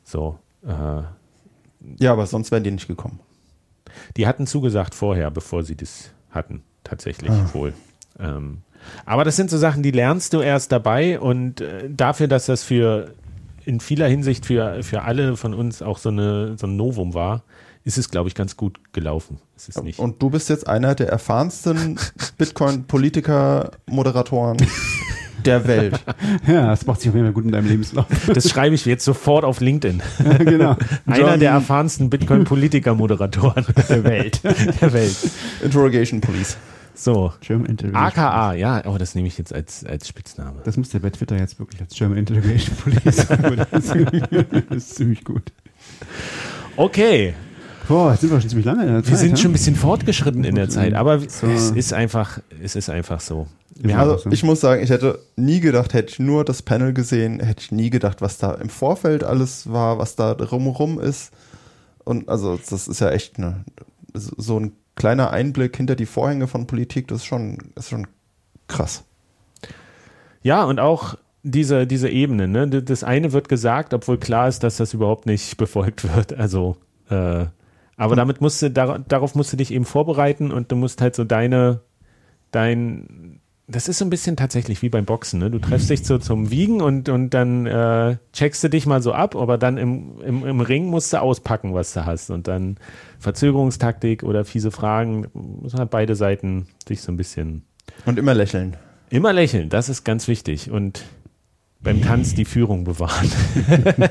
[0.06, 0.40] So.
[0.66, 1.02] Äh,
[2.00, 3.20] Ja, aber sonst wären die nicht gekommen.
[4.18, 7.74] Die hatten zugesagt vorher, bevor sie das hatten, tatsächlich wohl.
[8.20, 8.62] Ähm,
[9.06, 12.64] aber das sind so Sachen, die lernst du erst dabei und äh, dafür, dass das
[12.64, 13.14] für
[13.66, 17.44] in vieler Hinsicht für, für alle von uns auch so, eine, so ein Novum war,
[17.84, 19.40] ist es, glaube ich, ganz gut gelaufen.
[19.56, 20.00] Es ist nicht.
[20.00, 21.98] Und du bist jetzt einer der erfahrensten
[22.38, 24.58] Bitcoin-Politiker-Moderatoren
[25.50, 26.00] der Welt.
[26.48, 28.06] Ja, das macht sich auf jeden Fall gut in deinem Lebenslauf.
[28.34, 30.02] Das schreibe ich jetzt sofort auf LinkedIn.
[30.40, 30.76] genau.
[31.06, 34.42] Einer John- der erfahrensten Bitcoin-Politiker-Moderatoren der Welt.
[34.44, 35.16] Der Welt.
[35.64, 36.58] Interrogation Police.
[36.94, 37.34] So.
[37.42, 38.24] German Interrogation.
[38.24, 40.62] AKA, ja, oh, das nehme ich jetzt als, als Spitzname.
[40.64, 43.28] Das muss der bei Twitter jetzt wirklich als German Interrogation Police.
[44.70, 45.52] das ist ziemlich gut.
[46.76, 47.34] Okay,
[47.90, 49.10] Boah, jetzt sind wir schon ziemlich lange in der Zeit.
[49.12, 49.38] Wir sind ja?
[49.38, 51.48] schon ein bisschen fortgeschritten in der Zeit, aber So.
[51.48, 53.48] es ist einfach, es ist einfach so.
[53.84, 57.40] Haben, Also ich muss sagen, ich hätte nie gedacht, hätte ich nur das Panel gesehen,
[57.40, 61.32] hätte ich nie gedacht, was da im Vorfeld alles war, was da drumherum ist.
[62.04, 63.64] Und also das ist ja echt eine,
[64.14, 68.08] so ein kleiner Einblick hinter die Vorhänge von Politik, das ist schon, ist schon
[68.68, 69.04] krass.
[70.44, 72.68] ja, und auch diese, diese Ebene, ne?
[72.68, 76.34] Das eine wird gesagt, obwohl klar ist, dass das überhaupt nicht befolgt wird.
[76.34, 76.78] Also,
[77.10, 77.46] äh,
[77.98, 81.16] aber damit musst du, dar darauf musst du dich eben vorbereiten und du musst halt
[81.16, 81.82] so deine,
[82.52, 83.39] dein,
[83.72, 85.52] das ist so ein bisschen tatsächlich wie beim Boxen, ne?
[85.52, 89.14] Du treffst dich so zum Wiegen und, und dann äh, checkst du dich mal so
[89.14, 92.32] ab, aber dann im, im, im Ring musst du auspacken, was du hast.
[92.32, 92.78] Und dann
[93.20, 95.28] Verzögerungstaktik oder fiese Fragen,
[95.62, 97.64] müssen halt beide Seiten sich so ein bisschen
[98.08, 98.76] Und immer lächeln.
[99.12, 100.72] Immer lächeln, das ist ganz wichtig.
[100.72, 101.04] Und
[101.80, 103.32] beim Tanz die Führung bewahren.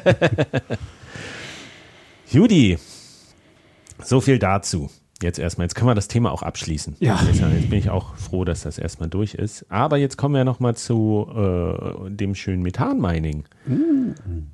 [2.30, 2.78] Judy,
[4.04, 4.88] so viel dazu.
[5.20, 6.94] Jetzt erstmal, jetzt können wir das Thema auch abschließen.
[7.00, 7.18] Ja.
[7.26, 9.66] Jetzt, jetzt bin ich auch froh, dass das erstmal durch ist.
[9.68, 13.44] Aber jetzt kommen wir nochmal zu äh, dem schönen Methan-Mining,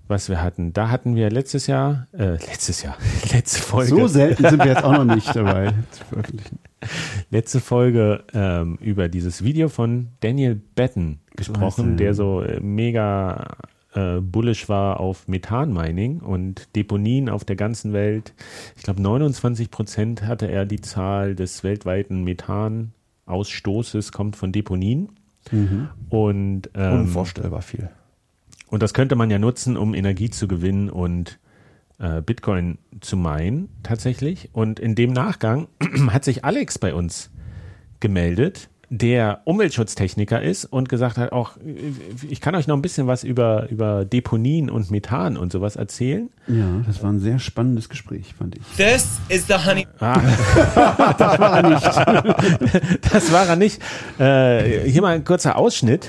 [0.09, 0.73] was wir hatten.
[0.73, 2.97] Da hatten wir letztes Jahr, äh, letztes Jahr,
[3.33, 3.91] letzte Folge.
[3.91, 6.59] So selten sind wir jetzt auch noch nicht dabei zu veröffentlichen.
[7.31, 13.59] letzte Folge ähm, über dieses Video von Daniel Batten gesprochen, der so äh, mega
[13.95, 18.35] äh, bullish war auf Methanmining und Deponien auf der ganzen Welt.
[18.77, 25.11] Ich glaube, 29 Prozent hatte er die Zahl des weltweiten Methanausstoßes kommt von Deponien.
[26.09, 27.91] Und, ähm, Unvorstellbar viel.
[28.69, 31.39] und das könnte man ja nutzen, um Energie zu gewinnen und
[31.99, 34.51] äh, Bitcoin zu meinen, tatsächlich.
[34.53, 35.69] Und in dem Nachgang
[36.11, 37.31] hat sich Alex bei uns
[38.01, 41.57] gemeldet der Umweltschutztechniker ist und gesagt hat, auch
[42.29, 46.31] ich kann euch noch ein bisschen was über, über Deponien und Methan und sowas erzählen.
[46.47, 48.63] Ja, das war ein sehr spannendes Gespräch, fand ich.
[48.77, 49.87] This is the honey.
[49.99, 50.21] Ah.
[51.19, 51.85] das war er nicht.
[53.13, 53.81] das war er nicht.
[54.19, 56.09] Äh, hier mal ein kurzer Ausschnitt.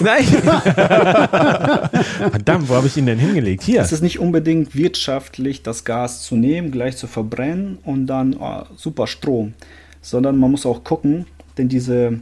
[0.00, 0.24] Nein.
[2.30, 3.62] Verdammt, wo habe ich ihn denn hingelegt?
[3.62, 3.80] Hier.
[3.80, 8.64] Es ist nicht unbedingt wirtschaftlich, das Gas zu nehmen, gleich zu verbrennen und dann oh,
[8.76, 9.54] super Strom,
[10.00, 11.26] sondern man muss auch gucken,
[11.58, 12.20] denn diese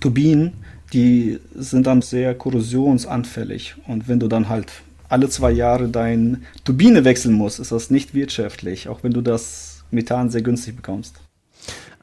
[0.00, 0.54] Turbinen,
[0.92, 3.74] die sind dann sehr korrosionsanfällig.
[3.86, 4.72] Und wenn du dann halt
[5.08, 9.84] alle zwei Jahre deine Turbine wechseln musst, ist das nicht wirtschaftlich, auch wenn du das
[9.90, 11.20] Methan sehr günstig bekommst.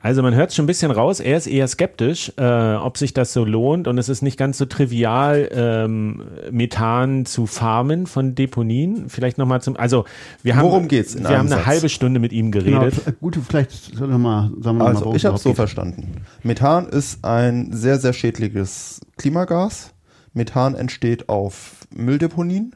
[0.03, 3.31] Also man hört schon ein bisschen raus, er ist eher skeptisch, äh, ob sich das
[3.31, 9.07] so lohnt und es ist nicht ganz so trivial, ähm, Methan zu farmen von Deponien.
[9.07, 10.03] Vielleicht nochmal zum, also
[10.43, 12.95] wir haben, Worum geht's wir haben eine halbe Stunde mit ihm geredet.
[13.05, 15.51] Genau, gut, vielleicht soll noch mal, sagen wir mal, Also worum ich habe es so
[15.51, 15.55] geht.
[15.55, 16.17] verstanden.
[16.43, 19.93] Methan ist ein sehr, sehr schädliches Klimagas.
[20.34, 22.75] Methan entsteht auf Mülldeponien.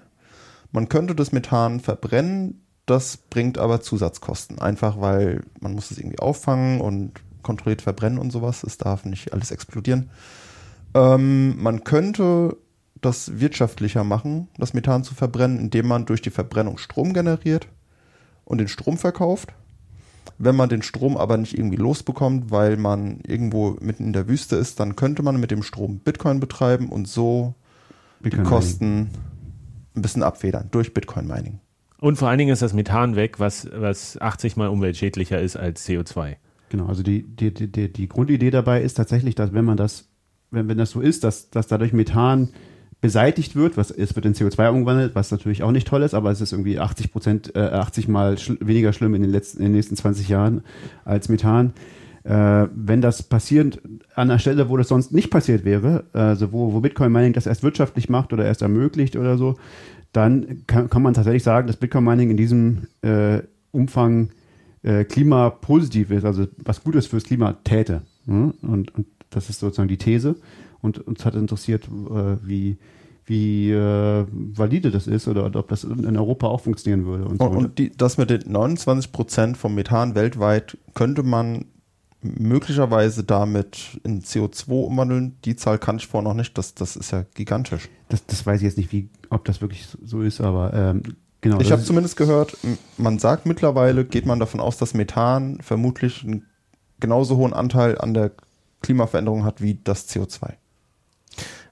[0.72, 4.60] Man könnte das Methan verbrennen, das bringt aber Zusatzkosten.
[4.60, 7.12] Einfach weil man muss es irgendwie auffangen und
[7.44, 8.64] kontrolliert verbrennen und sowas.
[8.64, 10.10] Es darf nicht alles explodieren.
[10.96, 12.58] Ähm, man könnte
[13.02, 17.68] das wirtschaftlicher machen, das Methan zu verbrennen, indem man durch die Verbrennung Strom generiert
[18.44, 19.54] und den Strom verkauft.
[20.40, 24.56] Wenn man den Strom aber nicht irgendwie losbekommt, weil man irgendwo mitten in der Wüste
[24.56, 27.54] ist, dann könnte man mit dem Strom Bitcoin betreiben und so
[28.20, 29.10] Bitcoin die Kosten
[29.96, 31.60] ein bisschen abfedern durch Bitcoin Mining.
[32.00, 35.88] Und vor allen Dingen ist das Methan weg, was, was 80 mal umweltschädlicher ist als
[35.88, 36.36] CO2.
[36.70, 40.10] Genau, also die, die, die, die, Grundidee dabei ist tatsächlich, dass wenn man das,
[40.52, 42.50] wenn, wenn das so ist, dass, dass dadurch Methan
[43.00, 46.32] beseitigt wird, was es wird in CO2 umgewandelt, was natürlich auch nicht toll ist, aber
[46.32, 49.66] es ist irgendwie 80 Prozent, äh, 80 mal schl weniger schlimm in den letzten, in
[49.66, 50.64] den nächsten 20 Jahren
[51.06, 51.74] als Methan.
[52.24, 53.82] Äh, wenn das passiert
[54.16, 57.46] an einer Stelle, wo das sonst nicht passiert wäre, also wo, wo Bitcoin Mining das
[57.46, 59.56] erst wirtschaftlich macht oder erst ermöglicht oder so,
[60.14, 64.30] dann kann, kann man tatsächlich sagen, dass Bitcoin Mining in diesem äh, Umfang
[64.84, 68.04] äh, klimapositiv ist, also was Gutes fürs Klima täte.
[68.26, 68.54] Ne?
[68.62, 70.36] Und, und das ist sozusagen die These.
[70.82, 72.78] Und uns hat interessiert, äh, wie,
[73.26, 77.26] wie äh, valide das ist oder ob das in Europa auch funktionieren würde.
[77.26, 77.46] Und, so.
[77.46, 81.66] Und, und die, das mit den 29 Prozent vom Methan weltweit könnte man
[82.38, 85.38] möglicherweise damit in CO2 umwandeln.
[85.46, 86.58] Die Zahl kann ich vorher noch nicht.
[86.58, 87.90] Das, das ist ja gigantisch.
[88.10, 91.04] das, das weiß ich jetzt nicht, wie, ob das wirklich so- ist, aber ähm,
[91.42, 91.60] genau.
[91.60, 92.58] Ich habe zumindest gehört,
[92.98, 96.46] man sagt mittlerweile, geht man davon aus, dass Methan vermutlich einen
[97.00, 98.32] genauso hohen Anteil an der
[98.82, 100.54] Klimaveränderung hat wie das CO2.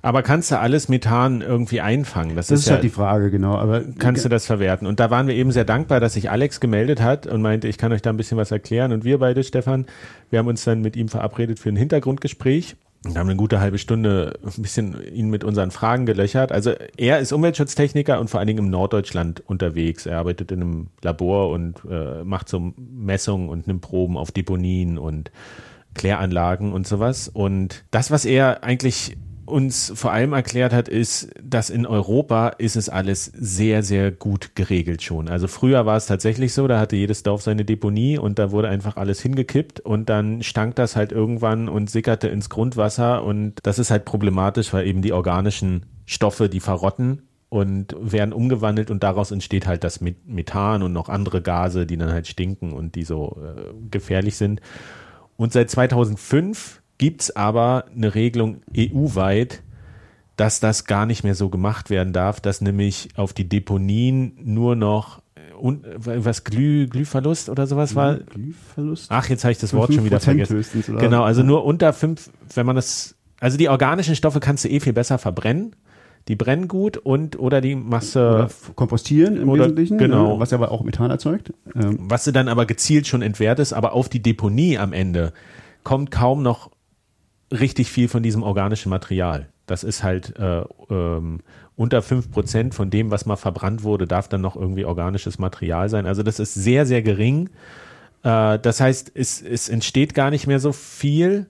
[0.06, 2.36] Aber kannst du alles Methan irgendwie einfangen?
[2.36, 3.56] Das, das ist ist ja, halt die Frage, genau.
[3.56, 4.86] Aber kannst du das verwerten?
[4.86, 7.80] Und da waren wir eben sehr dankbar, dass sich Alex gemeldet hat und meinte, ich
[7.80, 8.92] kann euch da ein bisschen was erklären.
[8.92, 9.88] Und wir beide, Stefan,
[10.30, 12.76] wir haben uns dann mit ihm verabredet für ein Hintergrundgespräch.
[13.04, 16.52] Und haben eine gute halbe Stunde ein bisschen ihn mit unseren Fragen gelöchert.
[16.52, 20.06] Also er ist Umweltschutztechniker und vor allen Dingen im Norddeutschland unterwegs.
[20.06, 25.00] Er arbeitet in einem Labor und äh, macht so Messungen und nimmt Proben auf Deponien
[25.00, 25.32] und
[25.96, 27.28] Kläranlagen und sowas.
[27.28, 32.76] Und das, was er eigentlich uns vor allem erklärt hat, ist, dass in Europa ist
[32.76, 35.28] es alles sehr, sehr gut geregelt schon.
[35.28, 38.70] Also früher war es tatsächlich so, da hatte jedes Dorf seine Deponie und da wurde
[38.70, 43.80] einfach alles hingekippt und dann stank das halt irgendwann und sickerte ins Grundwasser und das
[43.80, 49.32] ist halt problematisch, weil eben die organischen Stoffe, die verrotten und werden umgewandelt und daraus
[49.32, 53.04] entsteht halt das Met- Methan und noch andere Gase, die dann halt stinken und die
[53.04, 54.62] so äh, gefährlich sind.
[55.38, 59.64] Und seit 2005 gibt's aber eine Regelung EU-weit,
[60.36, 64.76] dass das gar nicht mehr so gemacht werden darf, dass nämlich auf die Deponien nur
[64.76, 68.16] noch äh, und, was Glüh, Glühverlust oder sowas war.
[68.16, 69.08] Glühverlust?
[69.10, 70.98] Ach, jetzt habe ich das Wort schon wieder 5% vergessen.
[70.98, 74.80] Genau, also nur unter fünf, wenn man das, also die organischen Stoffe kannst du eh
[74.80, 75.76] viel besser verbrennen.
[76.28, 80.34] Die brennen gut und oder die du, Oder kompostieren im Oder- Wesentlichen, genau.
[80.34, 81.54] ne, was aber auch Methan erzeugt.
[81.76, 85.34] Ähm, was du dann aber gezielt schon entwertest, aber auf die Deponie am Ende
[85.84, 86.72] kommt kaum noch
[87.52, 89.48] richtig viel von diesem organischen Material.
[89.66, 91.40] Das ist halt äh, ähm,
[91.76, 95.90] unter fünf Prozent von dem, was mal verbrannt wurde, darf dann noch irgendwie organisches Material
[95.90, 96.06] sein.
[96.06, 97.50] Also das ist sehr, sehr gering.
[98.24, 101.48] Äh, das heißt, es, es entsteht gar nicht mehr so viel,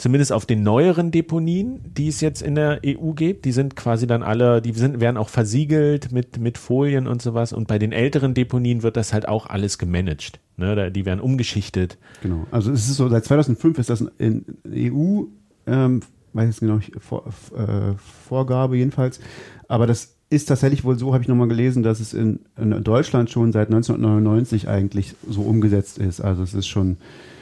[0.00, 3.44] zumindest auf den neueren Deponien, die es jetzt in der EU gibt.
[3.44, 7.52] Die sind quasi dann alle, die sind, werden auch versiegelt mit, mit Folien und sowas.
[7.52, 10.40] Und bei den älteren Deponien wird das halt auch alles gemanagt.
[10.56, 10.90] Ne?
[10.90, 11.98] Die werden umgeschichtet.
[12.22, 12.46] Genau.
[12.50, 15.24] Also es ist so, seit 2005 ist das in EU,
[15.66, 16.00] ähm,
[16.32, 17.94] weiß jetzt genau, nicht, Vor, äh,
[18.26, 19.20] Vorgabe jedenfalls.
[19.68, 23.28] Aber das ist tatsächlich wohl so, habe ich nochmal gelesen, dass es in, in Deutschland
[23.30, 26.22] schon seit 1999 eigentlich so umgesetzt ist.
[26.22, 26.96] Also es ist schon,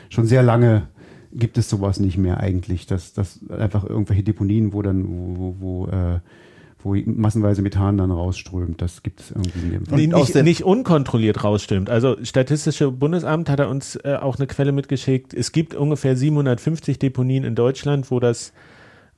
[0.08, 0.88] schon sehr lange
[1.32, 5.56] gibt es sowas nicht mehr eigentlich, dass, dass einfach irgendwelche Deponien, wo dann, wo, wo,
[5.60, 6.20] wo äh,
[6.80, 8.80] wo massenweise Methan dann rausströmt.
[8.80, 9.90] Das gibt es irgendwie nicht.
[9.90, 11.90] Nee, nicht, nicht unkontrolliert rausströmt.
[11.90, 15.34] Also Statistische Bundesamt hat er uns äh, auch eine Quelle mitgeschickt.
[15.34, 18.52] Es gibt ungefähr 750 Deponien in Deutschland, wo das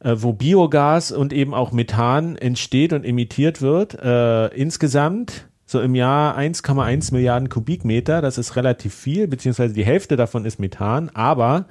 [0.00, 3.94] äh, wo Biogas und eben auch Methan entsteht und emittiert wird.
[4.02, 8.22] Äh, insgesamt so im Jahr 1,1 Milliarden Kubikmeter.
[8.22, 11.10] Das ist relativ viel, beziehungsweise die Hälfte davon ist Methan.
[11.10, 11.66] Aber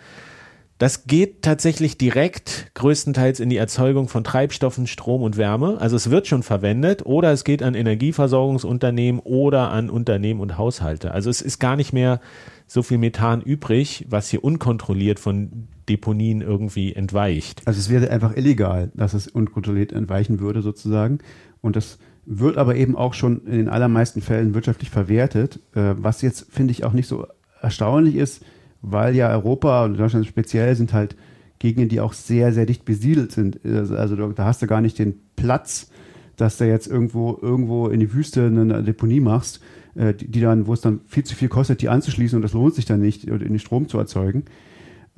[0.80, 5.77] das geht tatsächlich direkt größtenteils in die Erzeugung von Treibstoffen, Strom und Wärme.
[5.81, 11.11] Also es wird schon verwendet oder es geht an Energieversorgungsunternehmen oder an Unternehmen und Haushalte.
[11.11, 12.22] Also es ist gar nicht mehr
[12.65, 17.61] so viel Methan übrig, was hier unkontrolliert von Deponien irgendwie entweicht.
[17.65, 21.19] Also es wäre einfach illegal, dass es unkontrolliert entweichen würde sozusagen.
[21.60, 26.22] Und das wird aber eben auch schon in den allermeisten Fällen wirtschaftlich verwertet, äh, was
[26.22, 27.27] jetzt finde ich auch nicht so
[27.61, 28.45] erstaunlich ist
[28.81, 31.15] weil ja Europa und Deutschland speziell sind halt
[31.60, 33.60] Gegenden, die auch sehr, sehr dicht besiedelt sind.
[33.65, 35.89] Also, da hast du gar nicht den Platz,
[36.38, 39.60] dass du jetzt irgendwo, irgendwo in die Wüste eine Deponie machst,
[39.95, 42.76] äh, die, dann, wo es dann viel zu viel kostet, die anzuschließen und das lohnt
[42.76, 44.45] sich dann nicht, den Strom zu erzeugen.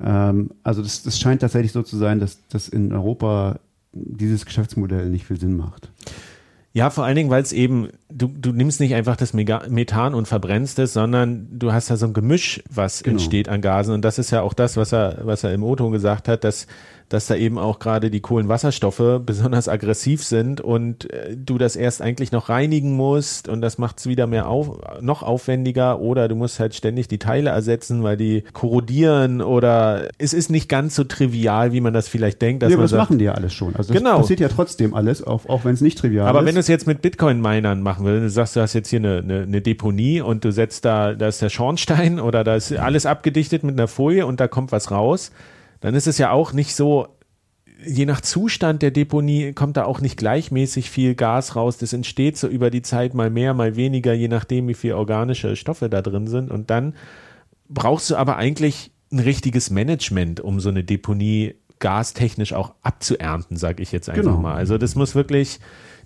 [0.00, 3.60] Ähm, also das, das scheint tatsächlich so zu sein, dass, dass in Europa
[3.92, 5.90] dieses Geschäftsmodell nicht viel Sinn macht.
[6.72, 10.26] Ja, vor allen Dingen, weil es eben, du, du nimmst nicht einfach das Methan und
[10.26, 13.14] verbrennst es, sondern du hast da so ein Gemisch, was genau.
[13.14, 13.94] entsteht an Gasen.
[13.94, 16.66] Und das ist ja auch das, was er, was er im O-Ton gesagt hat, dass
[17.12, 22.00] dass da eben auch gerade die Kohlenwasserstoffe besonders aggressiv sind und äh, du das erst
[22.00, 26.34] eigentlich noch reinigen musst und das macht es wieder mehr auf, noch aufwendiger oder du
[26.34, 31.04] musst halt ständig die Teile ersetzen, weil die korrodieren oder es ist nicht ganz so
[31.04, 32.62] trivial, wie man das vielleicht denkt.
[32.62, 33.76] Dass ja, aber das sagt, machen die ja alles schon.
[33.76, 34.18] Also das genau.
[34.18, 36.40] passiert ja trotzdem alles, auch, auch wenn es nicht trivial aber ist.
[36.40, 39.00] Aber wenn du es jetzt mit Bitcoin-Minern machen willst, du sagst, du hast jetzt hier
[39.00, 42.72] eine, eine, eine Deponie und du setzt da, da ist der Schornstein oder da ist
[42.72, 45.32] alles abgedichtet mit einer Folie und da kommt was raus
[45.82, 47.08] dann ist es ja auch nicht so,
[47.84, 51.76] je nach Zustand der Deponie kommt da auch nicht gleichmäßig viel Gas raus.
[51.76, 55.56] Das entsteht so über die Zeit mal mehr, mal weniger, je nachdem, wie viel organische
[55.56, 56.52] Stoffe da drin sind.
[56.52, 56.94] Und dann
[57.68, 63.82] brauchst du aber eigentlich ein richtiges Management, um so eine Deponie gastechnisch auch abzuernten, sage
[63.82, 64.36] ich jetzt einfach genau.
[64.36, 64.54] mal.
[64.54, 65.58] Also das muss wirklich,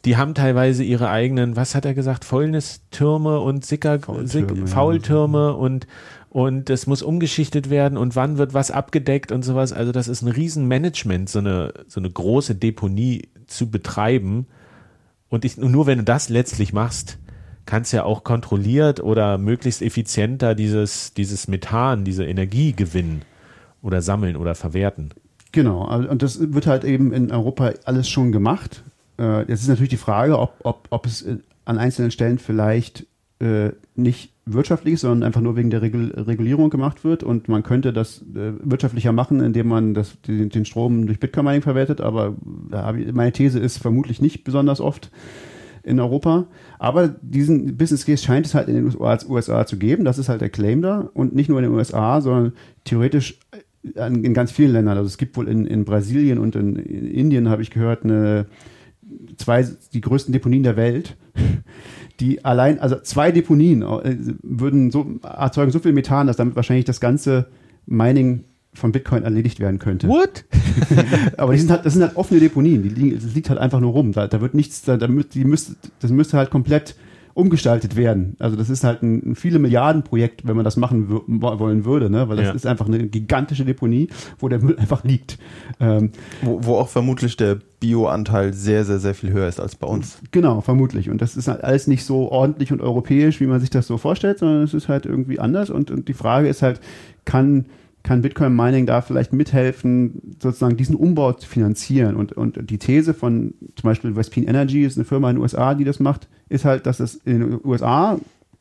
[0.06, 5.50] die haben teilweise ihre eigenen, was hat er gesagt, Fäulnistürme und Sicker, Faultürme, Faultürme ja.
[5.50, 5.86] und
[6.28, 9.72] und es muss umgeschichtet werden und wann wird was abgedeckt und sowas.
[9.72, 14.46] Also das ist ein Riesenmanagement, so eine, so eine große Deponie zu betreiben.
[15.30, 17.16] Und ich, nur wenn du das letztlich machst,
[17.64, 23.22] kannst du ja auch kontrolliert oder möglichst effizienter dieses, dieses Methan, diese Energie gewinnen
[23.80, 25.14] oder sammeln oder verwerten.
[25.52, 28.84] Genau, und das wird halt eben in Europa alles schon gemacht.
[29.18, 31.26] Äh, jetzt ist natürlich die Frage, ob, ob, ob es
[31.64, 33.06] an einzelnen Stellen vielleicht
[33.38, 37.22] äh, nicht wirtschaftlich ist, sondern einfach nur wegen der Regul Regulierung gemacht wird.
[37.22, 41.62] Und man könnte das äh, wirtschaftlicher machen, indem man das, den, den Strom durch Bitcoin-Mining
[41.62, 42.00] verwertet.
[42.00, 42.36] Aber
[42.72, 45.10] äh, meine These ist vermutlich nicht besonders oft
[45.82, 46.46] in Europa.
[46.78, 50.04] Aber diesen Business Case scheint es halt in den USA zu geben.
[50.04, 51.10] Das ist halt der Claim da.
[51.12, 52.52] Und nicht nur in den USA, sondern
[52.84, 53.38] theoretisch
[53.82, 54.96] in ganz vielen Ländern.
[54.96, 58.46] Also es gibt wohl in, in Brasilien und in, in Indien, habe ich gehört, eine,
[59.36, 61.16] zwei, die größten Deponien der Welt
[62.20, 66.84] die allein, also zwei Deponien äh, würden so, erzeugen so viel Methan, dass damit wahrscheinlich
[66.84, 67.46] das ganze
[67.86, 70.08] Mining von Bitcoin erledigt werden könnte.
[70.08, 70.44] What?
[71.36, 73.80] Aber die sind halt, das sind halt offene Deponien, die liegen, das liegt halt einfach
[73.80, 74.12] nur rum.
[74.12, 76.94] Da, da wird nichts, da, da die müsste, das müsste halt komplett
[77.36, 78.34] umgestaltet werden.
[78.38, 82.08] Also das ist halt ein, ein viele Milliarden Projekt, wenn man das machen wollen würde,
[82.08, 82.30] ne?
[82.30, 82.52] weil das ja.
[82.52, 84.08] ist einfach eine gigantische Deponie,
[84.38, 85.38] wo der Müll einfach liegt.
[85.78, 89.86] Ähm, wo, wo auch vermutlich der Bioanteil sehr, sehr, sehr viel höher ist als bei
[89.86, 90.18] uns.
[90.30, 91.10] Genau, vermutlich.
[91.10, 93.98] Und das ist halt alles nicht so ordentlich und europäisch, wie man sich das so
[93.98, 95.68] vorstellt, sondern es ist halt irgendwie anders.
[95.68, 96.80] Und, und die Frage ist halt,
[97.26, 97.66] kann
[98.02, 102.14] kann Bitcoin Mining da vielleicht mithelfen, sozusagen diesen Umbau zu finanzieren.
[102.14, 105.74] Und, und die These von zum Beispiel Vespine Energy ist eine Firma in den USA,
[105.74, 108.18] die das macht, ist halt, dass es in den USA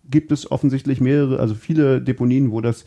[0.10, 2.86] gibt es offensichtlich mehrere, also viele Deponien, wo das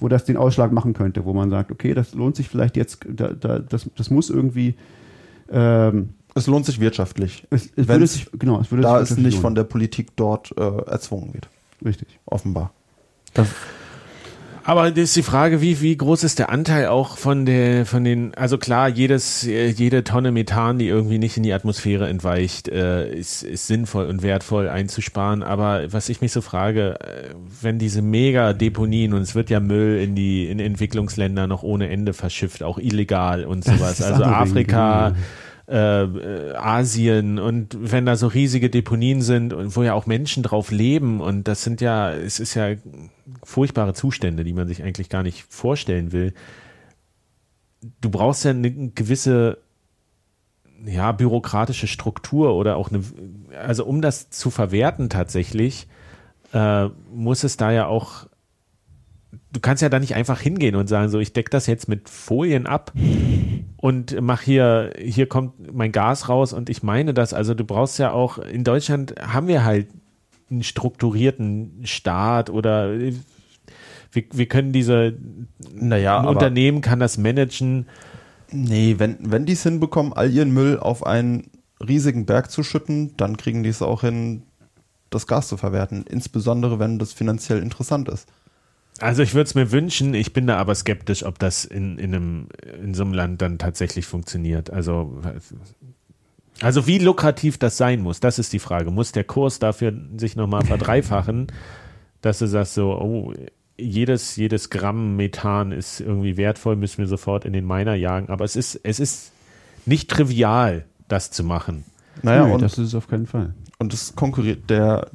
[0.00, 3.00] wo das den Ausschlag machen könnte, wo man sagt, okay, das lohnt sich vielleicht jetzt,
[3.08, 4.76] da, da, das, das muss irgendwie
[5.50, 7.46] ähm, es lohnt sich wirtschaftlich.
[7.50, 9.40] Es, es würde sich, genau, es würde da es nicht lohnen.
[9.40, 11.48] von der Politik dort äh, erzwungen wird.
[11.84, 12.18] Richtig.
[12.26, 12.72] Offenbar.
[13.34, 13.48] Das,
[14.68, 18.04] aber das ist die Frage, wie, wie groß ist der Anteil auch von der, von
[18.04, 23.10] den, also klar, jedes, jede Tonne Methan, die irgendwie nicht in die Atmosphäre entweicht, äh,
[23.10, 25.42] ist, ist sinnvoll und wertvoll einzusparen.
[25.42, 30.02] Aber was ich mich so frage, äh, wenn diese Mega-Deponien und es wird ja Müll
[30.02, 34.02] in die, in Entwicklungsländer noch ohne Ende verschifft, auch illegal und sowas.
[34.02, 35.14] Also Afrika,
[35.68, 40.42] äh, äh, Asien und wenn da so riesige Deponien sind und wo ja auch Menschen
[40.42, 42.74] drauf leben und das sind ja, es ist ja
[43.42, 46.32] furchtbare Zustände, die man sich eigentlich gar nicht vorstellen will.
[48.00, 49.58] du brauchst ja eine gewisse
[50.84, 53.02] ja, bürokratische Struktur oder auch eine,
[53.58, 55.86] also um das zu verwerten tatsächlich,
[56.52, 58.26] äh, muss es da ja auch,
[59.52, 62.08] du kannst ja da nicht einfach hingehen und sagen, so, ich decke das jetzt mit
[62.08, 62.92] Folien ab
[63.76, 67.98] und mach hier, hier kommt mein Gas raus und ich meine das, also du brauchst
[67.98, 69.88] ja auch, in Deutschland haben wir halt
[70.50, 75.14] einen strukturierten Staat oder wir, wir können diese,
[75.74, 77.86] Naja, ein aber- Unternehmen kann das managen,
[78.50, 81.50] Nee, wenn, wenn die es hinbekommen, all ihren Müll auf einen
[81.86, 84.42] riesigen Berg zu schütten, dann kriegen die es auch hin,
[85.10, 86.04] das Gas zu verwerten.
[86.08, 88.26] Insbesondere, wenn das finanziell interessant ist.
[89.00, 92.14] Also ich würde es mir wünschen, ich bin da aber skeptisch, ob das in, in,
[92.14, 92.48] einem,
[92.82, 94.70] in so einem Land dann tatsächlich funktioniert.
[94.70, 95.20] Also,
[96.60, 98.90] also wie lukrativ das sein muss, das ist die Frage.
[98.90, 101.46] Muss der Kurs dafür sich nochmal verdreifachen,
[102.22, 103.32] dass du sagst so, oh,
[103.76, 108.28] jedes, jedes Gramm Methan ist irgendwie wertvoll, müssen wir sofort in den Miner jagen.
[108.28, 109.32] Aber es ist, es ist
[109.86, 111.84] nicht trivial, das zu machen.
[112.22, 113.54] Naja, Nö, und, das ist es auf keinen Fall.
[113.78, 115.08] und das konkurriert, der,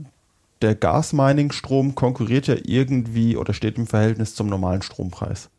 [0.63, 5.49] der Gasmining-Strom konkurriert ja irgendwie oder steht im Verhältnis zum normalen Strompreis.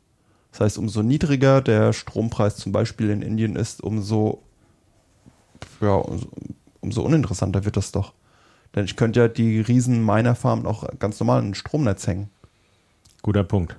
[0.50, 4.42] Das heißt, umso niedriger der Strompreis zum Beispiel in Indien ist, umso,
[5.80, 6.28] ja, umso,
[6.80, 8.14] umso uninteressanter wird das doch.
[8.74, 12.30] Denn ich könnte ja die riesen Minerfarmen auch ganz normal in ein Stromnetz hängen.
[13.22, 13.76] Guter Punkt.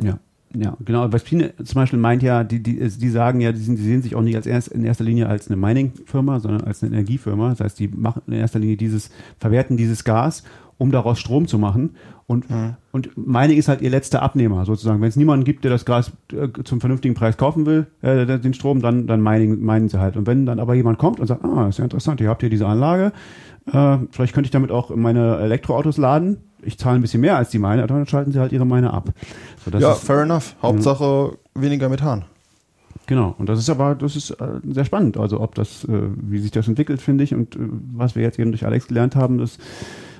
[0.00, 0.18] Ja.
[0.58, 1.12] Ja, genau.
[1.12, 4.02] Was Pine zum Beispiel meint ja, die, die, die sagen ja, die, sind, die sehen
[4.02, 7.50] sich auch nicht als erst, in erster Linie als eine Mining-Firma, sondern als eine Energiefirma.
[7.50, 10.44] Das heißt, die machen in erster Linie dieses, verwerten dieses Gas,
[10.78, 11.90] um daraus Strom zu machen.
[12.26, 12.46] Und,
[12.90, 15.00] und Mining ist halt ihr letzter Abnehmer sozusagen.
[15.00, 18.52] Wenn es niemanden gibt, der das Gas äh, zum vernünftigen Preis kaufen will, äh, den
[18.52, 20.16] Strom, dann, dann mining, meinen sie halt.
[20.16, 22.50] Und wenn dann aber jemand kommt und sagt, ah, ist ja interessant, ihr habt hier
[22.50, 23.12] diese Anlage,
[23.72, 26.38] äh, vielleicht könnte ich damit auch meine Elektroautos laden.
[26.62, 29.10] Ich zahle ein bisschen mehr als die Miner, dann schalten sie halt ihre Miner ab.
[29.64, 30.56] So, das ja, ist, fair enough.
[30.62, 32.24] Hauptsache weniger Methan.
[33.06, 35.16] Genau, und das ist aber, das ist äh, sehr spannend.
[35.16, 37.60] Also ob das, äh, wie sich das entwickelt, finde ich, und äh,
[37.94, 39.58] was wir jetzt eben durch Alex gelernt haben, das,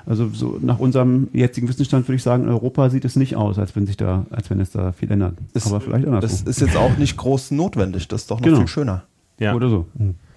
[0.05, 3.59] also so nach unserem jetzigen Wissensstand würde ich sagen, in Europa sieht es nicht aus,
[3.59, 5.35] als wenn sich da, als wenn es da viel ändert.
[5.53, 6.31] Ist- aber vielleicht andersrum.
[6.31, 8.07] Das ist jetzt auch nicht groß notwendig.
[8.07, 8.59] Das ist doch noch Genau.
[8.59, 9.03] viel schöner.
[9.41, 9.87] Ja, Oder so.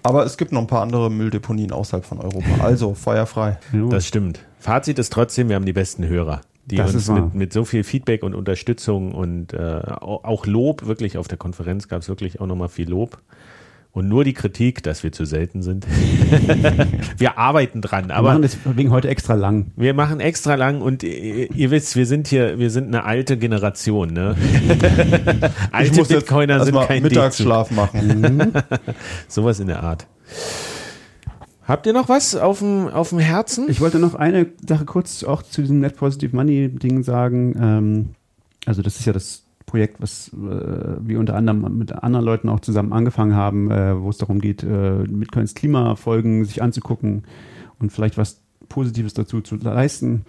[0.02, 2.46] Aber es gibt noch ein paar andere Mülldeponien außerhalb von Europa.
[2.62, 3.58] Also feuerfrei.
[3.90, 4.40] Das stimmt.
[4.58, 7.84] Fazit ist trotzdem, wir haben die besten Hörer, die Das uns mit, mit so viel
[7.84, 12.40] Feedback und Unterstützung und äh, au- auch Lob, wirklich auf der Konferenz gab es wirklich
[12.40, 13.18] auch nochmal viel Lob.
[13.92, 15.84] Und nur die Kritik, dass wir zu selten sind.
[17.18, 19.72] wir arbeiten dran, wir aber machen deswegen heute extra lang.
[19.74, 23.36] wir machen extra lang und ihr, ihr wisst, wir sind hier, wir sind eine alte
[23.36, 24.36] Generation, ne?
[25.72, 27.02] alte Bitcoiner sind erstmal kein.
[27.02, 28.52] Mittagsschlaf machen.
[29.28, 30.06] Sowas in der Art.
[31.66, 33.68] Habt ihr noch was auf dem, auf dem Herzen?
[33.68, 37.54] Ich wollte noch eine Sache kurz auch zu diesem Net Positive Money Ding sagen.
[37.60, 38.08] Ähm,
[38.66, 42.60] also das ist ja das Projekt, was äh, wir unter anderem mit anderen Leuten auch
[42.60, 47.24] zusammen angefangen haben, äh, wo es darum geht, äh, Bitcoins Klimafolgen sich anzugucken
[47.78, 50.24] und vielleicht was Positives dazu zu leisten.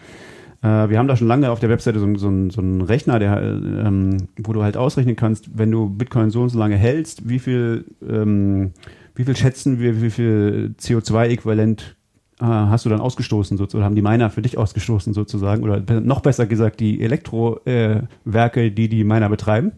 [0.61, 3.17] Äh, wir haben da schon lange auf der Webseite so, so, einen- so einen Rechner,
[3.19, 3.47] der, äh,
[3.87, 7.39] ähm, wo du halt ausrechnen kannst, wenn du Bitcoin so und so lange hältst, wie
[7.39, 8.71] viel, ähm,
[9.15, 12.00] wie viel schätzen wir, wie viel CO2-Äquivalent äh,
[12.41, 16.47] hast du dann ausgestoßen, sozusagen, haben die Miner für dich ausgestoßen sozusagen, oder noch besser
[16.47, 19.73] gesagt, die Elektrowerke, äh, die die Miner betreiben.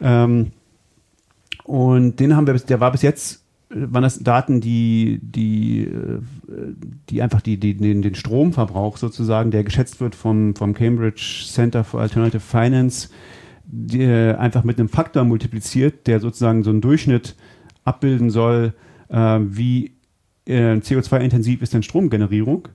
[0.00, 0.52] Ähm,
[1.64, 6.20] und den haben wir, der war bis jetzt, äh, waren das Daten, die, die, äh,
[7.10, 11.84] die einfach die, die, den, den Stromverbrauch sozusagen, der geschätzt wird vom, vom Cambridge Center
[11.84, 13.08] for Alternative Finance,
[13.66, 17.34] die, äh, einfach mit einem Faktor multipliziert, der sozusagen so einen Durchschnitt
[17.84, 18.74] abbilden soll,
[19.08, 19.93] äh, wie
[20.46, 22.68] äh, CO2-intensiv ist denn Stromgenerierung.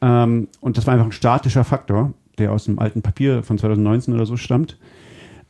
[0.00, 4.14] Ähm, und das war einfach ein statischer Faktor, der aus dem alten Papier von 2019
[4.14, 4.78] oder so stammt.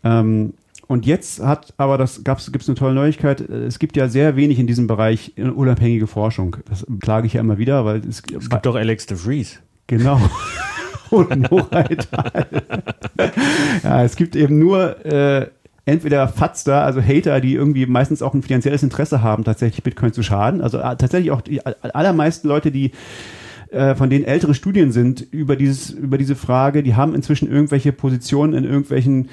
[0.03, 0.55] Ähm,
[0.87, 3.41] und jetzt hat aber das gab's gibt's eine tolle Neuigkeit.
[3.41, 6.57] Es gibt ja sehr wenig in diesem Bereich äh, unabhängige Forschung.
[6.69, 9.61] Das klage ich ja immer wieder, weil es, Es gibt doch Alex de Vries.
[9.87, 10.21] Genau.
[11.11, 12.47] Und Moraltal.
[13.85, 15.49] ja, es gibt eben nur äh,
[15.85, 20.23] entweder Fatzter, also Hater, die irgendwie meistens auch ein finanzielles Interesse haben, tatsächlich Bitcoin zu
[20.23, 20.61] schaden.
[20.61, 22.93] Also äh, tatsächlich auch die allermeisten Leute, die
[23.71, 27.93] äh, von denen ältere Studien sind über dieses über diese Frage, die haben inzwischen irgendwelche
[27.93, 29.29] Positionen in irgendwelchen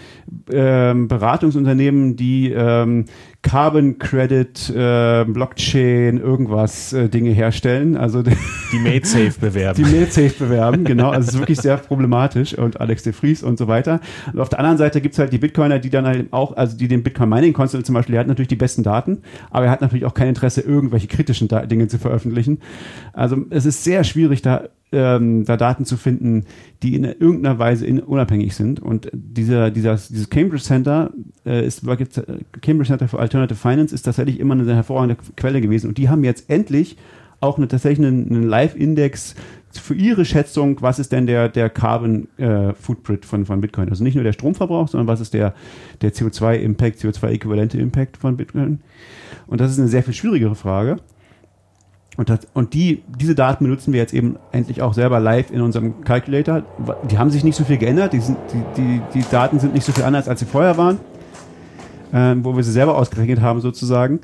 [0.51, 3.05] ähm, Beratungsunternehmen, die ähm,
[3.41, 7.95] Carbon Credit, äh, Blockchain, irgendwas äh, Dinge herstellen.
[7.95, 8.23] Also
[8.71, 9.83] Die Made Safe bewerben.
[9.83, 11.11] die Mailsafe bewerben, genau.
[11.11, 14.01] Also es ist wirklich sehr problematisch und Alex de Vries und so weiter.
[14.33, 16.87] Und auf der anderen Seite gibt's halt die Bitcoiner, die dann halt auch, also die
[16.87, 19.19] den Bitcoin Mining Console zum Beispiel, der hat natürlich die besten Daten,
[19.51, 22.59] aber er hat natürlich auch kein Interesse, irgendwelche kritischen Dinge zu veröffentlichen.
[23.13, 26.45] Also es ist sehr schwierig, da ähm, da Daten zu finden,
[26.81, 28.79] die in irgendeiner Weise in, unabhängig sind.
[28.79, 31.11] Und dieser, dieser, dieses Cambridge Center
[31.45, 31.97] äh, ist, äh,
[32.61, 35.89] Cambridge Center for Alternative Finance ist tatsächlich immer eine hervorragende Quelle gewesen.
[35.89, 36.97] Und die haben jetzt endlich
[37.39, 39.35] auch eine, tatsächlich einen, einen Live-Index
[39.73, 43.89] für ihre Schätzung, was ist denn der, der Carbon äh, Footprint von, von Bitcoin?
[43.89, 45.53] Also nicht nur der Stromverbrauch, sondern was ist der,
[46.01, 48.79] der CO2-Impact, CO2-äquivalente Impact von Bitcoin?
[49.45, 50.97] Und das ist eine sehr viel schwierigere Frage.
[52.17, 55.61] Und, das, und die, diese Daten benutzen wir jetzt eben endlich auch selber live in
[55.61, 56.63] unserem Calculator.
[57.09, 59.85] Die haben sich nicht so viel geändert, die, sind, die, die, die Daten sind nicht
[59.85, 60.99] so viel anders, als sie vorher waren,
[62.11, 64.19] ähm, wo wir sie selber ausgerechnet haben sozusagen.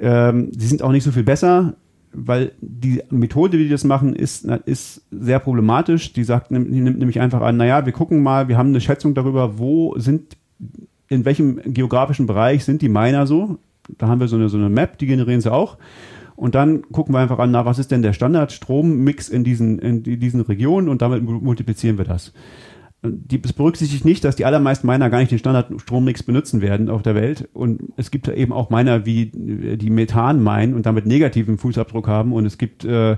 [0.00, 1.74] Ähm, die sind auch nicht so viel besser
[2.16, 6.14] weil die Methode, wie die das machen, ist, ist sehr problematisch.
[6.14, 9.14] Die sagt, die nimmt nämlich einfach an, naja, wir gucken mal, wir haben eine Schätzung
[9.14, 10.36] darüber, wo sind,
[11.08, 13.58] in welchem geografischen Bereich sind die Miner so.
[13.98, 15.76] Da haben wir so eine, so eine Map, die generieren sie auch.
[16.36, 20.02] Und dann gucken wir einfach an, na, was ist denn der Standardstrommix in diesen, in
[20.02, 22.32] diesen Regionen und damit multiplizieren wir das
[23.10, 27.02] die, es berücksichtigt nicht, dass die allermeisten Miner gar nicht den Standardstrommix benutzen werden auf
[27.02, 27.48] der Welt.
[27.52, 32.32] Und es gibt eben auch Miner, wie die Methan meinen und damit negativen Fußabdruck haben.
[32.32, 33.16] Und es gibt äh,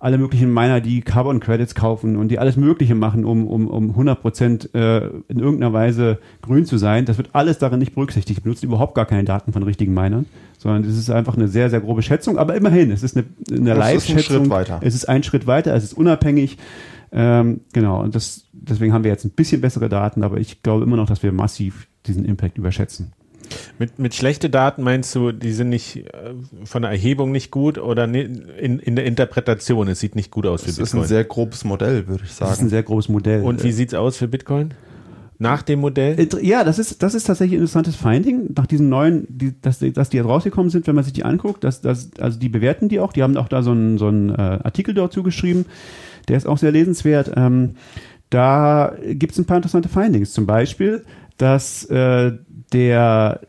[0.00, 3.90] alle möglichen Miner, die Carbon Credits kaufen und die alles Mögliche machen, um, um, um
[3.90, 7.04] 100 Prozent äh, in irgendeiner Weise grün zu sein.
[7.04, 8.38] Das wird alles darin nicht berücksichtigt.
[8.38, 10.26] Die benutzen überhaupt gar keine Daten von richtigen Minern,
[10.58, 12.38] sondern es ist einfach eine sehr, sehr grobe Schätzung.
[12.38, 14.50] Aber immerhin, es ist eine, eine Live-Schätzung.
[14.80, 16.58] Es ist ein Schritt weiter, es ist unabhängig.
[17.10, 20.84] Ähm, genau, und das, deswegen haben wir jetzt ein bisschen bessere Daten, aber ich glaube
[20.84, 23.12] immer noch, dass wir massiv diesen Impact überschätzen.
[23.78, 27.78] Mit, mit schlechte Daten meinst du, die sind nicht äh, von der Erhebung nicht gut
[27.78, 31.00] oder in, in der Interpretation, es sieht nicht gut aus für das Bitcoin?
[31.00, 32.50] Das ist ein sehr grobes Modell, würde ich sagen.
[32.50, 33.42] Das ist ein sehr grobes Modell.
[33.42, 34.74] Und wie sieht es aus für Bitcoin?
[35.40, 36.18] Nach dem Modell?
[36.18, 38.52] Äh, ja, das ist, das ist tatsächlich ein interessantes Finding.
[38.56, 41.62] Nach diesen neuen, die, dass, dass die jetzt rausgekommen sind, wenn man sich die anguckt,
[41.62, 44.30] dass, dass, also die bewerten die auch, die haben auch da so einen, so einen
[44.30, 45.66] äh, Artikel dazu geschrieben.
[46.26, 47.32] Der ist auch sehr lesenswert.
[47.36, 47.76] Ähm,
[48.30, 50.32] da gibt es ein paar interessante Findings.
[50.32, 51.04] Zum Beispiel,
[51.38, 52.32] dass äh,
[52.72, 53.40] der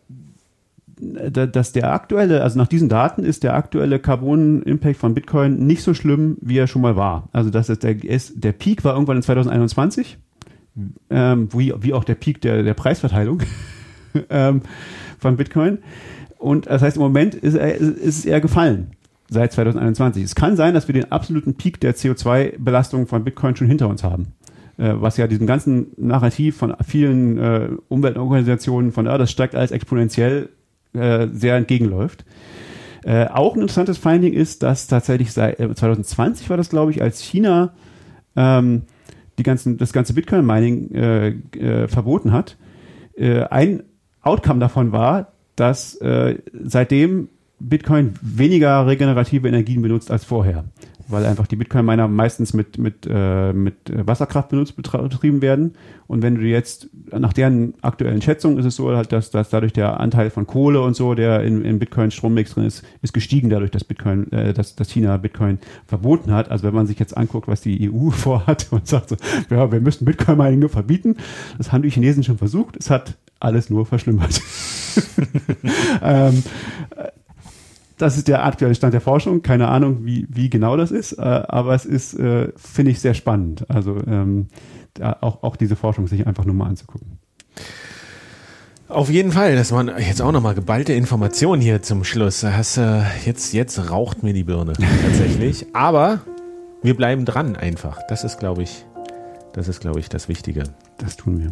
[1.02, 5.94] dass der aktuelle, also nach diesen Daten ist der aktuelle Carbon-Impact von Bitcoin nicht so
[5.94, 7.30] schlimm, wie er schon mal war.
[7.32, 10.18] Also das ist der, ist, der Peak war irgendwann in 2021,
[11.10, 13.44] ähm, wie, wie auch der Peak der, der Preisverteilung
[14.30, 14.62] ähm,
[15.20, 15.78] von Bitcoin.
[16.38, 18.92] Und das heißt, im Moment ist, er, ist es eher gefallen
[19.30, 20.24] seit 2021.
[20.24, 24.04] Es kann sein, dass wir den absoluten Peak der CO2-Belastung von Bitcoin schon hinter uns
[24.04, 24.34] haben.
[24.80, 29.72] Äh, was ja diesem ganzen Narrativ von vielen äh, Umweltorganisationen von, ah, das steigt alles
[29.72, 30.50] exponentiell,
[30.94, 32.24] äh, sehr entgegenläuft.
[33.04, 37.02] Äh, auch ein interessantes Finding ist, dass tatsächlich seit 2020 äh, war das, glaube ich,
[37.02, 37.74] als China
[38.38, 38.84] ähm,
[39.38, 42.58] die ganzen, das ganze Bitcoin-Mining äh, äh, verboten hat.
[43.18, 43.84] Äh, ein
[44.22, 47.28] Outcome davon war, dass äh, seitdem
[47.60, 50.64] Bitcoin weniger regenerative Energien benutzt als vorher,
[51.10, 55.74] weil einfach die Bitcoin-Miner meistens mit, mit, äh, mit Wasserkraft benutzt, betrieben werden.
[56.08, 59.74] Und wenn du jetzt, nach deren aktuellen Schätzungen ist es so, halt, dass, dass dadurch
[59.74, 63.72] der Anteil von Kohle und so, der in, in Bitcoin-Strommix drin ist, ist gestiegen dadurch,
[63.72, 66.52] dass Bitcoin, äh, dass, dass China Bitcoin verboten hat.
[66.52, 69.18] Also wenn man sich jetzt anguckt, was die EU vorhat und sagt so,
[69.50, 71.18] ja, wir müssen Bitcoin-Mining verbieten,
[71.58, 72.78] das haben die Chinesen schon versucht.
[72.78, 74.42] Es hat alles nur verschlimmert.
[76.02, 76.44] ähm,
[78.00, 79.42] das ist der aktuelle Stand der Forschung.
[79.42, 83.14] Keine Ahnung, wie, wie genau das ist, äh, aber es ist, äh, finde ich, sehr
[83.14, 83.70] spannend.
[83.70, 84.48] Also ähm,
[85.00, 87.20] auch, auch diese Forschung sich einfach nur mal anzugucken.
[88.88, 92.44] Auf jeden Fall, das waren jetzt auch nochmal geballte Informationen hier zum Schluss.
[92.44, 94.74] Hast, äh, jetzt, jetzt raucht mir die Birne
[95.04, 95.68] tatsächlich.
[95.74, 96.22] Aber
[96.82, 98.00] wir bleiben dran einfach.
[98.08, 98.86] Das ist, glaube ich,
[99.52, 100.64] das ist, glaube ich, das Wichtige.
[100.98, 101.52] Das tun wir.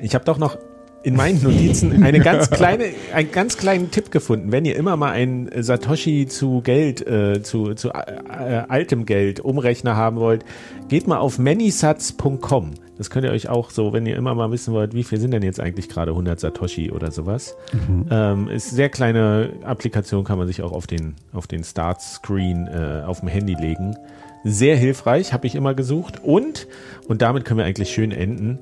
[0.00, 0.56] Ich habe doch noch
[1.02, 4.52] in meinen Notizen eine ganz kleine, einen ganz kleinen Tipp gefunden.
[4.52, 9.96] Wenn ihr immer mal ein Satoshi zu Geld, äh, zu, zu äh, altem Geld Umrechner
[9.96, 10.44] haben wollt,
[10.88, 12.72] geht mal auf manysats.com.
[12.98, 15.32] Das könnt ihr euch auch so, wenn ihr immer mal wissen wollt, wie viel sind
[15.32, 17.56] denn jetzt eigentlich gerade 100 Satoshi oder sowas.
[17.72, 18.06] Mhm.
[18.10, 23.02] Ähm, ist sehr kleine Applikation, kann man sich auch auf den, auf den Start-Screen äh,
[23.04, 23.96] auf dem Handy legen.
[24.44, 26.22] Sehr hilfreich, habe ich immer gesucht.
[26.22, 26.66] Und,
[27.08, 28.58] und damit können wir eigentlich schön enden,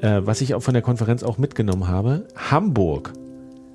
[0.00, 3.12] äh, was ich auch von der Konferenz auch mitgenommen habe, Hamburg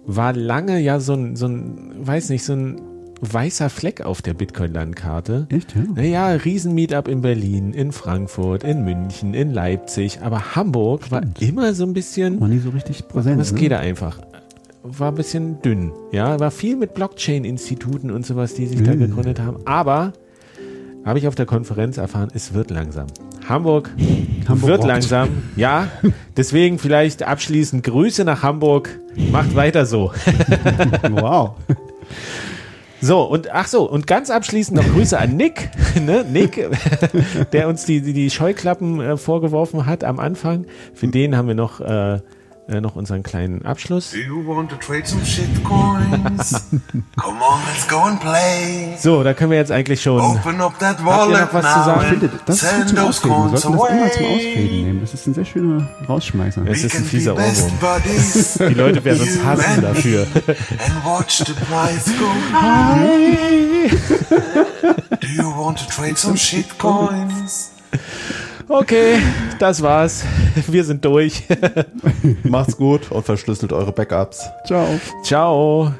[0.05, 2.81] war lange ja so ein, so ein, weiß nicht, so ein
[3.21, 5.47] weißer Fleck auf der Bitcoin-Landkarte.
[5.49, 5.83] Echt, ja?
[5.95, 11.41] Naja, Riesen-Meetup in Berlin, in Frankfurt, in München, in Leipzig, aber Hamburg Stimmt.
[11.41, 12.41] war immer so ein bisschen.
[12.41, 13.39] War nie so richtig präsent.
[13.39, 13.59] Das ne?
[13.59, 14.19] geht da einfach.
[14.83, 16.39] War ein bisschen dünn, ja.
[16.39, 18.85] War viel mit Blockchain-Instituten und sowas, die sich mhm.
[18.85, 19.65] da gegründet haben.
[19.65, 20.11] Aber
[21.05, 23.07] habe ich auf der Konferenz erfahren, es wird langsam.
[23.47, 23.89] Hamburg,
[24.47, 24.88] Hamburg wird rockt.
[24.88, 25.30] langsam.
[25.55, 25.88] Ja,
[26.38, 28.99] deswegen vielleicht abschließend Grüße nach Hamburg.
[29.31, 30.11] Macht weiter so.
[31.11, 31.55] wow.
[33.01, 36.23] So, und ach so, und ganz abschließend noch Grüße an Nick, ne?
[36.23, 36.69] Nick,
[37.51, 40.65] der uns die, die, die Scheuklappen äh, vorgeworfen hat am Anfang.
[40.93, 42.21] Für den haben wir noch äh,
[42.68, 44.11] äh, noch unseren kleinen Abschluss.
[44.11, 46.52] Do you want to trade some shitcoins?
[47.18, 48.95] Come on, let's go and play.
[48.98, 50.22] So, da können wir jetzt eigentlich schon.
[50.22, 52.02] Open up that Habt ihr wallet noch was zu sagen?
[52.02, 53.52] Ich finde, das ist gut zum Ausreden.
[53.52, 54.26] Wir coins sollten das immer zum.
[54.26, 55.02] Ausreden nehmen.
[55.02, 56.65] Das ist ein sehr schöner Rausschmeißer.
[56.68, 57.73] Es ist ein fieser Ohrwurm.
[58.69, 60.26] Die Leute werden uns hassen dafür.
[60.48, 63.91] And watch the price go high.
[65.19, 67.72] Do you want to trade some shitcoins?
[68.68, 69.22] Okay,
[69.60, 70.23] das war's.
[70.68, 71.44] Wir sind durch.
[72.44, 74.49] Macht's gut und verschlüsselt eure Backups.
[74.65, 74.88] Ciao.
[75.23, 75.94] Ciao.